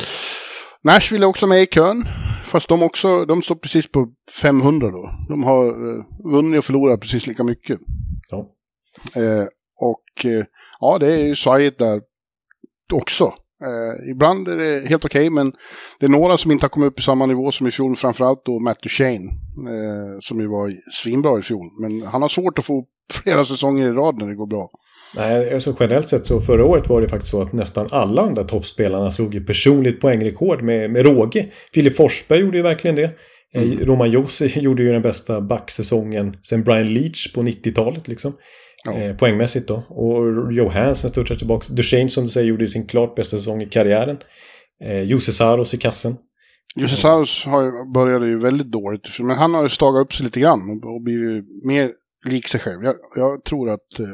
[0.84, 2.04] Nashville är också med i kön.
[2.46, 4.08] Fast de också, de står precis på
[4.42, 5.10] 500 då.
[5.30, 7.80] De har eh, vunnit och förlorat precis lika mycket.
[8.30, 8.56] Ja.
[9.16, 9.46] Eh,
[9.82, 10.46] och eh,
[10.80, 12.02] ja, det är ju svajigt där
[12.94, 13.34] också.
[13.64, 15.54] Eh, ibland är det helt okej, okay, men
[16.00, 17.96] det är några som inte har kommit upp i samma nivå som i fjol.
[17.96, 19.30] Framförallt då Matt Duchene,
[19.70, 21.70] eh, som ju var svinbra i fjol.
[21.82, 24.70] Men han har svårt att få flera säsonger i rad när det går bra.
[25.18, 28.36] Nej, alltså generellt sett så förra året var det faktiskt så att nästan alla de
[28.36, 31.46] där toppspelarna slog ju personligt poängrekord med, med råge.
[31.74, 33.10] Filip Forsberg gjorde ju verkligen det.
[33.56, 33.86] Eh, mm.
[33.86, 38.34] Roman Josi gjorde ju den bästa backsäsongen sen Brian Leach på 90-talet liksom.
[38.86, 38.94] Ja.
[38.94, 39.76] Eh, poängmässigt då.
[39.76, 41.74] Och Johansson studsar tillbaka.
[41.74, 44.18] Duchene som du säger gjorde ju sin klart bästa säsong i karriären.
[44.84, 46.16] Eh, Jose Saros i kassen.
[46.76, 49.20] Jose Saros har, började ju väldigt dåligt.
[49.20, 51.92] Men han har ju stagat upp sig lite grann och blivit mer
[52.26, 52.84] lik sig själv.
[52.84, 54.06] Jag, jag tror att eh,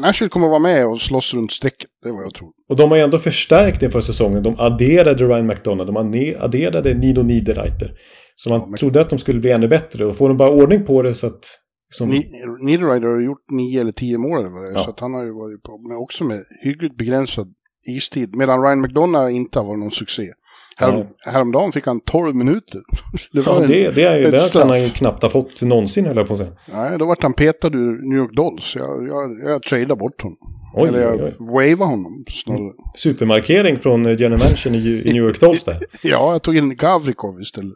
[0.00, 1.90] Nashville kommer att vara med och slåss runt strecket.
[2.02, 2.52] Det är vad jag tror.
[2.68, 4.42] Och de har ju ändå förstärkt inför säsongen.
[4.42, 5.92] De adderade Ryan McDonough.
[5.92, 5.96] De
[6.40, 7.94] adderade Nino Niederreiter.
[8.34, 10.06] Så man ja, trodde att de skulle bli ännu bättre.
[10.06, 11.58] Och får de bara ordning på det så att...
[11.88, 12.22] Liksom...
[12.66, 14.74] Niederreiter har gjort nio eller tio mål eller vad det är.
[14.74, 14.84] Ja.
[14.84, 15.88] Så han har ju varit på.
[15.88, 17.54] Men också med hyggligt begränsad
[17.88, 18.36] istid.
[18.36, 20.32] Medan Ryan McDonough inte har varit någon succé.
[20.76, 22.80] Härom, häromdagen fick han 12 minuter.
[23.32, 26.04] Det, var ja, en, det, det, är det kan han ju knappt ha fått någonsin,
[26.04, 26.52] jag på att säga.
[26.72, 28.76] Nej, då vart han petad ur New York Dolls.
[28.76, 30.36] Jag, jag, jag trailade bort honom.
[30.74, 31.36] Oj, Eller jag oj, oj.
[31.38, 32.72] wavade honom snarare.
[32.96, 35.78] Supermarkering från eh, General Mansion i, i New York Dolls där.
[36.02, 37.74] Ja, jag tog in Gavrikov istället.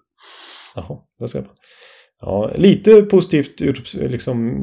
[0.74, 1.50] Jaha, det ser man.
[2.20, 3.60] Ja, lite positivt
[3.94, 4.60] liksom,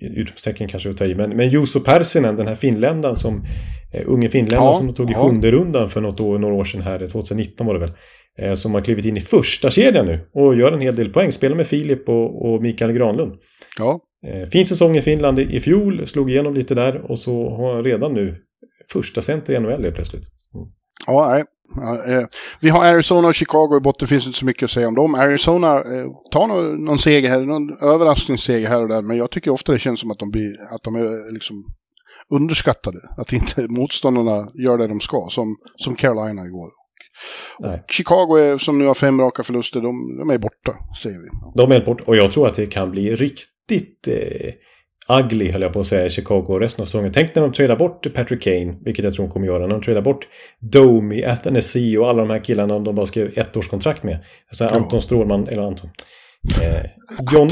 [0.00, 3.44] utropstecken kanske att ta i, men, men Juuso Persinen, den här finländaren som
[3.92, 5.28] eh, unge finländaren Ja, som de tog i ja.
[5.28, 7.92] sjunde rundan för något år, några år sedan här, 2019 var det väl,
[8.38, 11.32] eh, som har klivit in i första kedjan nu och gör en hel del poäng,
[11.32, 13.32] spelar med Filip och, och Mikael Granlund.
[13.78, 17.74] Ja, Eh, fin säsong i Finland i, fjol, slog igenom lite där och så har
[17.74, 18.36] han redan nu
[18.92, 20.24] första center i NHL helt plötsligt.
[21.06, 21.44] Ja nej.
[21.76, 22.26] Ja, eh,
[22.60, 25.14] vi har Arizona och Chicago i botten, finns inte så mycket att säga om dem.
[25.14, 29.50] Arizona eh, tar någon, någon seger här, någon överraskningsseger här och där, men jag tycker
[29.50, 31.64] ofta det känns som att de, blir, att de är liksom
[32.30, 32.98] underskattade.
[33.16, 36.70] Att inte motståndarna gör det de ska, som, som Carolina igår.
[37.58, 37.84] Nej.
[37.88, 40.72] Chicago är, som nu har fem raka förluster, de, de är borta,
[41.02, 41.28] säger vi.
[41.54, 44.52] De är helt bort och jag tror att det kan bli riktigt eh,
[45.08, 47.12] ugly, höll jag på att säga, i Chicago resten av säsongen.
[47.12, 49.82] Tänk när de tradar bort Patrick Kane, vilket jag tror de kommer göra, när de
[49.82, 50.28] tradar bort
[50.60, 54.18] Domi, Athanasi och alla de här killarna de bara skrev ettårskontrakt med.
[54.48, 54.70] Alltså Ja.
[54.70, 55.90] Anton Strålman, eller Anton.
[56.62, 56.90] Eh,
[57.32, 57.50] John?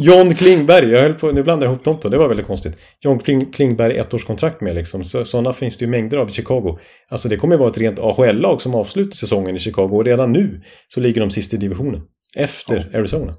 [0.00, 2.76] John Klingberg, jag höll på, nu blandar jag ihop dem då, det var väldigt konstigt.
[3.00, 6.78] John Kling, Klingberg ettårskontrakt med liksom, så, sådana finns det ju mängder av i Chicago.
[7.08, 10.60] Alltså det kommer vara ett rent AHL-lag som avslutar säsongen i Chicago och redan nu
[10.88, 12.02] så ligger de sist i divisionen.
[12.36, 13.34] Efter Arizona.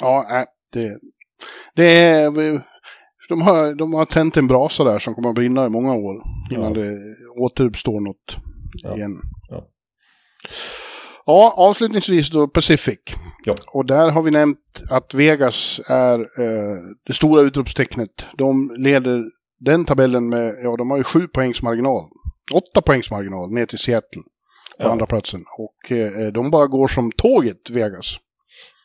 [0.00, 0.98] Ja, nej, det,
[1.74, 2.30] det är...
[3.28, 6.16] De har, de har tänt en brasa där som kommer att brinna i många år
[6.52, 6.80] innan Ja.
[6.80, 6.98] det
[7.38, 8.36] återuppstår något
[8.82, 8.96] Ja.
[8.96, 9.12] igen.
[9.48, 9.64] Ja.
[11.26, 12.98] Ja, avslutningsvis då Pacific.
[13.74, 16.76] Och där har vi nämnt att Vegas är eh,
[17.06, 18.10] det stora utropstecknet.
[18.38, 19.24] De leder
[19.60, 22.04] den tabellen med, ja de har ju sju poängs marginal.
[22.54, 24.22] Åtta poängs marginal ner till Seattle
[24.78, 24.90] på Ja.
[24.90, 25.40] andra platsen.
[25.58, 28.16] Och eh, de bara går som tåget, Vegas.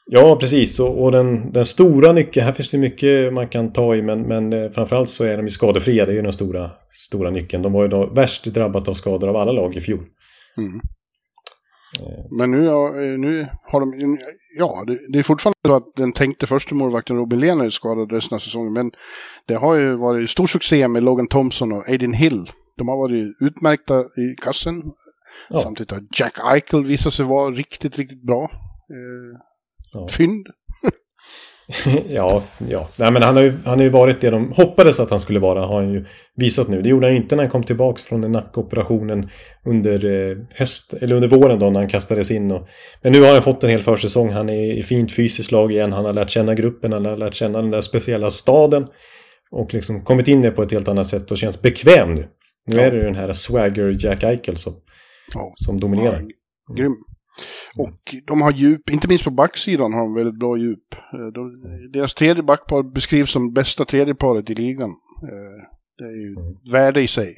[0.05, 0.79] Ja, precis.
[0.79, 4.21] Och, och den, den stora nyckeln, här finns det mycket man kan ta i, men,
[4.21, 6.05] men eh, framförallt så är de ju skadefria.
[6.05, 7.63] Det är ju den stora, stora nyckeln.
[7.63, 10.05] De var ju då värst drabbat av skador av alla lag i fjol.
[10.57, 10.81] Mm.
[12.39, 14.17] Men nu, eh, nu har de,
[14.57, 18.11] ja, det, det är fortfarande så att den tänkte första målvakten Robin Lehner är skadad
[18.11, 18.73] resten av säsongen.
[18.73, 18.91] Men
[19.45, 22.49] det har ju varit stor succé med Logan Thompson och Aiden Hill.
[22.77, 24.81] De har varit utmärkta i kassen.
[25.49, 25.59] Ja.
[25.59, 28.49] Samtidigt har Jack Eichel visat sig vara riktigt, riktigt bra.
[29.93, 30.07] Ja.
[30.07, 30.47] Fynd.
[32.09, 32.89] ja, ja.
[32.95, 35.39] Nej, men han har, ju, han har ju varit det de hoppades att han skulle
[35.39, 36.81] vara, har han ju visat nu.
[36.81, 39.29] Det gjorde han inte när han kom tillbaka från den nackoperationen
[39.65, 42.51] under eh, höst, eller under våren då när han kastades in.
[42.51, 42.67] Och,
[43.01, 44.29] men nu har han fått en hel försäsong.
[44.31, 45.93] Han är i fint fysiskt lag igen.
[45.93, 48.87] Han har lärt känna gruppen, han har lärt känna den där speciella staden.
[49.51, 52.27] Och liksom kommit in i det på ett helt annat sätt och känns bekväm nu.
[52.67, 52.81] Nu Ja.
[52.81, 54.73] är det den här swagger Jack Eichel som,
[55.33, 55.53] Ja.
[55.55, 56.21] som dominerar.
[56.69, 56.95] Ja, grym.
[57.77, 60.93] Och de har djup, inte minst på backsidan har de väldigt bra djup.
[61.13, 61.51] Eh, De,
[61.93, 64.89] deras tredje backpar beskrivs som bästa tredjeparet i ligan.
[65.23, 65.63] Eh,
[65.97, 67.35] Det är ju ett värde i sig.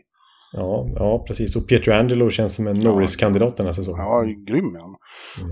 [0.54, 1.56] Ja, ja, precis.
[1.56, 4.02] Och Pietro Angelo känns som en Norris-kandidat den här säsongen.
[4.02, 4.96] Ja, grym är han.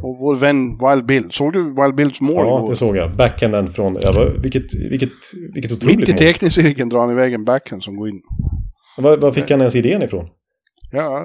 [0.03, 1.31] Och vår vän Wild Bill.
[1.31, 2.69] Såg du Wild Bills mål Ja, igår?
[2.69, 3.15] det såg jag.
[3.15, 3.97] Backhanden från...
[4.01, 5.09] Ja, vilket, vilket,
[5.53, 8.21] vilket otroligt Mitt i teckningscirkeln drar han iväg en backhand som går in.
[8.97, 10.27] Var, var fick han ens idén ifrån?
[10.91, 11.23] Ja,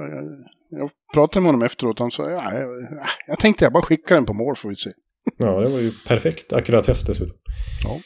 [0.71, 1.99] jag, pratade med honom efteråt.
[1.99, 2.69] Han sa, ja, jag,
[3.27, 4.91] jag tänkte jag bara skickar den på mål får vi se.
[5.39, 6.53] Ja, det var ju perfekt.
[6.53, 7.37] Ackuratess dessutom.
[7.85, 8.01] Ja.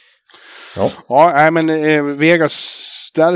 [0.75, 3.31] Ja, Ja, nej, men eh, Vegas, där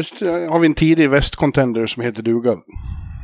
[0.50, 2.58] har vi en tidig västcontender som heter duga.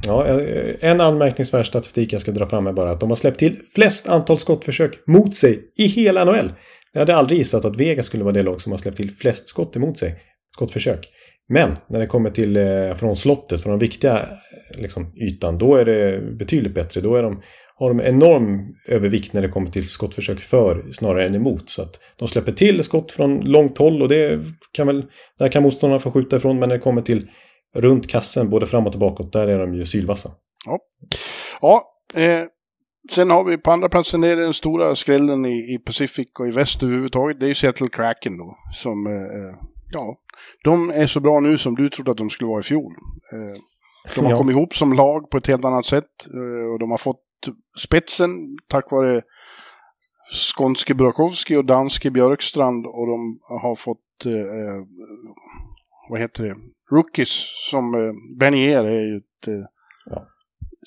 [0.08, 3.40] ja, eh, en anmärkningsvärd statistik jag ska dra fram är bara att de har släppt
[3.40, 6.54] till flest antal skottförsök mot sig i hela NHL.
[6.92, 9.48] Jag hade aldrig gissat att Vegas skulle vara det lag som har släppt till flest
[9.48, 10.16] skott emot sig.
[10.56, 11.08] Skottförsök.
[11.50, 15.76] Men när det kommer till eh, från slottet, från den viktiga eh, liksom, ytan, då
[15.76, 17.02] är det betydligt bättre.
[17.02, 17.42] Då är de,
[17.76, 21.70] har de enorm övervikt när det kommer till skottförsök för snarare än emot.
[21.70, 24.40] Så att de släpper till skott från långt håll och det
[24.72, 25.06] kan väl,
[25.40, 26.60] där kan motståndarna få skjuta ifrån.
[26.60, 27.30] Men när det kommer till
[27.76, 30.32] runt kassen, både framåt och bakåt, där är de ju sylvassa.
[31.62, 31.82] Ja,
[32.16, 32.44] eh,
[33.12, 36.48] sen har vi på andra platsen det är den stora skrällen i, i Pacific och
[36.48, 37.40] i väst överhuvudtaget.
[37.40, 38.56] Det är Seattle Kraken då.
[38.74, 39.56] Som, eh, eh
[39.94, 40.18] ja,
[40.64, 42.94] de är så bra nu som du trodde att de skulle vara i fjol.
[43.34, 43.62] Eh,
[44.16, 44.38] de har Ja.
[44.38, 46.26] kommit ihop som lag på ett helt annat sätt.
[46.26, 47.20] Eh, och de har fått
[47.80, 48.30] spetsen
[48.68, 49.22] tack vare
[50.34, 52.86] skånske Burakovsky och danske Björkstrand.
[52.86, 54.86] Och de har fått, eh,
[56.10, 56.56] vad heter det,
[56.92, 59.66] rookies som eh, Bernier är ju ett eh,
[60.06, 60.28] Ja.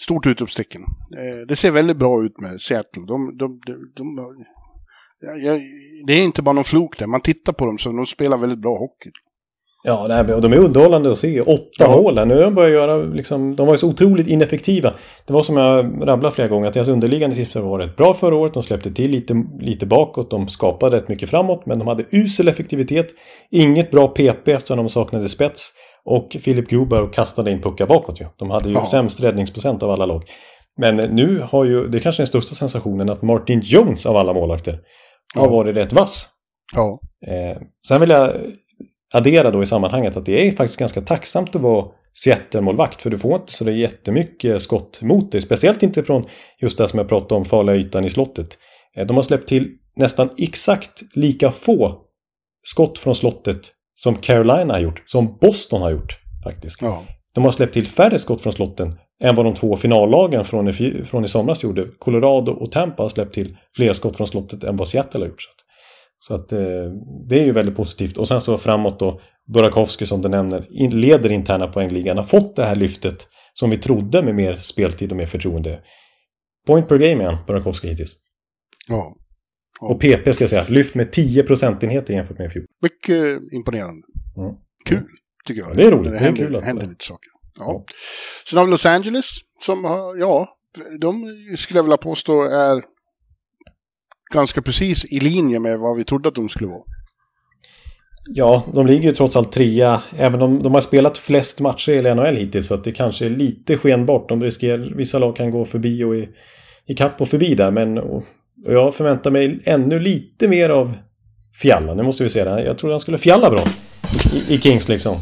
[0.01, 0.83] stort utropstecken.
[1.19, 3.03] Eh, det ser väldigt bra ut med Seattle.
[3.07, 4.45] De, de, de, de,
[5.21, 5.61] ja, ja,
[6.07, 7.07] det är inte bara någon flok där.
[7.07, 9.11] Man tittar på dem så de spelar väldigt bra hockey.
[9.89, 11.41] Ja, nej, och de är underhållande att se.
[11.41, 11.91] Åtta Ja.
[11.91, 12.27] mål här.
[12.27, 14.93] Nu har de börjat göra liksom, de var ju så otroligt ineffektiva.
[15.27, 18.37] Det var som jag rabblade flera gånger, att deras underliggande siffror var rätt bra förra
[18.37, 18.55] året.
[18.55, 22.49] De släppte till lite, lite bakåt, de skapade rätt mycket framåt, men de hade usel
[22.49, 23.07] effektivitet.
[23.51, 25.71] Inget bra PP eftersom de saknade spets.
[26.05, 28.25] Och Philip Gruber kastade in puckar bakåt ju.
[28.37, 28.87] De hade ju Ja.
[28.87, 30.23] sämst räddningsprocent av alla lag.
[30.81, 34.33] Men nu har ju, det är kanske den största sensationen, att Martin Jones av alla
[34.33, 34.79] målvakter
[35.37, 35.53] har Ja.
[35.53, 36.29] varit rätt vass.
[36.75, 36.99] Ja.
[37.27, 37.59] Eh,
[37.89, 38.33] sen vill jag
[39.15, 41.87] addera då i sammanhanget att det är faktiskt ganska tacksamt att vara
[42.25, 45.41] Seattle-målvakt för du får inte så där jättemycket skott mot dig.
[45.41, 46.25] Speciellt inte från
[46.63, 48.59] just det som jag pratade om, farliga ytan i slottet.
[48.97, 52.01] Eh, de har släppt till nästan exakt lika få
[52.63, 56.83] skott från slottet som Carolina har gjort, som Boston har gjort faktiskt.
[56.83, 57.03] ja.
[57.35, 61.05] De har släppt till färre skott från slotten än vad de två finallagen från i,
[61.05, 61.87] från i somras gjorde.
[61.99, 65.43] Colorado och Tampa har släppt till fler skott från slottet än vad Seattle har gjort.
[66.19, 66.59] Så att, eh,
[67.29, 68.17] det är ju väldigt positivt.
[68.17, 69.21] Och sen så framåt då,
[69.53, 74.23] Burakovsky som du nämner, leder interna poängligan, har fått det här lyftet som vi trodde
[74.23, 75.81] med mer speltid och mer förtroende.
[76.67, 78.13] Point per game igen, Burakovsky hittills.
[78.89, 79.05] ja.
[79.81, 79.87] Ja.
[79.95, 82.65] Och PP ska jag säga, lyft med 10 procentenheter jämfört med i fjol.
[82.83, 84.03] Mycket imponerande.
[84.39, 84.55] Mm.
[84.85, 85.05] Kul,
[85.47, 85.71] tycker jag.
[85.71, 86.11] Ja, det är roligt.
[86.11, 87.29] Det är händer, kul att- händer lite saker.
[87.59, 87.65] Ja.
[87.65, 87.85] Ja.
[88.51, 89.25] Sen har vi Los Angeles,
[89.61, 90.49] som har, ja,
[91.01, 91.25] de
[91.59, 92.83] skulle jag vilja påstå är
[94.33, 96.83] ganska precis i linje med vad vi trodde att de skulle vara.
[98.29, 100.03] Ja, de ligger ju trots allt trea.
[100.17, 103.31] Även om de har spelat flest matcher i NHL hittills så att det kanske är
[103.31, 104.29] lite skenbart.
[104.29, 106.29] De riskerar, vissa lag kan gå förbi och i,
[106.87, 107.71] i kapp och förbi där.
[107.71, 108.23] Men och,
[108.67, 110.97] och jag förväntar mig ännu lite mer av
[111.55, 111.95] Fjalla.
[111.95, 112.59] Nu måste vi se det här.
[112.59, 113.63] Jag trodde han skulle fjalla bra
[114.33, 115.17] i, i Kings liksom.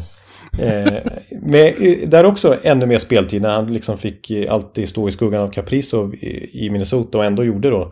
[0.59, 0.93] Eh,
[1.41, 5.11] med, eh, där också ännu mer speltid när han liksom fick eh, alltid stå i
[5.11, 7.91] skuggan av Caprice i, i Minnesota och ändå gjorde då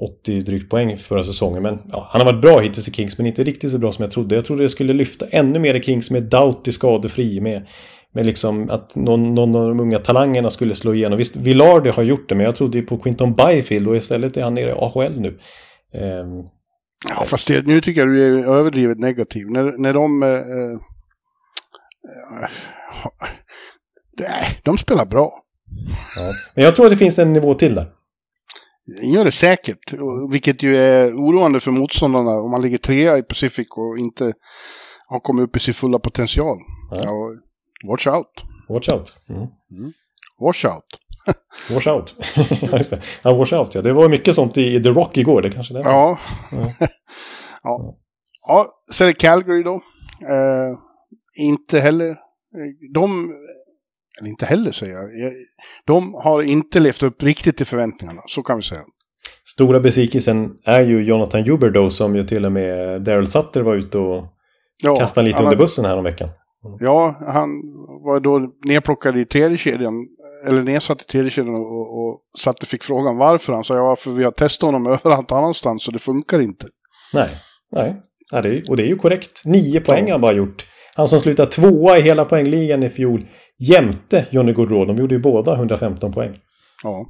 [0.00, 1.62] 80 drygt poäng förra säsongen.
[1.62, 4.02] Men ja, han har varit bra hittills i Kings men inte riktigt så bra som
[4.02, 4.34] jag trodde.
[4.34, 7.40] Jag trodde det skulle lyfta ännu mer i Kings med Doughty skadefri.
[7.40, 7.66] Med,
[8.14, 11.18] med liksom att någon, någon av de unga talangerna skulle slå igenom.
[11.18, 14.42] Visst, Villardi har gjort det men jag trodde ju på Quinton Byfield och istället är
[14.42, 15.38] han nere i AHL nu.
[15.94, 16.26] Eh,
[17.08, 19.50] Ja, fast det, nu tycker jag du är överdrivet negativ.
[19.50, 20.22] När, när de...
[20.22, 20.78] Eh, eh,
[24.18, 25.32] nej, de spelar bra.
[26.16, 26.32] ja.
[26.54, 27.86] Men jag tror att det finns en nivå till där.
[28.86, 29.94] Det gör det säkert,
[30.30, 34.32] vilket ju är oroande för motståndarna om man ligger trea i Pacific och inte
[35.08, 36.58] har kommit upp i sin fulla potential.
[36.90, 37.36] Ja.
[37.88, 38.44] Watch out.
[38.68, 39.14] Watch out.
[39.28, 39.48] Mm.
[40.38, 41.02] Watch out.
[41.70, 42.14] Wash out.
[42.62, 43.00] ja, just det.
[43.22, 43.82] Ja, wash out, ja.
[43.82, 45.42] Det var mycket sånt i The Rock igår.
[45.42, 45.80] Det kanske det.
[45.80, 46.18] Ja.
[46.50, 46.72] Ja.
[47.62, 47.96] ja.
[48.46, 48.74] ja.
[48.92, 49.74] Sen är det Calgary då.
[50.28, 50.78] Eh,
[51.36, 52.16] inte heller.
[52.94, 53.32] De,
[54.20, 55.32] eller inte heller säger jag.
[55.86, 58.80] De har inte levt upp riktigt till förväntningarna, så kan vi säga.
[59.54, 63.98] Stora besvikelsen är ju Jonathan Huberdeau som ju till och med Daryl Sutter var ute
[63.98, 64.24] och
[64.82, 66.28] Ja, kastade lite under bussen här om veckan.
[66.80, 67.48] Ja, han
[68.04, 70.06] var då nedplockad i tredje kedjan,
[70.46, 73.52] eller nedsatt i tredje kedjan och, och Satte fick frågan varför.
[73.52, 76.66] Han sa ja, för vi har testat honom överallt annanstans så det funkar inte.
[77.14, 77.28] Nej,
[77.72, 78.02] nej.
[78.30, 79.42] Ja, det är, och det är ju korrekt.
[79.44, 80.04] Nio poäng Ja.
[80.04, 80.66] har han bara gjort.
[80.94, 83.26] Han som slutade tvåa i hela poängligan i fjol
[83.58, 84.84] jämte Johnny Gaudreau.
[84.84, 86.38] De gjorde ju båda 115 poäng.
[86.82, 87.06] Ja,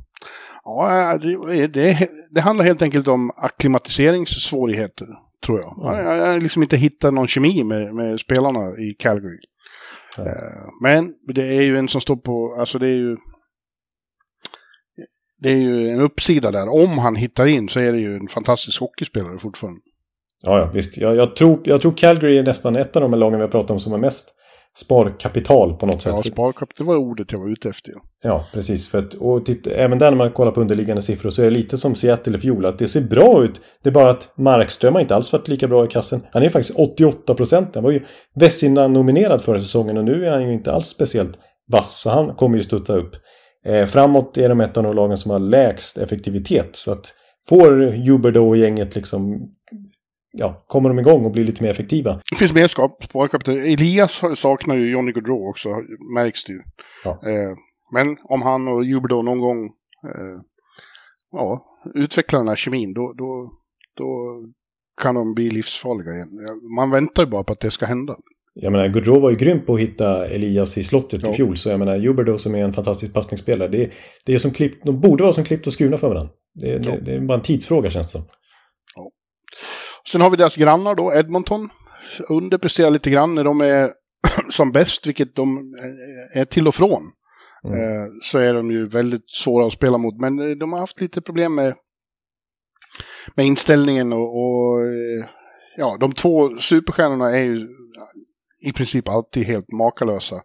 [0.65, 5.07] ja det, det, det handlar helt enkelt om akklimatiseringssvårigheter,
[5.47, 5.75] tror jag.
[5.77, 5.99] Ja.
[5.99, 9.39] Jag, har liksom inte hittat någon kemi med, med spelarna i Calgary.
[10.17, 10.27] Ja.
[10.27, 13.17] Eh, Men det är ju en som står på, alltså det är ju...
[15.43, 16.69] Det är ju en uppsida där.
[16.69, 19.81] Om han hittar in så är det ju en fantastisk hockeyspelare fortfarande.
[20.43, 20.97] Ja, ja visst.
[20.97, 23.71] Jag, jag, tror, jag tror Calgary är nästan ett av de lagen vi har pratat
[23.71, 24.35] om som har mest
[24.77, 26.13] sparkapital på något sätt.
[26.17, 27.95] Ja, sparkap, det var ordet jag var ute efter.
[28.23, 28.89] Ja, precis.
[28.89, 31.51] För att, och titta, även där när man kollar på underliggande siffror så är det
[31.51, 32.67] lite som Seattle i fjol.
[32.67, 33.61] Att det ser bra ut.
[33.83, 36.21] Det är bara att Markström har inte alls varit lika bra i kassen.
[36.33, 37.75] Han är faktiskt 88 procent.
[37.75, 38.01] Han var ju
[38.35, 41.39] Vessina-nominerad förra säsongen och nu är han ju inte alls speciellt
[41.69, 42.01] vass.
[42.01, 43.17] Så han kommer ju studsa upp.
[43.67, 46.77] Eh, framåt är de ett av de lagen som har lägst effektivitet.
[46.77, 47.15] Så att
[47.49, 49.51] får Huberdo och gänget liksom
[50.33, 52.21] ja, kommer de igång och blir lite mer effektiva.
[52.31, 53.55] Det finns mer skap, sparkapital.
[53.57, 55.69] Elias saknar ju Johnny Gaudreau också,
[56.15, 56.63] märks det ju.
[57.05, 57.11] Ja.
[57.11, 57.57] Eh,
[57.95, 59.65] men om han och Huberdo någon gång
[60.05, 60.41] eh,
[61.33, 61.61] ja,
[61.95, 63.51] utvecklar den här kemin, då, då,
[63.99, 64.07] då
[65.03, 66.29] kan de bli livsfarliga igen.
[66.47, 68.17] Ja, Man väntar ju bara på att det ska hända.
[68.55, 71.31] Jag menar, Gaudreau var ju grym på att hitta Elias i slottet Ja.
[71.31, 71.57] i fjol.
[71.57, 73.69] Så jag menar, Huberdo som är en fantastisk passningsspelare.
[73.69, 73.91] Det,
[74.27, 76.33] det är som klipp, de borde vara som klippt och skurna för varandra.
[76.55, 76.79] Det, Ja.
[76.79, 78.27] det, det är bara en tidsfråga känns det som.
[80.09, 81.69] Sen har vi deras grannar då, Edmonton.
[82.29, 83.91] Underpresterar lite grann när de är
[84.51, 87.03] som bäst, vilket de eh, är till och från.
[87.65, 87.79] Mm.
[87.79, 90.21] Eh, så är de ju väldigt svåra att spela mot.
[90.21, 91.75] Men eh, de har haft lite problem med,
[93.35, 94.79] med inställningen och, och
[95.77, 97.69] ja, de två superstjärnorna är ju
[98.67, 100.43] i princip alltid helt makalösa.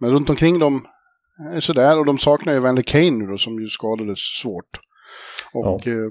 [0.00, 0.86] Men runt omkring dem
[1.54, 4.80] är sådär och de saknar ju Vander Kane nu då som ju skadades svårt.
[5.54, 6.10] Och Ja.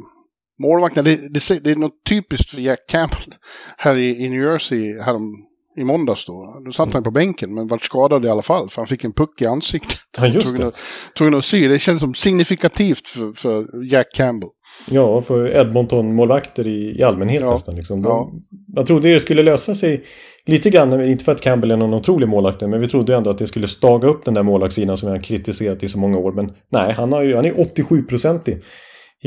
[0.60, 3.36] Målvakterna, det, det, det är något typiskt för Jack Campbell
[3.78, 5.34] här i, i New Jersey härom,
[5.78, 6.62] i måndags då.
[6.66, 9.14] Då satt han på bänken men vart skadad i alla fall för han fick en
[9.14, 10.00] puck i ansiktet.
[10.18, 10.72] Ja, just det.
[11.18, 11.68] tvungen att sy.
[11.68, 14.50] Det känns som signifikativt för, för Jack Campbell.
[14.90, 17.52] Ja, för Edmonton-målvakter i, i allmänhet Ja.
[17.52, 17.76] nästan.
[17.76, 18.02] Liksom.
[18.02, 18.32] De, Ja.
[18.76, 20.04] Man trodde det skulle lösa sig
[20.46, 23.38] lite grann, inte för att Campbell är någon otrolig målvakt, men vi trodde ändå att
[23.38, 26.32] det skulle staga upp den där målvaktssidan som vi har kritiserat i så många år.
[26.32, 28.62] Men nej, han, har ju, han är 87-procentig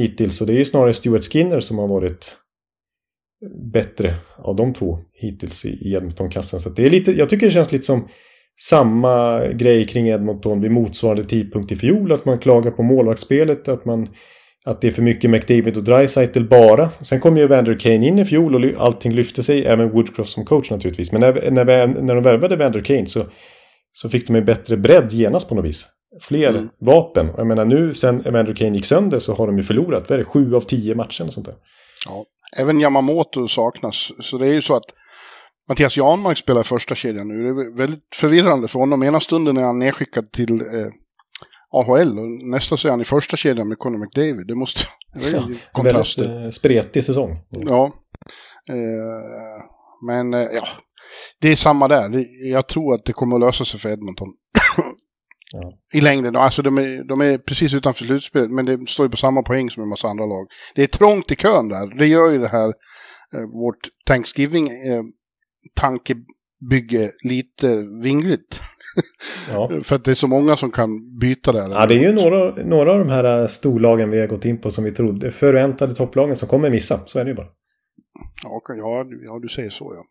[0.01, 0.41] hittills.
[0.41, 2.37] Och det är ju snarare Stuart Skinner som har varit
[3.73, 6.61] bättre av de två hittills i, Edmonton-kassen.
[6.61, 8.09] Så det är lite, jag tycker det känns lite som
[8.61, 12.13] samma grej kring Edmonton vid motsvarande tidpunkt i fjol.
[12.13, 14.09] Att man klagar på målvaktsspelet, att man
[14.65, 16.91] att det är för mycket McDavid och Dreisaitl bara.
[17.01, 20.45] Sen kom ju Vander Kane in i fjol och allting lyfte sig, även Woodcroft som
[20.45, 21.13] coach naturligtvis.
[21.13, 23.27] Men när, när, när de värvade Vander Kane så,
[23.93, 25.89] så fick de en bättre bredd genast på något vis.
[26.21, 26.69] Fler Mm.
[26.81, 27.29] vapen.
[27.37, 30.19] Jag menar nu sen Vander Kane gick sönder så har de ju förlorat, vad är
[30.19, 31.55] det, sju av tio matcher och sånt där.
[32.07, 32.25] Ja.
[32.57, 34.13] Även Yamamoto saknas.
[34.21, 34.85] Så det är ju så att
[35.69, 37.43] Mattias Janmark spelar första kedjan nu.
[37.43, 39.03] Det är väldigt förvirrande för honom.
[39.03, 40.87] Ena stunden är han nedskickad till eh,
[41.73, 44.47] AHL och nästa så är han i första kedjan med Conor McDavid.
[44.47, 44.81] Det måste...
[45.15, 46.23] Det är En kontraster.
[46.29, 47.37] väldigt eh, spretig säsong.
[47.51, 47.85] Ja.
[48.69, 49.63] Eh,
[50.07, 50.65] men eh, ja,
[51.41, 52.09] det är samma där.
[52.09, 54.29] Det- Jag tror att det kommer att lösa sig för Edmonton.
[55.53, 55.73] Ja.
[55.99, 56.37] I längden.
[56.37, 59.71] Alltså de är, de är precis utanför slutspelet, men det står ju på samma poäng
[59.71, 60.47] som en massa andra lag.
[60.75, 61.99] Det är trångt i kön där.
[61.99, 63.89] Det gör ju det här, eh, vårt
[65.81, 68.61] Thanksgiving-tankebygge lite vingligt.
[69.51, 69.71] Ja.
[69.85, 71.69] För att det är så många som kan byta där.
[71.71, 74.61] Ja, det är ju några, några av de här eh, storlagen vi har gått in
[74.61, 77.01] på som vi trodde, förväntade topplagen som kommer missa.
[77.07, 77.49] Så är det ju bara.
[78.45, 80.03] Ja, ja, du- ja, du säger så ja.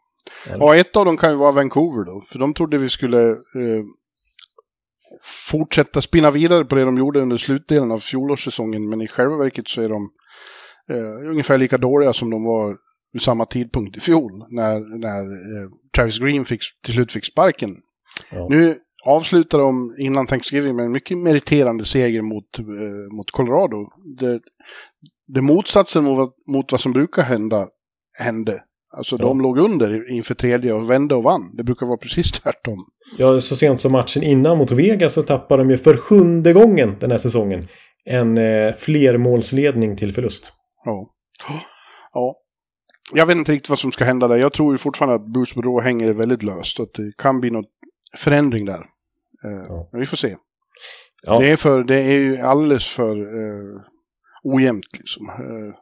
[0.50, 0.56] Ja.
[0.60, 2.22] Ja, ett av dem kan ju vara Vancouver då.
[2.32, 3.36] För de trodde vi skulle eh,
[5.24, 8.90] fortsätta spinna vidare på det de gjorde under slutdelen av fjolårssäsongen.
[8.90, 10.10] Men i själva verket så är de
[10.90, 12.78] eh, ungefär lika dåliga som de var
[13.14, 14.32] vid samma tidpunkt i fjol.
[14.50, 17.76] När, när eh, Travis Green fick, till slut fick sparken.
[18.32, 18.48] Ja.
[18.50, 23.86] Nu avslutar de innan Thanksgiving med en mycket meriterande seger mot, eh, mot Colorado.
[24.20, 24.42] Det,
[25.28, 27.68] det motsatsen mot, mot vad som brukar hända
[28.18, 28.64] hände.
[28.98, 29.26] Alltså Ja.
[29.26, 31.56] de låg under inför tredje och vände och vann.
[31.58, 32.78] Det brukar vara precis tvärtom.
[33.18, 36.96] Ja, så sent som matchen innan mot Vegas så tappade de ju för sjunde gången
[37.00, 37.68] den här säsongen
[38.06, 40.52] en eh, flermålsledning till förlust.
[40.86, 41.06] Ja.
[42.14, 42.36] ja.
[43.14, 44.36] Jag vet inte riktigt vad som ska hända där.
[44.36, 46.80] Jag tror ju fortfarande att Bruce Boudreau hänger väldigt löst.
[46.80, 47.66] Att det kan bli någon
[48.18, 48.86] förändring där.
[49.46, 49.90] Eh, Ja.
[49.92, 50.36] Men vi får se.
[51.26, 53.82] Ja, Det, är för, det är ju alldeles för eh,
[54.44, 55.30] ojämnt liksom.
[55.30, 55.76] Eh,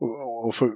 [0.00, 0.70] och, och för,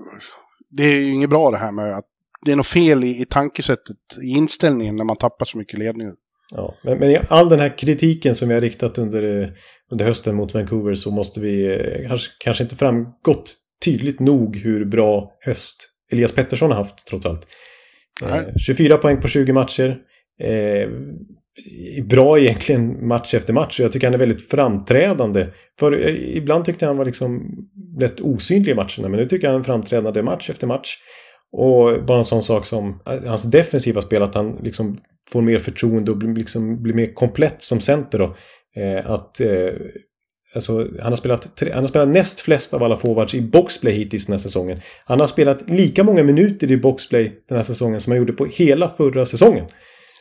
[0.77, 2.05] det är ju inget bra det här med att
[2.45, 6.15] det är något fel i, i tankesättet, i inställningen när man tappar så mycket ledningar.
[6.51, 6.75] ja.
[6.85, 9.49] Men, men all den här kritiken som vi har riktat under, eh,
[9.91, 14.85] under hösten mot Vancouver så måste vi eh, kanske, kanske inte framgått tydligt nog hur
[14.85, 17.47] bra höst Elias Pettersson har haft trots allt.
[18.23, 18.55] Eh, Nej.
[18.59, 19.99] 24 poäng på 20 matcher.
[20.41, 20.89] Eh,
[22.03, 23.81] bra egentligen match efter match.
[23.81, 25.47] Och jag tycker han är väldigt framträdande.
[25.79, 27.57] För eh, ibland tyckte jag han var liksom
[27.99, 29.09] rätt osynlig i matcherna.
[29.09, 30.97] Men nu tycker jag han är framträdande match efter match.
[31.53, 34.23] Och bara en sån sak som eh, hans defensiva spel.
[34.23, 34.99] Att han liksom
[35.31, 38.19] får mer förtroende och blir, liksom, blir mer komplett som center.
[38.19, 38.37] Då.
[38.81, 39.71] Eh, att, eh,
[40.55, 43.95] alltså, han, har spelat, tre- han har spelat näst flest av alla forwards i boxplay
[43.95, 44.81] hittills den här säsongen.
[45.05, 48.47] Han har spelat lika många minuter i boxplay den här säsongen som han gjorde på
[48.47, 49.65] hela förra säsongen.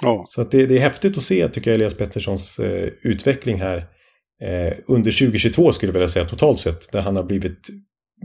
[0.03, 3.61] Ja, Så att det, det är häftigt att se, tycker jag, Elias Petterssons eh, utveckling
[3.61, 3.77] här
[4.43, 6.91] eh, under 2022 skulle jag vilja säga totalt sett.
[6.91, 7.67] Där han har blivit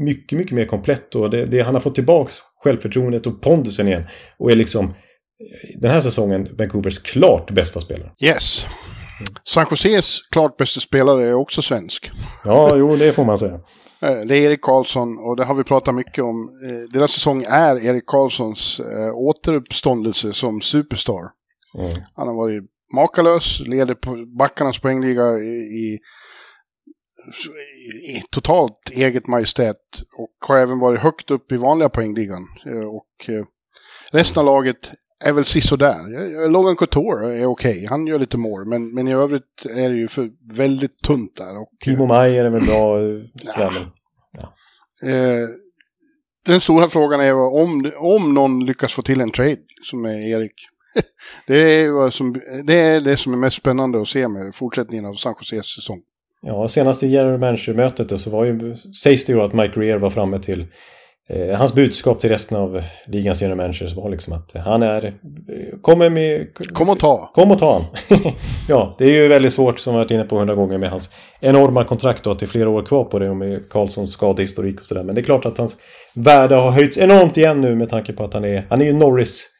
[0.00, 2.34] mycket, mycket mer komplett och det, det, han har fått tillbaks
[2.64, 4.05] självförtroendet och pondusen igen.
[4.38, 8.12] Och är liksom eh, den här säsongen Vancouvers klart bästa spelare.
[8.24, 8.66] yes.
[9.44, 12.10] San Joses klart bästa spelare är också svensk.
[12.44, 13.60] Ja, jo, det får man säga.
[14.02, 16.48] Eh, Det är Erik Karlsson och det har vi pratat mycket om.
[16.66, 18.80] Eh, Deras säsong är Erik Karlssons
[19.14, 21.20] återuppståndelse som superstar.
[21.74, 21.92] Mm.
[22.14, 22.62] Han har varit
[22.94, 25.98] makalös, leder på backarnas poängliga i, i,
[28.16, 29.76] i totalt eget majestät
[30.18, 32.42] och har även varit högt upp i vanliga poängligan.
[32.66, 33.44] Eh, Och eh,
[34.10, 34.90] resten av laget
[35.24, 35.98] är väl sisådär.
[36.44, 39.96] Eh, Logan Couture är okej, han gör lite mål, men, men i övrigt är det
[39.96, 41.58] ju för väldigt tunt där.
[41.58, 42.98] Och, Timo Maier är väl bra.
[43.72, 43.90] men-
[45.02, 45.48] Eh,
[46.46, 50.52] den stora frågan är om, om någon lyckas få till en trade som är Erik.
[51.47, 55.15] det, är som, det är det som är mest spännande att se med fortsättningen av
[55.15, 56.01] San Joses säsong.
[56.43, 60.10] Ja, senast i general manager-mötet så var ju, sägs det ju att Mike Greer var
[60.10, 60.66] framme till
[61.28, 65.05] eh, hans budskap till resten av ligans general managers var liksom att han är...
[65.05, 65.12] eh,
[65.82, 66.47] Kommer med...
[66.55, 67.31] Kom och ta.
[67.35, 67.82] Kom och ta han.
[68.69, 71.10] ja, det är ju väldigt svårt som vi varit inne på hundra gånger med hans
[71.40, 74.81] enorma kontrakt och att det är flera år kvar på det och med Karlssons skadehistorik
[74.81, 75.02] och sådär.
[75.02, 75.78] Men det är klart att hans
[76.15, 78.93] värde har höjts enormt igen nu med tanke på att han är, han är ju
[78.93, 79.55] Norris.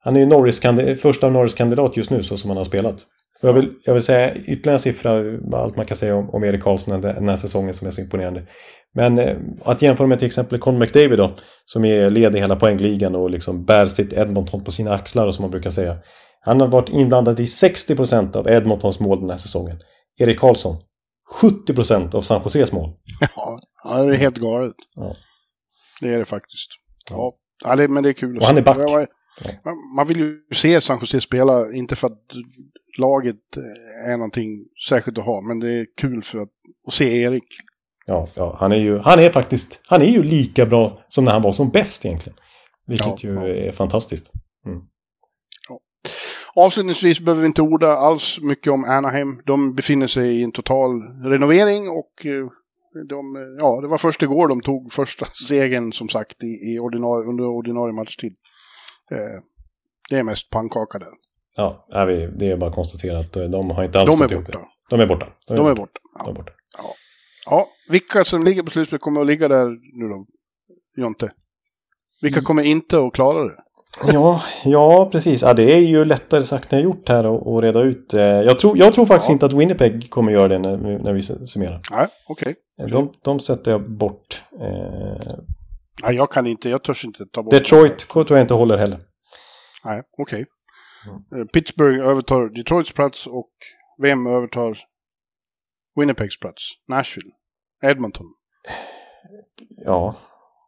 [0.00, 0.60] Han är ju Norris
[1.00, 3.06] första Norris-kandidat just nu så som han har spelat.
[3.42, 6.44] Och jag, vill, jag vill säga ytterligare en siffra, allt man kan säga om, om
[6.44, 8.46] Erik Karlsson den, här säsongen som är så imponerande.
[8.94, 12.56] Men eh, att jämföra med till exempel Conor McDavid då, som är led i hela
[12.56, 15.96] poängligan och liksom bär sitt Edmonton på sina axlar och som man brukar säga.
[16.40, 19.80] Han har varit inblandad i 60% av Edmontons mål den här säsongen.
[20.18, 20.76] Erik Karlsson,
[21.42, 22.92] 70% av San Joses mål.
[23.84, 24.74] Ja, det är helt galet.
[24.94, 25.16] Ja.
[26.00, 26.68] Det är det faktiskt.
[27.10, 27.32] Ja,
[27.64, 29.08] ja men det är kul Och han är back.
[29.64, 32.22] Man, man vill ju se San Jose spela, inte för att
[32.98, 33.56] laget
[34.06, 34.48] är någonting
[34.88, 36.48] särskilt att ha, men det är kul för att,
[36.86, 37.44] att se Erik.
[38.06, 41.32] Ja, ja han, är ju, han är faktiskt han är ju lika bra som när
[41.32, 42.38] han var som bäst egentligen.
[42.86, 43.48] Vilket Ja, ju ja.
[43.48, 44.32] är fantastiskt.
[46.54, 49.42] Avslutningsvis behöver vi inte orda alls mycket om Anaheim.
[49.46, 52.46] De befinner sig i en total renovering och eh,
[53.08, 56.78] de, eh, ja, det var först igår de tog första segern som sagt i, i
[56.78, 58.36] ordinarie, under ordinarie matchtid.
[59.10, 59.40] Eh,
[60.10, 61.08] det är mest pannkaka där.
[61.56, 64.22] Ja, ja, vi- det är bara att konstatera att eh, de har inte alls De
[64.22, 64.52] är borta.
[64.58, 64.64] det.
[64.90, 65.26] De är borta.
[65.48, 66.00] De är borta.
[66.18, 66.30] De Ja.
[66.30, 66.52] är borta.
[67.46, 69.66] Ja, vilka som ligger på slutspel kommer att ligga där
[70.00, 70.26] nu då,
[71.02, 71.30] Jonte?
[72.22, 73.54] Vilka kommer inte att klara det?
[74.12, 75.42] Ja, ja, precis.
[75.42, 78.14] Ja, det är ju lättare sagt än gjort här att, reda ut.
[78.14, 79.32] Eh, Jag tror, jag tror faktiskt Ja.
[79.32, 81.80] inte att Winnipeg kommer göra det när, vi- när vi summerar.
[81.90, 82.54] Nej, okej.
[82.90, 84.42] De, de sätter jag bort.
[84.60, 85.34] Eh,
[86.02, 89.00] Nej, jag kan inte, jag törs inte ta bort Detroit tror jag inte håller heller.
[89.84, 90.46] Nej, okej.
[91.06, 91.42] Mm.
[91.42, 93.50] Eh, Pittsburgh övertar Detroits plats och
[94.02, 94.78] vem övertar
[95.96, 96.62] Winnipegs plats?
[96.88, 97.30] Nashville?
[97.86, 98.26] Edmonton?
[99.84, 100.16] Ja.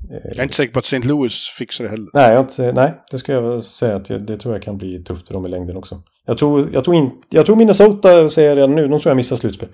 [0.09, 1.09] Jag är inte säker på att St.
[1.09, 2.09] Louis fixar det heller.
[2.15, 5.27] Nej, inte, nej, det ska jag säga att jag, det tror jag kan bli tufft
[5.27, 6.03] för dem i längden också.
[6.27, 9.17] Jag tror, jag tror, in, jag tror Minnesota, säger jag redan nu, de tror jag
[9.17, 9.69] missar slutspel.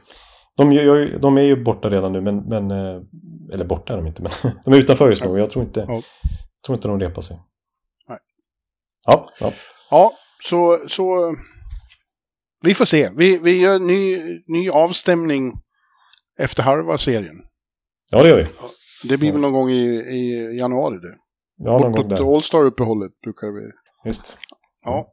[0.56, 0.70] De,
[1.20, 3.02] de är ju borta redan nu, men, men eh,
[3.52, 4.32] eller borta är de inte, men
[4.64, 6.02] de är utanför just nu och jag tror inte, Ja.
[6.66, 7.36] tror inte de repar sig.
[8.08, 8.18] Nej.
[9.06, 9.52] Ja, ja.
[9.90, 10.12] Ja,
[10.44, 11.34] så, så
[12.62, 13.10] vi får se.
[13.16, 15.52] Vi, vi gör ny, ny avstämning
[16.38, 17.36] efter halva serien.
[18.10, 18.46] ja det gör vi.
[19.08, 21.16] Det blir väl någon gång i, i januari det.
[21.56, 22.34] Ja, någon gång där.
[22.34, 23.70] All-Star-uppehållet brukar vi
[24.04, 24.38] Visst.
[24.84, 25.12] Ja.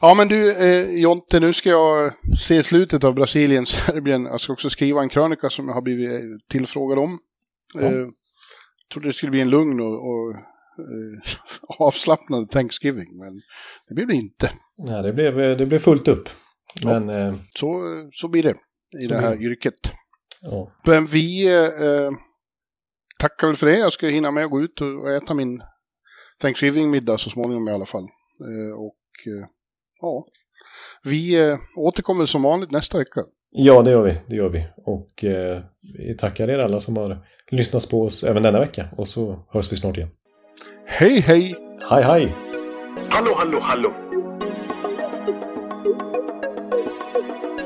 [0.00, 4.24] ja, men du eh, Jonte, nu ska jag se slutet av Brasilien-Serbien.
[4.24, 7.18] Jag ska också skriva en krönika som jag har blivit tillfrågad om.
[7.74, 7.80] Ja.
[7.80, 8.06] Eh,
[8.92, 10.34] trodde det skulle bli en lugn och, och
[10.78, 11.32] eh,
[11.86, 13.40] avslappnad Thanksgiving, men
[13.88, 14.50] det blev det inte.
[14.78, 16.28] Nej, det blev, det blev fullt upp.
[16.84, 17.82] Men, eh, Så,
[18.12, 18.54] så blir det
[19.02, 19.74] i det här yrket.
[20.42, 20.72] ja.
[20.86, 22.10] Men vi eh,
[23.18, 23.78] tackar väl för det.
[23.78, 25.62] Jag ska hinna med att gå ut och äta min
[26.40, 28.02] Thanksgiving-middag så småningom i alla fall.
[28.40, 29.48] Eh, och eh,
[30.00, 30.26] ja,
[31.02, 33.20] vi eh, återkommer som vanligt nästa vecka.
[33.50, 34.20] ja, det gör vi.
[34.28, 34.66] Det gör vi.
[34.76, 35.62] Och eh,
[35.98, 38.88] vi tackar er alla som har lyssnat på oss även denna vecka.
[38.96, 40.08] Och så hörs vi snart igen.
[40.86, 41.54] Hej hej!
[41.90, 42.32] Hej, hej!
[43.08, 43.92] Hallå, hallå, hallå.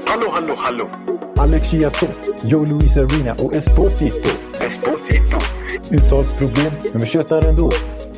[0.06, 0.90] Hallå, hallå, hallå.
[1.36, 4.30] Alex Chiazot, Joe Luis Arena och Esposito.
[4.60, 5.38] Esposito.
[5.90, 7.70] Uttalsproblem, men vi tjötar ändå.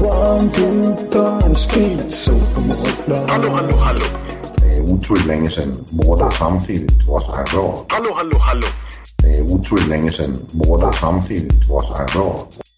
[0.00, 2.32] One, two, three, speed, so
[3.28, 4.06] Hallå, hallå, hallå.
[4.56, 7.86] Det er utroligt længe siden mor, der samtidig trods har råd.
[7.90, 8.66] Hallå, hallå, hallå.
[9.22, 12.69] Det er utroligt længe siden mor, der samtidig trods har råd.